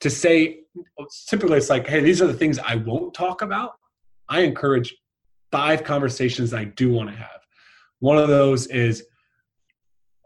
to 0.00 0.10
say, 0.10 0.60
typically 1.28 1.56
it's 1.56 1.70
like, 1.70 1.86
hey, 1.86 2.00
these 2.00 2.22
are 2.22 2.26
the 2.26 2.34
things 2.34 2.58
I 2.58 2.76
won't 2.76 3.14
talk 3.14 3.42
about. 3.42 3.72
I 4.28 4.40
encourage 4.40 4.94
five 5.50 5.84
conversations 5.84 6.54
I 6.54 6.64
do 6.64 6.92
want 6.92 7.10
to 7.10 7.16
have. 7.16 7.40
One 7.98 8.16
of 8.16 8.28
those 8.28 8.66
is, 8.68 9.04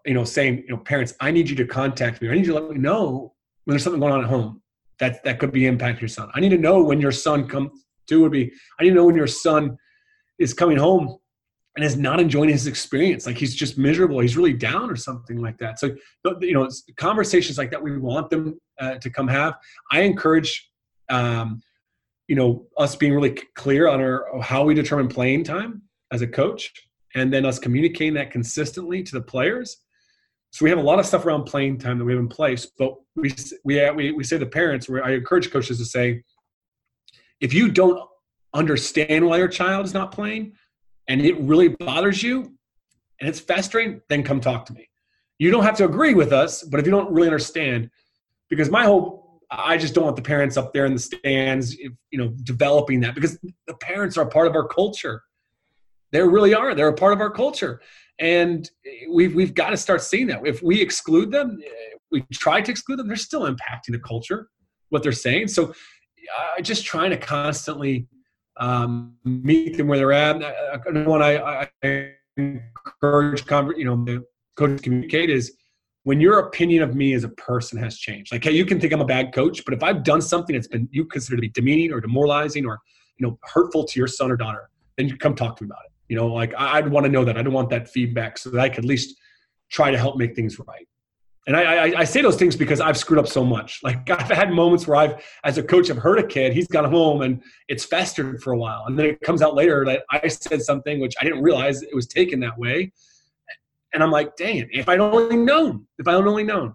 you 0.04 0.14
know, 0.14 0.24
saying, 0.24 0.58
you 0.58 0.68
know, 0.68 0.78
parents, 0.78 1.14
I 1.20 1.30
need 1.30 1.48
you 1.48 1.56
to 1.56 1.66
contact 1.66 2.20
me. 2.20 2.28
I 2.28 2.34
need 2.34 2.46
you 2.46 2.52
to 2.52 2.60
let 2.60 2.70
me 2.70 2.78
know 2.78 3.34
when 3.64 3.72
there's 3.72 3.82
something 3.82 4.00
going 4.00 4.12
on 4.12 4.20
at 4.20 4.30
home 4.30 4.62
that 4.98 5.22
that 5.24 5.38
could 5.38 5.52
be 5.52 5.62
impacting 5.62 6.00
your 6.00 6.08
son. 6.08 6.30
I 6.34 6.40
need 6.40 6.50
to 6.50 6.58
know 6.58 6.82
when 6.82 7.00
your 7.00 7.12
son 7.12 7.48
comes. 7.48 7.84
Two 8.06 8.22
would 8.22 8.32
be, 8.32 8.52
I 8.78 8.84
need 8.84 8.90
to 8.90 8.94
know 8.94 9.06
when 9.06 9.16
your 9.16 9.26
son 9.26 9.76
is 10.38 10.54
coming 10.54 10.76
home 10.76 11.18
and 11.76 11.84
is 11.84 11.96
not 11.96 12.20
enjoying 12.20 12.48
his 12.48 12.66
experience 12.66 13.26
like 13.26 13.36
he's 13.36 13.54
just 13.54 13.78
miserable 13.78 14.20
he's 14.20 14.36
really 14.36 14.52
down 14.52 14.90
or 14.90 14.96
something 14.96 15.40
like 15.40 15.58
that 15.58 15.78
so 15.78 15.94
you 16.40 16.54
know 16.54 16.68
conversations 16.96 17.58
like 17.58 17.70
that 17.70 17.82
we 17.82 17.96
want 17.98 18.30
them 18.30 18.58
uh, 18.80 18.94
to 18.94 19.10
come 19.10 19.28
have 19.28 19.54
i 19.92 20.00
encourage 20.00 20.70
um, 21.10 21.60
you 22.28 22.34
know 22.34 22.66
us 22.78 22.96
being 22.96 23.14
really 23.14 23.38
clear 23.54 23.88
on 23.88 24.00
our 24.00 24.40
how 24.40 24.64
we 24.64 24.74
determine 24.74 25.08
playing 25.08 25.44
time 25.44 25.82
as 26.12 26.22
a 26.22 26.26
coach 26.26 26.72
and 27.14 27.32
then 27.32 27.44
us 27.44 27.58
communicating 27.58 28.14
that 28.14 28.30
consistently 28.30 29.02
to 29.02 29.12
the 29.12 29.22
players 29.22 29.78
so 30.50 30.64
we 30.64 30.70
have 30.70 30.78
a 30.78 30.82
lot 30.82 30.98
of 30.98 31.06
stuff 31.06 31.26
around 31.26 31.44
playing 31.44 31.78
time 31.78 31.98
that 31.98 32.04
we 32.04 32.12
have 32.12 32.20
in 32.20 32.28
place 32.28 32.66
but 32.78 32.94
we 33.14 33.34
we 33.64 33.82
uh, 33.82 33.92
we, 33.92 34.12
we 34.12 34.24
say 34.24 34.38
to 34.38 34.46
parents 34.46 34.88
i 35.04 35.12
encourage 35.12 35.50
coaches 35.50 35.78
to 35.78 35.84
say 35.84 36.22
if 37.40 37.52
you 37.52 37.70
don't 37.70 38.00
understand 38.54 39.26
why 39.26 39.36
your 39.36 39.48
child 39.48 39.84
is 39.84 39.94
not 39.94 40.12
playing 40.12 40.52
and 41.08 41.20
it 41.20 41.38
really 41.40 41.68
bothers 41.68 42.22
you 42.22 42.56
and 43.20 43.28
it's 43.28 43.40
festering, 43.40 44.00
then 44.08 44.22
come 44.22 44.40
talk 44.40 44.66
to 44.66 44.72
me. 44.72 44.88
You 45.38 45.50
don't 45.50 45.64
have 45.64 45.76
to 45.76 45.84
agree 45.84 46.14
with 46.14 46.32
us, 46.32 46.62
but 46.62 46.80
if 46.80 46.86
you 46.86 46.92
don't 46.92 47.10
really 47.12 47.28
understand, 47.28 47.90
because 48.48 48.70
my 48.70 48.84
whole, 48.84 49.42
I 49.50 49.76
just 49.76 49.94
don't 49.94 50.04
want 50.04 50.16
the 50.16 50.22
parents 50.22 50.56
up 50.56 50.72
there 50.72 50.86
in 50.86 50.94
the 50.94 50.98
stands, 50.98 51.76
you 51.76 51.94
know, 52.12 52.28
developing 52.42 53.00
that 53.00 53.14
because 53.14 53.38
the 53.66 53.74
parents 53.74 54.16
are 54.16 54.26
part 54.26 54.46
of 54.46 54.54
our 54.54 54.66
culture. 54.66 55.22
They 56.12 56.22
really 56.22 56.54
are. 56.54 56.74
They're 56.74 56.88
a 56.88 56.94
part 56.94 57.12
of 57.12 57.20
our 57.20 57.30
culture, 57.30 57.80
and 58.18 58.70
we've 59.10 59.34
we've 59.34 59.54
got 59.54 59.70
to 59.70 59.76
start 59.76 60.02
seeing 60.02 60.26
that. 60.28 60.46
If 60.46 60.62
we 60.62 60.80
exclude 60.80 61.30
them, 61.30 61.58
we 62.10 62.22
try 62.32 62.60
to 62.60 62.70
exclude 62.70 62.98
them, 62.98 63.08
they're 63.08 63.16
still 63.16 63.42
impacting 63.42 63.92
the 63.92 63.98
culture, 63.98 64.48
what 64.90 65.02
they're 65.02 65.12
saying. 65.12 65.48
So, 65.48 65.72
uh, 66.38 66.60
just 66.60 66.84
trying 66.84 67.10
to 67.10 67.16
constantly 67.16 68.06
um, 68.58 69.14
meet 69.24 69.76
them 69.76 69.88
where 69.88 69.98
they're 69.98 70.12
at. 70.12 71.06
What 71.06 71.22
I, 71.22 71.68
I 71.82 72.12
encourage, 72.36 73.44
you 73.76 73.84
know, 73.84 74.04
the 74.04 74.24
coaches 74.56 74.80
communicate 74.80 75.30
is 75.30 75.52
when 76.04 76.20
your 76.20 76.38
opinion 76.38 76.82
of 76.82 76.94
me 76.94 77.14
as 77.14 77.24
a 77.24 77.28
person 77.30 77.78
has 77.78 77.98
changed. 77.98 78.32
Like, 78.32 78.44
hey, 78.44 78.52
you 78.52 78.64
can 78.64 78.80
think 78.80 78.92
I'm 78.92 79.00
a 79.00 79.06
bad 79.06 79.34
coach, 79.34 79.64
but 79.64 79.74
if 79.74 79.82
I've 79.82 80.04
done 80.04 80.22
something 80.22 80.54
that's 80.54 80.68
been 80.68 80.88
you 80.90 81.04
consider 81.04 81.36
to 81.36 81.40
be 81.40 81.48
demeaning 81.48 81.92
or 81.92 82.00
demoralizing 82.00 82.64
or 82.64 82.78
you 83.18 83.26
know 83.26 83.38
hurtful 83.42 83.84
to 83.84 83.98
your 83.98 84.08
son 84.08 84.30
or 84.30 84.36
daughter, 84.36 84.70
then 84.96 85.08
you 85.08 85.16
come 85.16 85.34
talk 85.34 85.56
to 85.56 85.64
me 85.64 85.68
about 85.68 85.80
it. 85.84 85.92
You 86.08 86.16
know, 86.16 86.28
like 86.28 86.54
I'd 86.56 86.88
want 86.88 87.04
to 87.04 87.10
know 87.10 87.24
that. 87.24 87.36
I 87.36 87.42
don't 87.42 87.52
want 87.52 87.70
that 87.70 87.88
feedback 87.88 88.38
so 88.38 88.50
that 88.50 88.60
I 88.60 88.68
could 88.68 88.80
at 88.80 88.84
least 88.84 89.16
try 89.70 89.90
to 89.90 89.98
help 89.98 90.16
make 90.16 90.34
things 90.36 90.58
right. 90.58 90.86
And 91.46 91.56
I, 91.56 91.62
I, 91.62 92.00
I, 92.00 92.04
say 92.04 92.22
those 92.22 92.36
things 92.36 92.56
because 92.56 92.80
I've 92.80 92.96
screwed 92.96 93.20
up 93.20 93.28
so 93.28 93.44
much. 93.44 93.80
Like 93.84 94.10
I've 94.10 94.28
had 94.28 94.50
moments 94.50 94.86
where 94.88 94.96
I've, 94.96 95.24
as 95.44 95.58
a 95.58 95.62
coach, 95.62 95.90
I've 95.90 95.96
hurt 95.96 96.18
a 96.18 96.26
kid. 96.26 96.52
He's 96.52 96.66
gone 96.66 96.90
home 96.90 97.22
and 97.22 97.40
it's 97.68 97.84
festered 97.84 98.42
for 98.42 98.52
a 98.52 98.58
while, 98.58 98.84
and 98.86 98.98
then 98.98 99.06
it 99.06 99.20
comes 99.20 99.42
out 99.42 99.54
later 99.54 99.84
that 99.84 100.02
I 100.10 100.26
said 100.26 100.62
something 100.62 101.00
which 101.00 101.14
I 101.20 101.24
didn't 101.24 101.42
realize 101.42 101.82
it 101.82 101.94
was 101.94 102.06
taken 102.06 102.40
that 102.40 102.58
way. 102.58 102.92
And 103.92 104.02
I'm 104.02 104.10
like, 104.10 104.36
dang! 104.36 104.68
If 104.72 104.88
I'd 104.88 104.98
only 104.98 105.36
known, 105.36 105.86
if 105.98 106.08
I'd 106.08 106.14
only 106.14 106.42
known. 106.42 106.74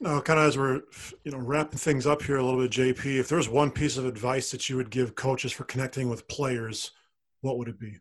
Now, 0.00 0.20
kind 0.20 0.38
of 0.38 0.46
as 0.46 0.58
we're 0.58 0.80
you 1.24 1.32
know 1.32 1.38
wrapping 1.38 1.78
things 1.78 2.06
up 2.06 2.22
here 2.22 2.36
a 2.36 2.44
little 2.44 2.60
bit, 2.60 2.70
JP, 2.70 3.18
if 3.18 3.28
there 3.28 3.38
was 3.38 3.48
one 3.48 3.70
piece 3.70 3.96
of 3.98 4.06
advice 4.06 4.50
that 4.50 4.68
you 4.68 4.76
would 4.76 4.90
give 4.90 5.14
coaches 5.14 5.52
for 5.52 5.64
connecting 5.64 6.08
with 6.08 6.26
players, 6.26 6.90
what 7.42 7.58
would 7.58 7.68
it 7.68 7.78
be? 7.78 7.98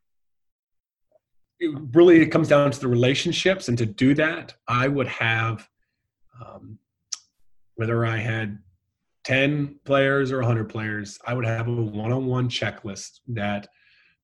It 1.63 1.80
really 1.93 2.21
it 2.21 2.28
comes 2.28 2.47
down 2.47 2.71
to 2.71 2.80
the 2.80 2.88
relationships, 2.88 3.67
and 3.67 3.78
to 3.78 3.86
do 3.86 4.13
that, 4.15 4.54
I 4.67 4.88
would 4.88 5.08
have 5.08 5.67
um, 6.43 6.78
whether 7.76 8.06
I 8.06 8.17
had 8.17 8.60
10 9.23 9.80
players 9.86 10.32
or 10.32 10.38
100 10.38 10.69
players, 10.69 11.17
I 11.26 11.34
would 11.34 11.45
have 11.45 11.67
a 11.67 11.71
one 11.71 12.12
on 12.12 12.26
one 12.26 12.49
checklist 12.49 13.19
that 13.30 13.67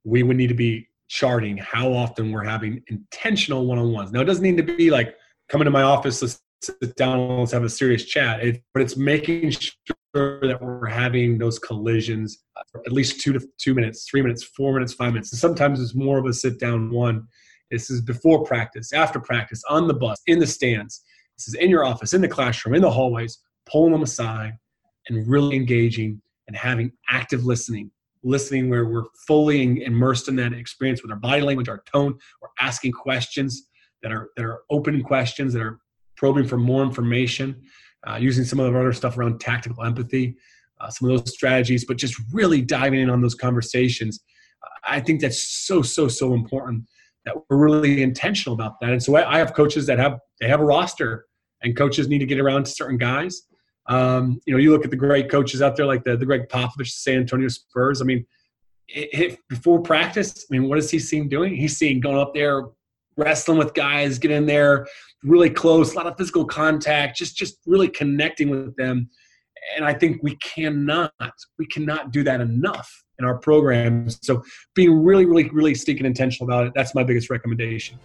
we 0.04 0.24
would 0.24 0.38
need 0.38 0.48
to 0.48 0.54
be 0.54 0.88
charting 1.08 1.58
how 1.58 1.92
often 1.92 2.32
we're 2.32 2.44
having 2.44 2.84
intentional 2.88 3.66
one 3.66 3.80
on 3.80 3.92
ones. 3.92 4.12
Now, 4.12 4.22
it 4.22 4.26
doesn't 4.26 4.44
need 4.44 4.58
to 4.58 4.64
be 4.64 4.92
like 4.92 5.16
come 5.48 5.62
into 5.62 5.72
my 5.72 5.82
office, 5.82 6.22
let's 6.22 6.42
sit 6.62 6.96
down, 6.96 7.40
let's 7.40 7.52
have 7.52 7.64
a 7.64 7.70
serious 7.70 8.06
chat, 8.06 8.44
it, 8.44 8.64
but 8.74 8.82
it's 8.82 8.98
making 8.98 9.52
sure 9.52 10.40
that 10.42 10.58
we're 10.62 10.88
having 10.88 11.38
those 11.38 11.60
collisions 11.60 12.44
uh, 12.58 12.80
at 12.86 12.92
least 12.92 13.22
two 13.22 13.34
to 13.34 13.48
two 13.58 13.74
minutes, 13.74 14.08
three 14.10 14.22
minutes, 14.22 14.44
four 14.44 14.74
minutes, 14.74 14.94
five 14.94 15.14
minutes. 15.14 15.32
And 15.32 15.40
sometimes 15.40 15.80
it's 15.80 15.96
more 15.96 16.18
of 16.18 16.26
a 16.26 16.34
sit 16.34 16.60
down 16.60 16.90
one. 16.90 17.28
This 17.72 17.90
is 17.90 18.02
before 18.02 18.44
practice, 18.44 18.94
after 18.94 19.20
practice, 19.20 19.62
on 19.70 19.88
the 19.88 19.94
bus, 19.94 20.20
in 20.26 20.40
the 20.40 20.48
stands 20.48 21.04
this 21.40 21.48
is 21.48 21.54
in 21.54 21.70
your 21.70 21.86
office, 21.86 22.14
in 22.14 22.20
the 22.20 22.28
classroom, 22.28 22.76
in 22.76 22.82
the 22.82 22.92
hallways, 22.92 23.40
pulling 23.66 23.94
them 23.94 24.04
aside 24.04 24.58
and 25.08 25.26
really 25.26 25.56
engaging 25.56 26.22
and 26.48 26.56
having 26.56 26.92
active 27.10 27.46
listening. 27.46 27.90
Listening 28.24 28.70
where 28.70 28.86
we're 28.86 29.06
fully 29.26 29.82
immersed 29.86 30.28
in 30.28 30.36
that 30.36 30.52
experience 30.52 31.02
with 31.02 31.12
our 31.12 31.18
body 31.18 31.42
language, 31.42 31.70
our 31.70 31.82
tone. 31.92 32.18
We're 32.42 32.50
asking 32.60 32.92
questions 32.92 33.70
that 34.04 34.12
are 34.12 34.32
that 34.36 34.44
are 34.44 34.64
open 34.70 35.02
questions 35.02 35.54
that 35.54 35.62
are 35.62 35.80
probing 36.20 36.46
for 36.46 36.58
more 36.58 36.84
information. 36.84 37.56
Uh, 38.08 38.16
using 38.16 38.46
some 38.46 38.60
of 38.60 38.72
the 38.72 38.80
other 38.80 38.94
stuff 38.94 39.18
around 39.18 39.40
tactical 39.42 39.84
empathy, 39.84 40.38
uh, 40.80 40.90
some 40.90 41.10
of 41.10 41.18
those 41.18 41.34
strategies, 41.34 41.84
but 41.84 41.98
just 41.98 42.16
really 42.32 42.62
diving 42.62 43.02
in 43.02 43.10
on 43.10 43.20
those 43.22 43.36
conversations. 43.36 44.22
I 44.86 45.02
think 45.02 45.20
that's 45.20 45.42
so 45.68 45.82
so 45.82 46.08
so 46.08 46.34
important 46.34 46.86
that 47.26 47.36
we're 47.50 47.58
really 47.58 48.02
intentional 48.02 48.54
about 48.54 48.80
that. 48.80 48.92
And 48.92 49.04
so 49.04 49.18
I 49.18 49.38
have 49.38 49.54
coaches 49.54 49.86
that 49.88 50.00
have 50.00 50.18
they 50.40 50.48
have 50.48 50.62
a 50.62 50.66
roster 50.66 51.26
and 51.62 51.76
coaches 51.76 52.08
need 52.08 52.20
to 52.20 52.26
get 52.26 52.40
around 52.40 52.66
to 52.66 52.72
certain 52.72 52.98
guys. 52.98 53.42
Um, 53.88 54.40
you 54.46 54.54
know, 54.54 54.60
you 54.60 54.72
look 54.72 54.86
at 54.86 54.92
the 54.92 54.98
great 54.98 55.30
coaches 55.30 55.62
out 55.62 55.76
there 55.76 55.86
like 55.86 56.06
the, 56.06 56.16
the 56.16 56.26
Gregg 56.26 56.48
Popovich, 56.48 56.92
San 56.92 57.18
Antonio 57.18 57.50
Spurs. 57.50 58.02
I 58.02 58.06
mean, 58.06 58.26
it, 58.88 59.10
it, 59.12 59.40
before 59.50 59.82
practice, 59.82 60.46
I 60.50 60.54
mean, 60.56 60.70
what 60.70 60.78
is 60.78 60.90
he 60.90 61.00
seeing 61.00 61.28
doing? 61.28 61.56
He's 61.56 61.78
seeing 61.78 62.00
going 62.00 62.18
up 62.18 62.34
there, 62.34 62.66
wrestling 63.18 63.58
with 63.58 63.74
guys, 63.74 64.20
get 64.20 64.32
in 64.32 64.46
there 64.46 64.88
really 65.24 65.50
close, 65.50 65.94
a 65.94 65.96
lot 65.96 66.08
of 66.08 66.18
physical 66.18 66.46
contact, 66.46 67.18
just 67.18 67.36
just 67.36 67.58
really 67.66 67.88
connecting 67.88 68.50
with 68.50 68.76
them. 68.76 69.10
And 69.76 69.86
I 69.86 69.94
think 69.94 70.24
we 70.24 70.36
cannot, 70.38 71.12
we 71.58 71.68
cannot 71.68 72.12
do 72.12 72.24
that 72.24 72.42
enough 72.42 72.90
in 73.20 73.26
our 73.26 73.38
programs. 73.38 74.18
So 74.22 74.42
being 74.74 75.04
really, 75.04 75.26
really, 75.26 75.50
really 75.50 75.76
sticking 75.76 76.06
intentional 76.06 76.50
about 76.50 76.68
it, 76.68 76.74
that's 76.76 76.96
my 76.96 77.04
biggest 77.04 77.30
recommendation. 77.30 78.00